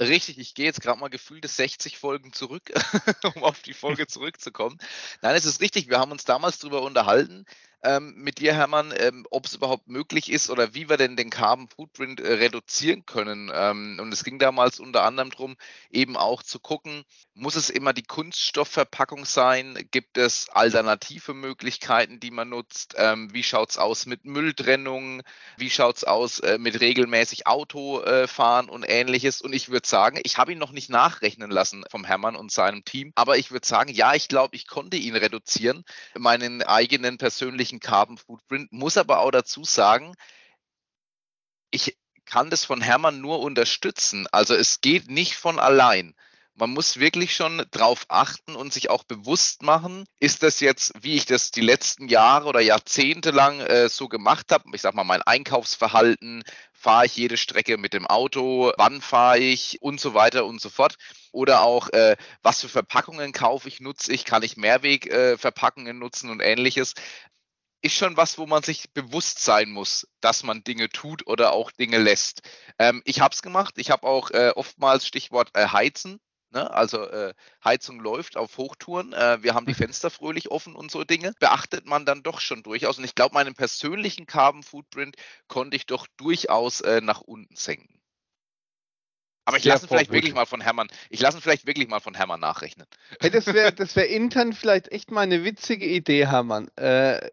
Richtig, 0.01 0.37
ich 0.37 0.53
gehe 0.53 0.65
jetzt 0.65 0.81
gerade 0.81 0.99
mal 0.99 1.09
gefühlte 1.09 1.47
60 1.47 1.99
Folgen 1.99 2.33
zurück, 2.33 2.63
um 3.35 3.43
auf 3.45 3.61
die 3.61 3.73
Folge 3.73 4.07
zurückzukommen. 4.07 4.77
Nein, 5.21 5.35
es 5.37 5.45
ist 5.45 5.61
richtig, 5.61 5.89
wir 5.89 5.99
haben 5.99 6.11
uns 6.11 6.25
damals 6.25 6.59
darüber 6.59 6.81
unterhalten, 6.81 7.45
ähm, 7.83 8.13
mit 8.15 8.39
dir, 8.39 8.53
Hermann, 8.53 8.93
ähm, 8.97 9.25
ob 9.31 9.45
es 9.45 9.55
überhaupt 9.55 9.87
möglich 9.87 10.31
ist 10.31 10.49
oder 10.49 10.73
wie 10.73 10.89
wir 10.89 10.97
denn 10.97 11.15
den 11.15 11.29
Carbon 11.29 11.67
Footprint 11.67 12.19
äh, 12.19 12.33
reduzieren 12.33 13.05
können. 13.05 13.51
Ähm, 13.53 13.97
und 13.99 14.13
es 14.13 14.23
ging 14.23 14.39
damals 14.39 14.79
unter 14.79 15.03
anderem 15.03 15.31
darum, 15.31 15.57
eben 15.89 16.15
auch 16.17 16.43
zu 16.43 16.59
gucken, 16.59 17.03
muss 17.33 17.55
es 17.55 17.69
immer 17.69 17.93
die 17.93 18.03
Kunststoffverpackung 18.03 19.25
sein? 19.25 19.87
Gibt 19.91 20.17
es 20.17 20.49
alternative 20.49 21.33
Möglichkeiten, 21.33 22.19
die 22.19 22.31
man 22.31 22.49
nutzt? 22.49 22.95
Ähm, 22.97 23.33
wie 23.33 23.43
schaut 23.43 23.71
es 23.71 23.77
aus 23.77 24.05
mit 24.05 24.25
Mülltrennung? 24.25 25.23
Wie 25.57 25.69
schaut 25.69 25.97
es 25.97 26.03
aus 26.03 26.39
äh, 26.39 26.57
mit 26.57 26.81
regelmäßig 26.81 27.47
Autofahren 27.47 28.67
äh, 28.67 28.71
und 28.71 28.83
ähnliches? 28.87 29.41
Und 29.41 29.53
ich 29.53 29.69
würde 29.69 29.87
sagen, 29.87 30.19
ich 30.23 30.37
habe 30.37 30.51
ihn 30.51 30.59
noch 30.59 30.71
nicht 30.71 30.89
nachrechnen 30.89 31.49
lassen 31.49 31.83
vom 31.89 32.05
Hermann 32.05 32.35
und 32.35 32.51
seinem 32.51 32.83
Team, 32.83 33.11
aber 33.15 33.37
ich 33.37 33.51
würde 33.51 33.67
sagen, 33.67 33.91
ja, 33.91 34.13
ich 34.13 34.27
glaube, 34.27 34.55
ich 34.55 34.67
konnte 34.67 34.97
ihn 34.97 35.15
reduzieren, 35.15 35.83
meinen 36.17 36.61
eigenen 36.61 37.17
persönlichen 37.17 37.70
Carbon 37.79 38.17
Footprint, 38.17 38.71
muss 38.71 38.97
aber 38.97 39.19
auch 39.19 39.31
dazu 39.31 39.63
sagen, 39.63 40.13
ich 41.71 41.97
kann 42.25 42.49
das 42.49 42.65
von 42.65 42.81
Hermann 42.81 43.21
nur 43.21 43.39
unterstützen. 43.39 44.27
Also 44.31 44.55
es 44.55 44.81
geht 44.81 45.09
nicht 45.09 45.35
von 45.35 45.59
allein 45.59 46.15
man 46.55 46.71
muss 46.71 46.99
wirklich 46.99 47.35
schon 47.35 47.65
drauf 47.71 48.05
achten 48.09 48.55
und 48.55 48.73
sich 48.73 48.89
auch 48.89 49.03
bewusst 49.03 49.63
machen, 49.63 50.05
ist 50.19 50.43
das 50.43 50.59
jetzt, 50.59 50.93
wie 51.01 51.15
ich 51.15 51.25
das 51.25 51.51
die 51.51 51.61
letzten 51.61 52.07
Jahre 52.07 52.47
oder 52.47 52.59
Jahrzehnte 52.59 53.31
lang 53.31 53.61
äh, 53.61 53.89
so 53.89 54.07
gemacht 54.07 54.51
habe, 54.51 54.65
ich 54.73 54.81
sag 54.81 54.93
mal 54.93 55.03
mein 55.03 55.21
Einkaufsverhalten, 55.23 56.43
fahre 56.73 57.05
ich 57.05 57.15
jede 57.15 57.37
Strecke 57.37 57.77
mit 57.77 57.93
dem 57.93 58.05
Auto, 58.05 58.73
wann 58.77 59.01
fahre 59.01 59.39
ich 59.39 59.81
und 59.81 59.99
so 59.99 60.13
weiter 60.13 60.45
und 60.45 60.61
so 60.61 60.69
fort. 60.69 60.95
Oder 61.31 61.61
auch, 61.61 61.89
äh, 61.89 62.17
was 62.41 62.61
für 62.61 62.69
Verpackungen 62.69 63.31
kaufe 63.31 63.67
ich, 63.67 63.79
nutze 63.79 64.11
ich, 64.11 64.25
kann 64.25 64.43
ich 64.43 64.57
Mehrwegverpackungen 64.57 65.95
äh, 65.95 65.99
nutzen 65.99 66.29
und 66.29 66.41
ähnliches 66.41 66.93
ist 67.81 67.95
schon 67.95 68.17
was, 68.17 68.37
wo 68.37 68.45
man 68.45 68.63
sich 68.63 68.91
bewusst 68.93 69.39
sein 69.39 69.71
muss, 69.71 70.07
dass 70.21 70.43
man 70.43 70.63
Dinge 70.63 70.89
tut 70.89 71.27
oder 71.27 71.53
auch 71.53 71.71
Dinge 71.71 71.97
lässt. 71.97 72.41
Ähm, 72.79 73.01
ich 73.05 73.21
habe 73.21 73.33
es 73.33 73.41
gemacht. 73.41 73.75
Ich 73.77 73.91
habe 73.91 74.07
auch 74.07 74.31
äh, 74.31 74.51
oftmals 74.55 75.07
Stichwort 75.07 75.49
äh, 75.53 75.67
Heizen 75.67 76.19
Ne? 76.53 76.69
Also 76.69 77.07
äh, 77.07 77.33
Heizung 77.63 77.99
läuft 78.01 78.35
auf 78.35 78.57
Hochtouren, 78.57 79.13
äh, 79.13 79.41
wir 79.41 79.53
haben 79.53 79.65
die 79.65 79.73
Fenster 79.73 80.09
fröhlich 80.09 80.51
offen 80.51 80.75
und 80.75 80.91
so 80.91 81.05
Dinge. 81.05 81.33
Beachtet 81.39 81.85
man 81.85 82.05
dann 82.05 82.23
doch 82.23 82.41
schon 82.41 82.61
durchaus. 82.61 82.97
Und 82.97 83.05
ich 83.05 83.15
glaube, 83.15 83.33
meinen 83.33 83.55
persönlichen 83.55 84.25
Carbon 84.25 84.61
Footprint 84.61 85.15
konnte 85.47 85.77
ich 85.77 85.85
doch 85.85 86.07
durchaus 86.17 86.81
äh, 86.81 86.99
nach 86.99 87.21
unten 87.21 87.55
senken. 87.55 88.01
Aber 89.45 89.57
ich 89.57 89.63
lasse 89.63 89.87
vielleicht 89.87 90.11
wirklich 90.11 90.33
mal 90.33 90.45
von 90.45 90.61
Hermann, 90.61 90.87
ich 91.09 91.19
lasse 91.19 91.41
vielleicht 91.41 91.65
wirklich 91.65 91.87
mal 91.87 91.99
von 91.99 92.13
Hermann 92.13 92.41
nachrechnen. 92.41 92.85
Hey, 93.19 93.31
das 93.31 93.47
wäre 93.47 93.71
das 93.73 93.95
wär 93.95 94.07
intern 94.09 94.53
vielleicht 94.53 94.91
echt 94.91 95.09
mal 95.09 95.21
eine 95.21 95.43
witzige 95.45 95.85
Idee, 95.85 96.27
Hermann. 96.27 96.67
Äh, 96.75 97.29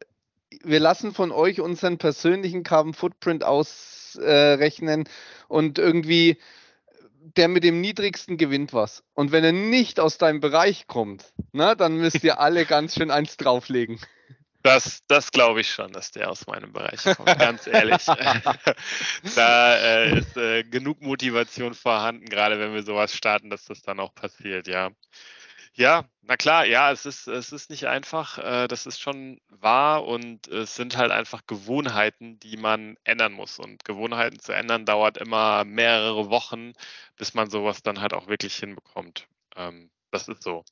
wir 0.63 0.81
lassen 0.81 1.13
von 1.13 1.31
euch 1.31 1.61
unseren 1.61 1.99
persönlichen 1.99 2.63
Carbon 2.63 2.95
Footprint 2.95 3.45
ausrechnen 3.45 5.09
und 5.49 5.79
irgendwie 5.79 6.39
der 7.37 7.49
mit 7.49 7.65
dem 7.65 7.81
niedrigsten 7.81 8.37
gewinnt 8.37 8.73
was. 8.73 9.03
Und 9.15 9.33
wenn 9.33 9.45
er 9.45 9.53
nicht 9.53 10.01
aus 10.01 10.19
deinem 10.19 10.41
Bereich 10.41 10.87
kommt, 10.87 11.33
na, 11.53 11.75
dann 11.75 11.97
müsst 11.97 12.25
ihr 12.25 12.41
alle 12.41 12.65
ganz 12.65 12.95
schön 12.95 13.11
eins 13.11 13.37
drauflegen. 13.37 14.01
Das, 14.63 15.05
das 15.07 15.31
glaube 15.31 15.61
ich 15.61 15.71
schon, 15.71 15.93
dass 15.93 16.11
der 16.11 16.29
aus 16.29 16.49
meinem 16.49 16.73
Bereich 16.73 17.05
kommt, 17.05 17.39
ganz 17.39 17.69
ehrlich. 17.69 18.05
da 19.37 19.77
äh, 19.77 20.19
ist 20.19 20.37
äh, 20.37 20.65
genug 20.65 21.01
Motivation 21.01 21.75
vorhanden, 21.75 22.27
gerade 22.27 22.59
wenn 22.59 22.75
wir 22.75 22.83
sowas 22.83 23.15
starten, 23.15 23.51
dass 23.51 23.65
das 23.67 23.83
dann 23.83 24.01
auch 24.01 24.13
passiert, 24.15 24.67
ja. 24.67 24.91
Ja, 25.79 26.09
na 26.23 26.37
klar, 26.37 26.65
ja, 26.67 26.91
es 26.91 27.07
ist, 27.07 27.29
es 27.29 27.53
ist 27.53 27.71
nicht 27.71 27.87
einfach, 27.87 28.39
äh, 28.39 28.67
das 28.67 28.85
ist 28.85 28.99
schon 29.01 29.41
wahr 29.49 30.05
und 30.05 30.49
es 30.49 30.75
sind 30.75 30.97
halt 30.97 31.13
einfach 31.13 31.47
Gewohnheiten, 31.47 32.41
die 32.41 32.57
man 32.57 32.97
ändern 33.05 33.33
muss. 33.33 33.61
Und 33.61 33.85
Gewohnheiten 33.85 34.41
zu 34.41 34.53
ändern 34.53 34.87
dauert 34.87 35.19
immer 35.19 35.65
mehrere 35.65 36.31
Wochen, 36.31 36.73
bis 37.17 37.35
man 37.35 37.49
sowas 37.49 37.81
dann 37.85 38.01
halt 38.01 38.13
auch 38.13 38.27
wirklich 38.27 38.57
hinbekommt. 38.57 39.29
Ähm, 39.55 39.89
das 40.11 40.27
ist 40.27 40.43
so. 40.43 40.65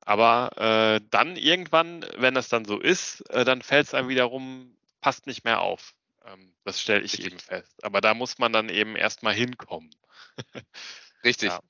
Aber 0.00 0.50
äh, 0.58 1.00
dann 1.10 1.36
irgendwann, 1.36 2.04
wenn 2.18 2.34
das 2.34 2.50
dann 2.50 2.66
so 2.66 2.78
ist, 2.78 3.22
äh, 3.30 3.46
dann 3.46 3.62
fällt 3.62 3.86
es 3.86 3.94
einem 3.94 4.08
wiederum, 4.10 4.76
passt 5.00 5.26
nicht 5.26 5.44
mehr 5.44 5.62
auf. 5.62 5.94
Ähm, 6.26 6.54
das 6.64 6.78
stelle 6.78 7.00
ich 7.00 7.14
Richtig. 7.14 7.32
eben 7.32 7.38
fest. 7.38 7.82
Aber 7.82 8.02
da 8.02 8.12
muss 8.12 8.36
man 8.36 8.52
dann 8.52 8.68
eben 8.68 8.96
erstmal 8.96 9.32
hinkommen. 9.32 9.90
Richtig. 11.24 11.48
Ja. 11.52 11.60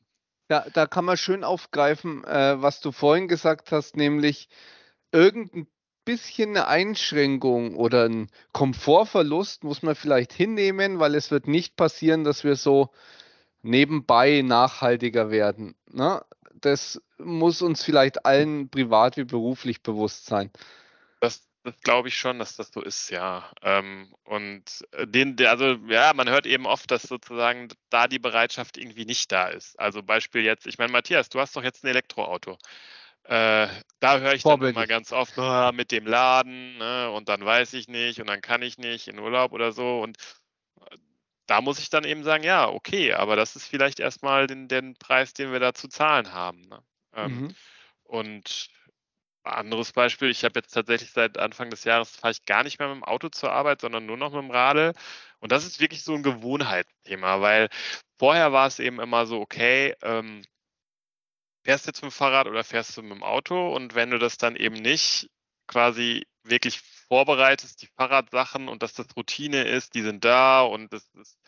Da, 0.53 0.67
da 0.71 0.87
kann 0.87 1.07
man 1.07 1.17
schön 1.17 1.45
aufgreifen, 1.45 2.25
äh, 2.25 2.61
was 2.61 2.81
du 2.81 2.93
vorhin 2.93 3.27
gesagt 3.27 3.73
hast, 3.73 3.97
nämlich 3.97 4.51
irgendein 5.11 5.67
bisschen 6.05 6.51
eine 6.51 6.67
Einschränkung 6.67 7.75
oder 7.75 8.05
ein 8.05 8.29
Komfortverlust 8.53 9.65
muss 9.65 9.83
man 9.83 9.95
vielleicht 9.95 10.31
hinnehmen, 10.31 10.99
weil 10.99 11.15
es 11.15 11.31
wird 11.31 11.49
nicht 11.49 11.75
passieren, 11.77 12.23
dass 12.23 12.45
wir 12.45 12.57
so 12.57 12.91
nebenbei 13.63 14.43
nachhaltiger 14.43 15.31
werden. 15.31 15.75
Ne? 15.91 16.23
Das 16.61 17.01
muss 17.17 17.63
uns 17.63 17.83
vielleicht 17.83 18.27
allen 18.27 18.69
privat 18.69 19.17
wie 19.17 19.25
beruflich 19.25 19.83
bewusst 19.83 20.27
sein. 20.27 20.51
Das, 21.21 21.49
das 21.65 21.81
glaube 21.81 22.09
ich 22.09 22.17
schon, 22.17 22.39
dass 22.39 22.57
das 22.57 22.71
so 22.73 22.83
ist, 22.83 23.11
ja. 23.11 23.51
Ähm, 23.63 24.13
und 24.25 24.85
äh, 24.93 25.07
den, 25.07 25.37
also 25.47 25.77
ja, 25.89 26.13
man 26.15 26.29
hört 26.29 26.47
eben 26.47 26.67
oft, 26.67 26.91
dass 26.91 27.03
sozusagen 27.03 27.69
da 27.91 28.09
die 28.09 28.19
Bereitschaft 28.19 28.77
irgendwie 28.77 29.05
nicht 29.05 29.31
da 29.31 29.49
ist. 29.49 29.79
Also 29.79 30.03
Beispiel 30.03 30.43
jetzt, 30.43 30.67
ich 30.67 30.79
meine, 30.79 30.93
Matthias, 30.93 31.29
du 31.29 31.41
hast 31.41 31.55
doch 31.55 31.63
jetzt 31.63 31.85
ein 31.85 31.89
Elektroauto. 31.89 32.59
Äh, 33.25 33.69
da 34.01 34.19
höre 34.19 34.35
ich 34.35 34.43
dann 34.43 34.61
immer 34.61 34.89
ganz 34.89 35.13
oft 35.13 35.39
oh, 35.39 35.71
mit 35.73 35.93
dem 35.93 36.07
Laden 36.07 36.77
ne, 36.79 37.11
und 37.13 37.29
dann 37.29 37.45
weiß 37.45 37.73
ich 37.75 37.87
nicht 37.87 38.21
und 38.21 38.27
dann 38.27 38.41
kann 38.41 38.63
ich 38.63 38.79
nicht 38.79 39.07
in 39.07 39.21
Urlaub 39.21 39.53
oder 39.53 39.71
so. 39.71 40.01
Und 40.01 40.19
äh, 40.81 40.97
da 41.47 41.61
muss 41.61 41.79
ich 41.79 41.91
dann 41.91 42.03
eben 42.03 42.25
sagen, 42.25 42.43
ja, 42.43 42.69
okay, 42.69 43.13
aber 43.13 43.37
das 43.37 43.55
ist 43.55 43.69
vielleicht 43.69 44.01
erstmal 44.01 44.49
den, 44.49 44.67
den 44.67 44.97
Preis, 44.97 45.35
den 45.35 45.53
wir 45.53 45.61
da 45.61 45.75
zu 45.75 45.87
zahlen 45.87 46.33
haben. 46.33 46.63
Ne? 46.63 46.83
Ähm, 47.15 47.41
mhm. 47.41 47.55
Und 48.03 48.71
anderes 49.45 49.93
Beispiel, 49.93 50.31
ich 50.31 50.45
habe 50.45 50.59
jetzt 50.61 50.73
tatsächlich 50.73 51.11
seit 51.13 51.39
Anfang 51.39 51.71
des 51.71 51.85
Jahres 51.85 52.11
fahre 52.17 52.33
ich 52.33 52.45
gar 52.45 52.63
nicht 52.65 52.79
mehr 52.79 52.89
mit 52.89 52.97
dem 52.97 53.05
Auto 53.05 53.29
zur 53.29 53.53
Arbeit, 53.53 53.81
sondern 53.81 54.07
nur 54.07 54.17
noch 54.17 54.33
mit 54.33 54.43
dem 54.43 54.51
Radl. 54.51 54.93
Und 55.41 55.53
das 55.53 55.65
ist 55.67 55.81
wirklich 55.81 56.05
so 56.05 56.15
ein 56.15 56.23
Gewohnheitsthema, 56.23 57.41
weil 57.41 57.69
vorher 58.19 58.53
war 58.53 58.67
es 58.69 58.79
eben 58.79 59.01
immer 59.01 59.27
so, 59.27 59.41
okay, 59.41 59.95
ähm, 60.03 60.43
fährst 61.65 61.87
du 61.87 61.91
jetzt 61.91 62.03
mit 62.03 62.13
dem 62.13 62.15
Fahrrad 62.15 62.47
oder 62.47 62.65
fährst 62.65 62.97
du 62.97 63.03
mit 63.03 63.13
dem 63.13 63.23
Auto? 63.23 63.75
Und 63.75 63.95
wenn 63.95 64.11
du 64.11 64.19
das 64.19 64.37
dann 64.39 64.57
eben 64.57 64.77
nicht 64.77 65.31
quasi 65.67 66.27
wirklich 66.45 66.81
vorbereitest, 67.09 67.83
die 67.83 67.89
Fahrradsachen 67.97 68.69
und 68.69 68.83
dass 68.83 68.95
das 68.95 69.07
Routine 69.17 69.65
ist, 69.65 69.95
die 69.95 70.03
sind 70.03 70.25
da 70.25 70.63
und 70.63 70.93
das 70.93 71.07
ist 71.21 71.39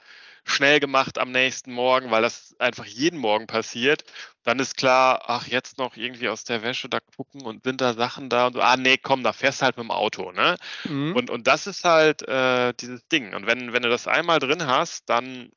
schnell 0.45 0.79
gemacht 0.79 1.19
am 1.19 1.33
nächsten 1.33 1.73
Morgen, 1.73 2.11
weil 2.11 2.23
das 2.23 2.55
einfach 2.59 2.85
jeden 2.85 3.19
Morgen 3.19 3.47
passiert. 3.47 4.05
Dann 4.43 4.59
ist 4.59 4.77
klar, 4.77 5.23
ach, 5.27 5.47
jetzt 5.47 5.79
noch 5.79 5.97
irgendwie 5.97 6.29
aus 6.29 6.45
der 6.45 6.63
Wäsche 6.63 6.89
da 6.89 7.01
gucken 7.01 7.43
und 7.43 7.65
sind 7.65 7.81
da 7.81 7.95
Sachen 7.95 8.29
da 8.29 8.49
und 8.49 8.53
so, 8.53 8.61
ah 8.61 8.77
nee, 8.77 8.99
komm, 8.99 9.23
da 9.23 9.33
fährst 9.33 9.63
halt 9.63 9.77
mit 9.79 9.85
dem 9.85 9.91
Auto, 9.91 10.33
ne? 10.33 10.57
Mhm. 10.85 11.17
Und, 11.17 11.31
und 11.31 11.47
das 11.47 11.67
ist 11.67 11.85
halt 11.85 12.23
äh, 12.29 12.75
dieses 12.75 13.07
Ding. 13.09 13.35
Und 13.35 13.47
wenn, 13.47 13.73
wenn 13.73 13.83
du 13.83 13.89
das 13.89 14.07
einmal 14.07 14.39
drin 14.39 14.67
hast, 14.67 15.09
dann 15.09 15.51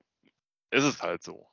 ist 0.71 0.85
es 0.85 1.01
halt 1.01 1.23
so. 1.23 1.47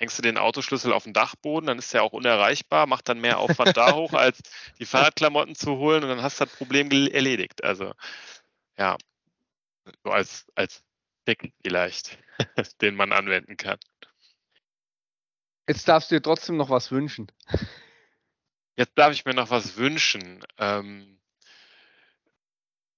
Hängst 0.00 0.16
du 0.16 0.22
den 0.22 0.38
Autoschlüssel 0.38 0.94
auf 0.94 1.04
den 1.04 1.12
Dachboden, 1.12 1.66
dann 1.66 1.78
ist 1.78 1.92
der 1.92 2.02
auch 2.02 2.14
unerreichbar, 2.14 2.86
macht 2.86 3.10
dann 3.10 3.20
mehr 3.20 3.38
Aufwand 3.38 3.76
da 3.76 3.92
hoch, 3.92 4.14
als 4.14 4.38
die 4.78 4.86
Fahrradklamotten 4.86 5.54
zu 5.54 5.76
holen 5.76 6.02
und 6.02 6.08
dann 6.08 6.22
hast 6.22 6.40
du 6.40 6.46
das 6.46 6.56
Problem 6.56 6.90
erledigt. 6.90 7.62
Also 7.62 7.92
ja, 8.78 8.96
so 10.02 10.10
als, 10.10 10.46
als 10.54 10.82
Trick 11.26 11.52
vielleicht, 11.62 12.16
den 12.80 12.94
man 12.94 13.12
anwenden 13.12 13.58
kann. 13.58 13.78
Jetzt 15.68 15.86
darfst 15.86 16.10
du 16.10 16.14
dir 16.14 16.22
trotzdem 16.22 16.56
noch 16.56 16.70
was 16.70 16.90
wünschen. 16.90 17.30
Jetzt 18.76 18.96
darf 18.96 19.12
ich 19.12 19.26
mir 19.26 19.34
noch 19.34 19.50
was 19.50 19.76
wünschen. 19.76 20.42
Ähm, 20.56 21.20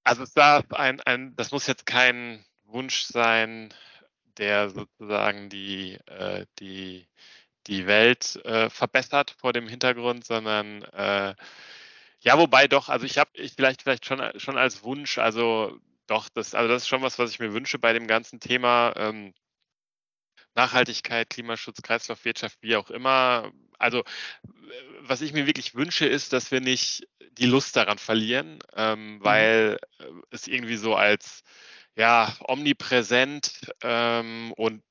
also 0.05 0.23
es 0.23 0.35
darf 0.35 0.73
ein, 0.73 1.01
ein, 1.01 1.35
das 1.35 1.51
muss 1.51 1.67
jetzt 1.67 1.85
kein 1.85 2.45
Wunsch 2.63 3.03
sein, 3.03 3.75
der 4.39 4.71
sozusagen 4.71 5.49
die, 5.49 5.99
äh, 6.07 6.47
die, 6.59 7.07
die 7.67 7.87
Welt 7.87 8.37
äh, 8.45 8.71
verbessert 8.71 9.35
vor 9.39 9.53
dem 9.53 9.69
Hintergrund, 9.69 10.25
sondern 10.25 10.83
äh, 10.83 11.35
ja, 12.21 12.39
wobei 12.39 12.69
doch, 12.69 12.89
also 12.89 13.05
ich 13.05 13.19
habe 13.19 13.31
ich 13.35 13.53
vielleicht 13.55 13.83
vielleicht 13.83 14.07
schon, 14.07 14.21
schon 14.37 14.57
als 14.57 14.85
Wunsch, 14.85 15.19
also 15.19 15.77
doch, 16.07 16.29
das, 16.29 16.55
also 16.55 16.69
das 16.69 16.83
ist 16.83 16.89
schon 16.89 17.03
was, 17.03 17.19
was 17.19 17.31
ich 17.31 17.39
mir 17.41 17.53
wünsche 17.53 17.79
bei 17.79 17.93
dem 17.93 18.07
ganzen 18.07 18.41
Thema 18.41 18.93
ähm, 18.97 19.35
Nachhaltigkeit, 20.55 21.31
Klimaschutz, 21.31 21.83
Kreislaufwirtschaft, 21.83 22.59
wie 22.61 22.77
auch 22.77 22.91
immer. 22.91 23.53
Also 23.79 24.05
was 25.01 25.23
ich 25.23 25.33
mir 25.33 25.47
wirklich 25.47 25.75
wünsche, 25.75 26.07
ist, 26.07 26.33
dass 26.33 26.51
wir 26.51 26.61
nicht 26.61 27.09
die 27.33 27.47
Lust 27.47 27.77
daran 27.77 27.99
verlieren, 27.99 28.59
ähm, 28.77 29.15
mhm. 29.15 29.25
weil 29.25 29.79
äh, 29.99 30.05
es 30.31 30.47
irgendwie 30.47 30.77
so 30.77 30.95
als 30.95 31.43
ja 31.97 32.35
omnipräsent 32.47 33.73
ähm, 33.83 34.53
und 34.57 34.83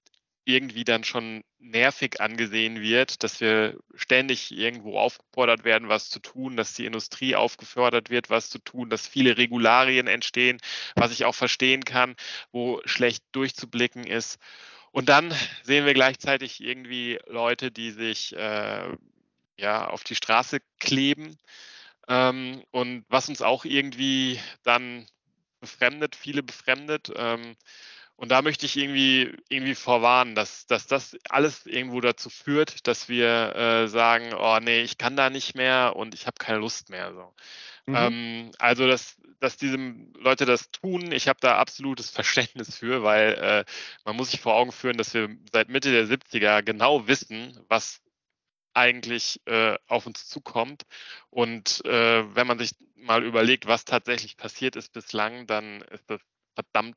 irgendwie 0.45 0.83
dann 0.83 1.03
schon 1.03 1.43
nervig 1.59 2.19
angesehen 2.19 2.81
wird, 2.81 3.23
dass 3.23 3.39
wir 3.41 3.77
ständig 3.93 4.51
irgendwo 4.51 4.97
aufgefordert 4.97 5.63
werden, 5.63 5.87
was 5.87 6.09
zu 6.09 6.19
tun, 6.19 6.57
dass 6.57 6.73
die 6.73 6.85
Industrie 6.85 7.35
aufgefordert 7.35 8.09
wird, 8.09 8.29
was 8.29 8.49
zu 8.49 8.59
tun, 8.59 8.89
dass 8.89 9.07
viele 9.07 9.37
Regularien 9.37 10.07
entstehen, 10.07 10.57
was 10.95 11.11
ich 11.11 11.25
auch 11.25 11.35
verstehen 11.35 11.85
kann, 11.85 12.15
wo 12.51 12.81
schlecht 12.85 13.23
durchzublicken 13.33 14.05
ist. 14.05 14.39
Und 14.91 15.09
dann 15.09 15.33
sehen 15.63 15.85
wir 15.85 15.93
gleichzeitig 15.93 16.61
irgendwie 16.61 17.19
Leute, 17.27 17.71
die 17.71 17.91
sich 17.91 18.35
äh, 18.35 18.89
ja 19.57 19.87
auf 19.87 20.03
die 20.03 20.15
Straße 20.15 20.59
kleben. 20.79 21.37
Ähm, 22.07 22.63
und 22.71 23.05
was 23.09 23.29
uns 23.29 23.41
auch 23.41 23.63
irgendwie 23.63 24.39
dann 24.63 25.05
befremdet, 25.61 26.15
viele 26.15 26.43
befremdet. 26.43 27.11
Ähm, 27.15 27.55
und 28.21 28.29
da 28.29 28.43
möchte 28.43 28.67
ich 28.67 28.77
irgendwie, 28.77 29.35
irgendwie 29.49 29.73
vorwarnen, 29.73 30.35
dass, 30.35 30.67
dass 30.67 30.85
das 30.85 31.17
alles 31.29 31.65
irgendwo 31.65 32.01
dazu 32.01 32.29
führt, 32.29 32.85
dass 32.85 33.09
wir 33.09 33.55
äh, 33.55 33.87
sagen, 33.87 34.33
oh 34.35 34.59
nee, 34.61 34.81
ich 34.81 34.99
kann 34.99 35.15
da 35.15 35.31
nicht 35.31 35.55
mehr 35.55 35.95
und 35.95 36.13
ich 36.13 36.27
habe 36.27 36.35
keine 36.37 36.59
Lust 36.59 36.89
mehr. 36.91 37.13
So. 37.13 37.33
Mhm. 37.87 37.95
Ähm, 37.95 38.51
also, 38.59 38.87
dass, 38.87 39.17
dass 39.39 39.57
diese 39.57 39.77
Leute 40.19 40.45
das 40.45 40.69
tun, 40.69 41.11
ich 41.11 41.27
habe 41.27 41.39
da 41.41 41.57
absolutes 41.57 42.09
Verständnis 42.11 42.77
für, 42.77 43.01
weil 43.01 43.33
äh, 43.33 43.65
man 44.05 44.15
muss 44.15 44.31
sich 44.31 44.39
vor 44.41 44.53
Augen 44.53 44.71
führen, 44.71 44.97
dass 44.97 45.13
wir 45.15 45.29
seit 45.51 45.69
Mitte 45.69 45.91
der 45.91 46.05
70er 46.05 46.61
genau 46.61 47.07
wissen, 47.07 47.59
was 47.69 48.01
eigentlich 48.73 49.41
äh, 49.45 49.77
auf 49.87 50.05
uns 50.05 50.27
zukommt. 50.27 50.83
Und 51.29 51.83
äh, 51.85 52.35
wenn 52.35 52.47
man 52.47 52.59
sich 52.59 52.71
mal 52.95 53.23
überlegt, 53.23 53.67
was 53.67 53.85
tatsächlich 53.85 54.37
passiert 54.37 54.75
ist 54.75 54.93
bislang, 54.93 55.47
dann 55.47 55.81
ist 55.83 56.09
das 56.09 56.21
verdammt 56.55 56.95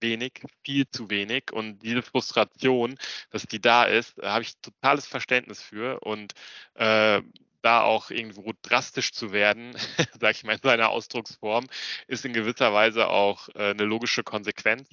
wenig, 0.00 0.42
viel 0.64 0.88
zu 0.88 1.10
wenig. 1.10 1.52
Und 1.52 1.80
diese 1.80 2.02
Frustration, 2.02 2.96
dass 3.30 3.46
die 3.46 3.60
da 3.60 3.84
ist, 3.84 4.16
habe 4.22 4.42
ich 4.42 4.56
totales 4.60 5.06
Verständnis 5.06 5.62
für. 5.62 6.00
Und 6.00 6.32
äh, 6.74 7.22
da 7.62 7.82
auch 7.82 8.10
irgendwo 8.10 8.52
drastisch 8.62 9.12
zu 9.12 9.32
werden, 9.32 9.74
sage 10.20 10.32
ich 10.32 10.44
mal 10.44 10.54
in 10.54 10.62
seiner 10.62 10.90
Ausdrucksform, 10.90 11.66
ist 12.06 12.24
in 12.24 12.32
gewisser 12.32 12.72
Weise 12.72 13.08
auch 13.08 13.48
äh, 13.56 13.70
eine 13.70 13.84
logische 13.84 14.22
Konsequenz. 14.22 14.88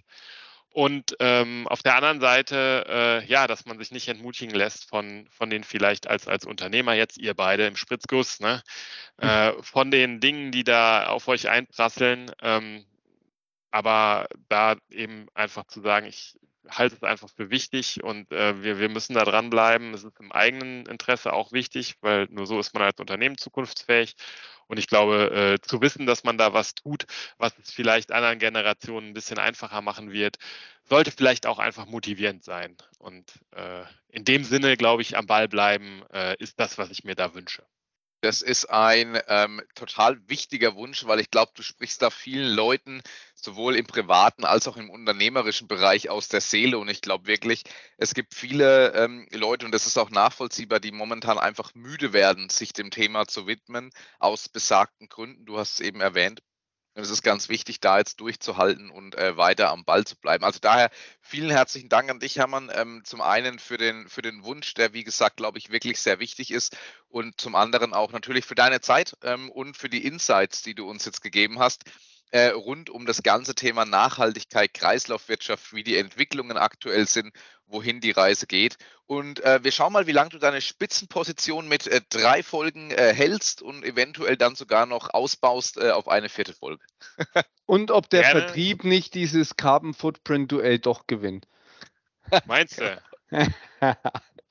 Und 0.73 1.15
ähm, 1.19 1.67
auf 1.67 1.83
der 1.83 1.95
anderen 1.95 2.19
Seite, 2.19 2.85
äh, 2.89 3.25
ja, 3.27 3.45
dass 3.45 3.65
man 3.65 3.77
sich 3.77 3.91
nicht 3.91 4.07
entmutigen 4.07 4.55
lässt 4.55 4.89
von, 4.89 5.27
von 5.29 5.51
den 5.51 5.63
vielleicht 5.63 6.07
als, 6.07 6.27
als 6.27 6.45
Unternehmer 6.45 6.93
jetzt, 6.93 7.19
ihr 7.19 7.35
beide 7.35 7.67
im 7.67 7.75
Spritzguss, 7.75 8.39
ne, 8.39 8.63
mhm. 9.21 9.27
äh, 9.27 9.53
von 9.61 9.91
den 9.91 10.19
Dingen, 10.19 10.51
die 10.51 10.63
da 10.63 11.05
auf 11.05 11.27
euch 11.27 11.47
einprasseln. 11.47 12.31
Ähm, 12.41 12.85
aber 13.69 14.27
da 14.49 14.75
eben 14.89 15.27
einfach 15.35 15.65
zu 15.67 15.81
sagen, 15.81 16.07
ich 16.07 16.39
halte 16.67 16.95
es 16.95 17.03
einfach 17.03 17.29
für 17.29 17.51
wichtig 17.51 18.03
und 18.03 18.31
äh, 18.31 18.63
wir, 18.63 18.79
wir 18.79 18.89
müssen 18.89 19.13
da 19.13 19.25
dranbleiben. 19.25 19.93
Es 19.93 20.03
ist 20.03 20.19
im 20.19 20.31
eigenen 20.31 20.87
Interesse 20.87 21.33
auch 21.33 21.51
wichtig, 21.51 21.95
weil 22.01 22.25
nur 22.31 22.47
so 22.47 22.59
ist 22.59 22.73
man 22.73 22.83
als 22.83 22.99
Unternehmen 22.99 23.37
zukunftsfähig. 23.37 24.15
Und 24.67 24.77
ich 24.77 24.87
glaube, 24.87 25.57
äh, 25.59 25.61
zu 25.61 25.81
wissen, 25.81 26.05
dass 26.05 26.23
man 26.23 26.37
da 26.37 26.53
was 26.53 26.75
tut, 26.75 27.05
was 27.37 27.57
es 27.57 27.71
vielleicht 27.71 28.11
anderen 28.11 28.39
Generationen 28.39 29.09
ein 29.09 29.13
bisschen 29.13 29.39
einfacher 29.39 29.81
machen 29.81 30.11
wird, 30.11 30.37
sollte 30.83 31.11
vielleicht 31.11 31.45
auch 31.45 31.59
einfach 31.59 31.85
motivierend 31.85 32.43
sein. 32.43 32.75
Und 32.99 33.31
äh, 33.51 33.83
in 34.09 34.25
dem 34.25 34.43
Sinne, 34.43 34.77
glaube 34.77 35.01
ich, 35.01 35.17
am 35.17 35.27
Ball 35.27 35.47
bleiben, 35.47 36.03
äh, 36.13 36.35
ist 36.39 36.59
das, 36.59 36.77
was 36.77 36.89
ich 36.91 37.03
mir 37.03 37.15
da 37.15 37.33
wünsche. 37.33 37.63
Das 38.23 38.41
ist 38.41 38.69
ein 38.69 39.19
ähm, 39.27 39.61
total 39.75 40.17
wichtiger 40.29 40.75
Wunsch, 40.75 41.05
weil 41.05 41.19
ich 41.19 41.29
glaube, 41.29 41.51
du 41.55 41.61
sprichst 41.61 42.01
da 42.01 42.09
vielen 42.09 42.55
Leuten 42.55 43.01
sowohl 43.35 43.75
im 43.75 43.85
privaten 43.85 44.45
als 44.45 44.65
auch 44.69 44.77
im 44.77 44.89
unternehmerischen 44.89 45.67
Bereich 45.67 46.09
aus 46.09 46.29
der 46.29 46.39
Seele. 46.39 46.77
Und 46.77 46.87
ich 46.87 47.01
glaube 47.01 47.27
wirklich, 47.27 47.65
es 47.97 48.13
gibt 48.13 48.33
viele 48.33 48.93
ähm, 48.93 49.27
Leute, 49.33 49.65
und 49.65 49.73
das 49.73 49.87
ist 49.87 49.97
auch 49.97 50.09
nachvollziehbar, 50.09 50.79
die 50.79 50.93
momentan 50.93 51.37
einfach 51.37 51.75
müde 51.75 52.13
werden, 52.13 52.47
sich 52.47 52.71
dem 52.71 52.91
Thema 52.91 53.27
zu 53.27 53.45
widmen, 53.45 53.89
aus 54.19 54.47
besagten 54.47 55.09
Gründen. 55.09 55.45
Du 55.45 55.57
hast 55.57 55.73
es 55.73 55.79
eben 55.81 55.99
erwähnt, 55.99 56.41
es 56.95 57.09
ist 57.09 57.23
ganz 57.23 57.49
wichtig, 57.49 57.79
da 57.79 57.97
jetzt 57.97 58.19
durchzuhalten 58.19 58.89
und 58.91 59.15
äh, 59.15 59.35
weiter 59.35 59.71
am 59.71 59.83
Ball 59.83 60.05
zu 60.05 60.15
bleiben. 60.15 60.43
Also 60.43 60.59
daher 60.61 60.91
vielen 61.21 61.49
herzlichen 61.49 61.89
Dank 61.89 62.09
an 62.09 62.19
dich, 62.19 62.37
Hermann. 62.37 62.71
Ähm, 62.73 63.01
zum 63.03 63.21
einen 63.21 63.57
für 63.59 63.77
den, 63.77 64.07
für 64.07 64.21
den 64.21 64.43
Wunsch, 64.43 64.73
der 64.75 64.93
wie 64.93 65.03
gesagt, 65.03 65.37
glaube 65.37 65.57
ich, 65.57 65.71
wirklich 65.71 65.99
sehr 65.99 66.19
wichtig 66.19 66.51
ist. 66.51 66.77
Und 67.09 67.39
zum 67.41 67.55
anderen 67.55 67.93
auch 67.93 68.11
natürlich 68.11 68.45
für 68.45 68.55
deine 68.55 68.81
Zeit 68.81 69.17
ähm, 69.23 69.49
und 69.49 69.75
für 69.75 69.89
die 69.89 70.05
Insights, 70.05 70.61
die 70.61 70.75
du 70.75 70.87
uns 70.87 71.05
jetzt 71.05 71.21
gegeben 71.21 71.59
hast 71.59 71.83
äh, 72.33 72.47
rund 72.47 72.89
um 72.89 73.05
das 73.05 73.21
ganze 73.21 73.53
Thema 73.53 73.85
Nachhaltigkeit, 73.85 74.73
Kreislaufwirtschaft, 74.73 75.71
wie 75.71 75.83
die 75.83 75.97
Entwicklungen 75.97 76.57
aktuell 76.57 77.07
sind, 77.07 77.31
wohin 77.67 78.01
die 78.01 78.09
Reise 78.09 78.47
geht. 78.47 78.77
Und 79.05 79.41
äh, 79.41 79.63
wir 79.63 79.71
schauen 79.71 79.93
mal, 79.93 80.07
wie 80.07 80.13
lange 80.13 80.31
du 80.31 80.39
deine 80.39 80.59
Spitzenposition 80.59 81.67
mit 81.67 81.85
äh, 81.85 82.01
drei 82.09 82.41
Folgen 82.41 82.89
äh, 82.89 83.13
hältst 83.13 83.61
und 83.61 83.83
eventuell 83.83 84.35
dann 84.35 84.55
sogar 84.55 84.87
noch 84.87 85.13
ausbaust 85.13 85.77
äh, 85.77 85.91
auf 85.91 86.07
eine 86.07 86.27
vierte 86.27 86.53
Folge. 86.53 86.83
und 87.67 87.91
ob 87.91 88.09
der 88.09 88.23
Gerne. 88.23 88.41
Vertrieb 88.41 88.83
nicht 88.83 89.13
dieses 89.13 89.55
Carbon 89.55 89.93
Footprint 89.93 90.51
Duell 90.51 90.79
doch 90.79 91.05
gewinnt. 91.05 91.47
Meinst 92.45 92.81
du? 92.81 93.01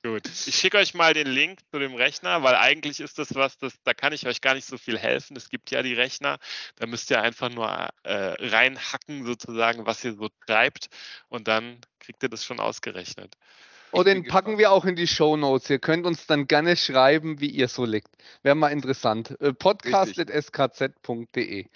Gut. 0.05 0.27
Ich 0.27 0.55
schicke 0.55 0.79
euch 0.79 0.93
mal 0.93 1.13
den 1.13 1.27
Link 1.27 1.59
zu 1.71 1.79
dem 1.79 1.95
Rechner, 1.95 2.43
weil 2.43 2.55
eigentlich 2.55 2.99
ist 2.99 3.17
das 3.19 3.33
was, 3.35 3.57
das, 3.57 3.71
da 3.85 3.93
kann 3.93 4.11
ich 4.11 4.27
euch 4.27 4.41
gar 4.41 4.53
nicht 4.53 4.67
so 4.67 4.77
viel 4.77 4.97
helfen. 4.97 5.37
Es 5.37 5.47
gibt 5.49 5.71
ja 5.71 5.81
die 5.81 5.93
Rechner, 5.93 6.39
da 6.75 6.87
müsst 6.87 7.09
ihr 7.09 7.21
einfach 7.21 7.49
nur 7.49 7.69
äh, 8.03 8.13
reinhacken, 8.13 9.25
sozusagen, 9.25 9.85
was 9.85 10.03
ihr 10.03 10.13
so 10.13 10.27
treibt 10.45 10.89
und 11.29 11.47
dann 11.47 11.79
kriegt 11.99 12.21
ihr 12.21 12.27
das 12.27 12.43
schon 12.43 12.59
ausgerechnet. 12.59 13.37
Oh, 13.93 14.03
den 14.03 14.27
packen 14.27 14.57
wir 14.57 14.71
auch 14.71 14.83
in 14.85 14.97
die 14.97 15.07
Show 15.07 15.37
Notes. 15.37 15.69
Ihr 15.69 15.79
könnt 15.79 16.05
uns 16.05 16.25
dann 16.25 16.47
gerne 16.47 16.75
schreiben, 16.75 17.39
wie 17.39 17.49
ihr 17.49 17.69
so 17.69 17.85
liegt. 17.85 18.09
Wäre 18.41 18.55
mal 18.55 18.69
interessant. 18.69 19.39
Äh, 19.39 19.53
Podcast.skz.de. 19.53 21.67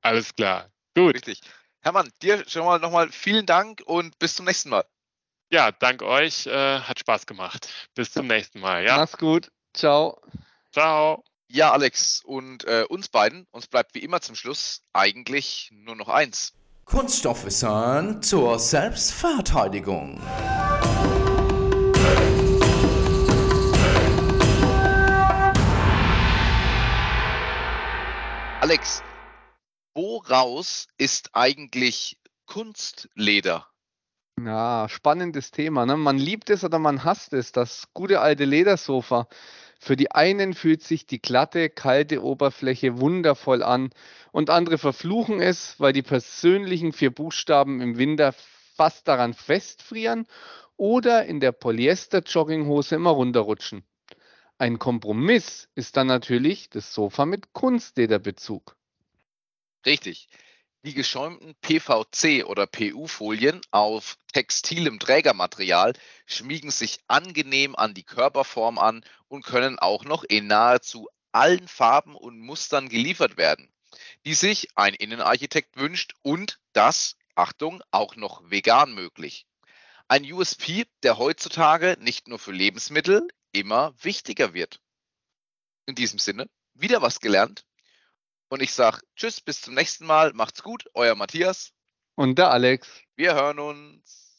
Alles 0.00 0.34
klar. 0.34 0.68
Gut. 0.96 1.14
Richtig. 1.14 1.42
Hermann, 1.80 2.10
dir 2.22 2.42
schon 2.48 2.64
mal 2.64 2.80
nochmal 2.80 3.12
vielen 3.12 3.46
Dank 3.46 3.82
und 3.84 4.18
bis 4.18 4.34
zum 4.34 4.46
nächsten 4.46 4.70
Mal. 4.70 4.84
Ja, 5.52 5.70
dank 5.70 6.00
euch. 6.00 6.46
Äh, 6.46 6.80
hat 6.80 6.98
Spaß 6.98 7.26
gemacht. 7.26 7.68
Bis 7.94 8.10
zum 8.10 8.26
nächsten 8.26 8.58
Mal. 8.60 8.86
Ja? 8.86 8.96
Mach's 8.96 9.18
gut. 9.18 9.52
Ciao. 9.74 10.18
Ciao. 10.72 11.22
Ja, 11.46 11.72
Alex, 11.72 12.22
und 12.24 12.64
äh, 12.64 12.86
uns 12.88 13.10
beiden, 13.10 13.46
uns 13.50 13.66
bleibt 13.66 13.94
wie 13.94 13.98
immer 13.98 14.22
zum 14.22 14.34
Schluss 14.34 14.80
eigentlich 14.94 15.68
nur 15.70 15.94
noch 15.94 16.08
eins. 16.08 16.54
Kunststoffwissen 16.86 18.22
zur 18.22 18.58
Selbstverteidigung. 18.58 20.22
Alex, 28.62 29.02
woraus 29.92 30.86
ist 30.96 31.28
eigentlich 31.34 32.16
Kunstleder? 32.46 33.71
Ja, 34.40 34.88
spannendes 34.88 35.50
Thema. 35.50 35.86
Ne? 35.86 35.96
Man 35.96 36.18
liebt 36.18 36.50
es 36.50 36.64
oder 36.64 36.78
man 36.78 37.04
hasst 37.04 37.32
es, 37.32 37.52
das 37.52 37.88
gute 37.94 38.20
alte 38.20 38.44
Ledersofa. 38.44 39.28
Für 39.78 39.96
die 39.96 40.10
einen 40.12 40.54
fühlt 40.54 40.82
sich 40.82 41.06
die 41.06 41.20
glatte, 41.20 41.68
kalte 41.70 42.22
Oberfläche 42.22 42.98
wundervoll 43.00 43.62
an 43.62 43.90
und 44.32 44.48
andere 44.50 44.78
verfluchen 44.78 45.40
es, 45.40 45.78
weil 45.80 45.92
die 45.92 46.02
persönlichen 46.02 46.92
vier 46.92 47.10
Buchstaben 47.10 47.80
im 47.80 47.98
Winter 47.98 48.34
fast 48.76 49.06
daran 49.08 49.34
festfrieren 49.34 50.26
oder 50.76 51.24
in 51.26 51.40
der 51.40 51.52
Polyester-Jogginghose 51.52 52.94
immer 52.94 53.10
runterrutschen. 53.10 53.84
Ein 54.58 54.78
Kompromiss 54.78 55.68
ist 55.74 55.96
dann 55.96 56.06
natürlich 56.06 56.70
das 56.70 56.94
Sofa 56.94 57.26
mit 57.26 57.52
Kunstlederbezug. 57.52 58.76
Richtig. 59.84 60.28
Die 60.84 60.94
geschäumten 60.94 61.54
PVC- 61.62 62.42
oder 62.44 62.66
PU-Folien 62.66 63.60
auf 63.70 64.18
textilem 64.32 64.98
Trägermaterial 64.98 65.92
schmiegen 66.26 66.72
sich 66.72 66.98
angenehm 67.06 67.76
an 67.76 67.94
die 67.94 68.02
Körperform 68.02 68.78
an 68.78 69.04
und 69.28 69.44
können 69.44 69.78
auch 69.78 70.04
noch 70.04 70.24
in 70.24 70.48
nahezu 70.48 71.08
allen 71.30 71.68
Farben 71.68 72.16
und 72.16 72.40
Mustern 72.40 72.88
geliefert 72.88 73.36
werden, 73.36 73.72
die 74.26 74.34
sich 74.34 74.76
ein 74.76 74.94
Innenarchitekt 74.94 75.76
wünscht 75.76 76.14
und 76.22 76.58
das, 76.72 77.16
Achtung, 77.36 77.80
auch 77.92 78.16
noch 78.16 78.50
vegan 78.50 78.92
möglich. 78.92 79.46
Ein 80.08 80.24
USP, 80.30 80.86
der 81.04 81.16
heutzutage 81.16 81.96
nicht 82.00 82.26
nur 82.26 82.40
für 82.40 82.52
Lebensmittel 82.52 83.28
immer 83.52 83.94
wichtiger 84.02 84.52
wird. 84.52 84.80
In 85.86 85.94
diesem 85.94 86.18
Sinne, 86.18 86.50
wieder 86.74 87.02
was 87.02 87.20
gelernt. 87.20 87.64
Und 88.52 88.60
ich 88.60 88.74
sage 88.74 89.00
Tschüss, 89.16 89.40
bis 89.40 89.62
zum 89.62 89.72
nächsten 89.72 90.04
Mal. 90.04 90.34
Macht's 90.34 90.62
gut, 90.62 90.84
euer 90.92 91.14
Matthias. 91.14 91.72
Und 92.16 92.36
der 92.36 92.50
Alex. 92.50 92.86
Wir 93.16 93.34
hören 93.34 93.58
uns. 93.58 94.31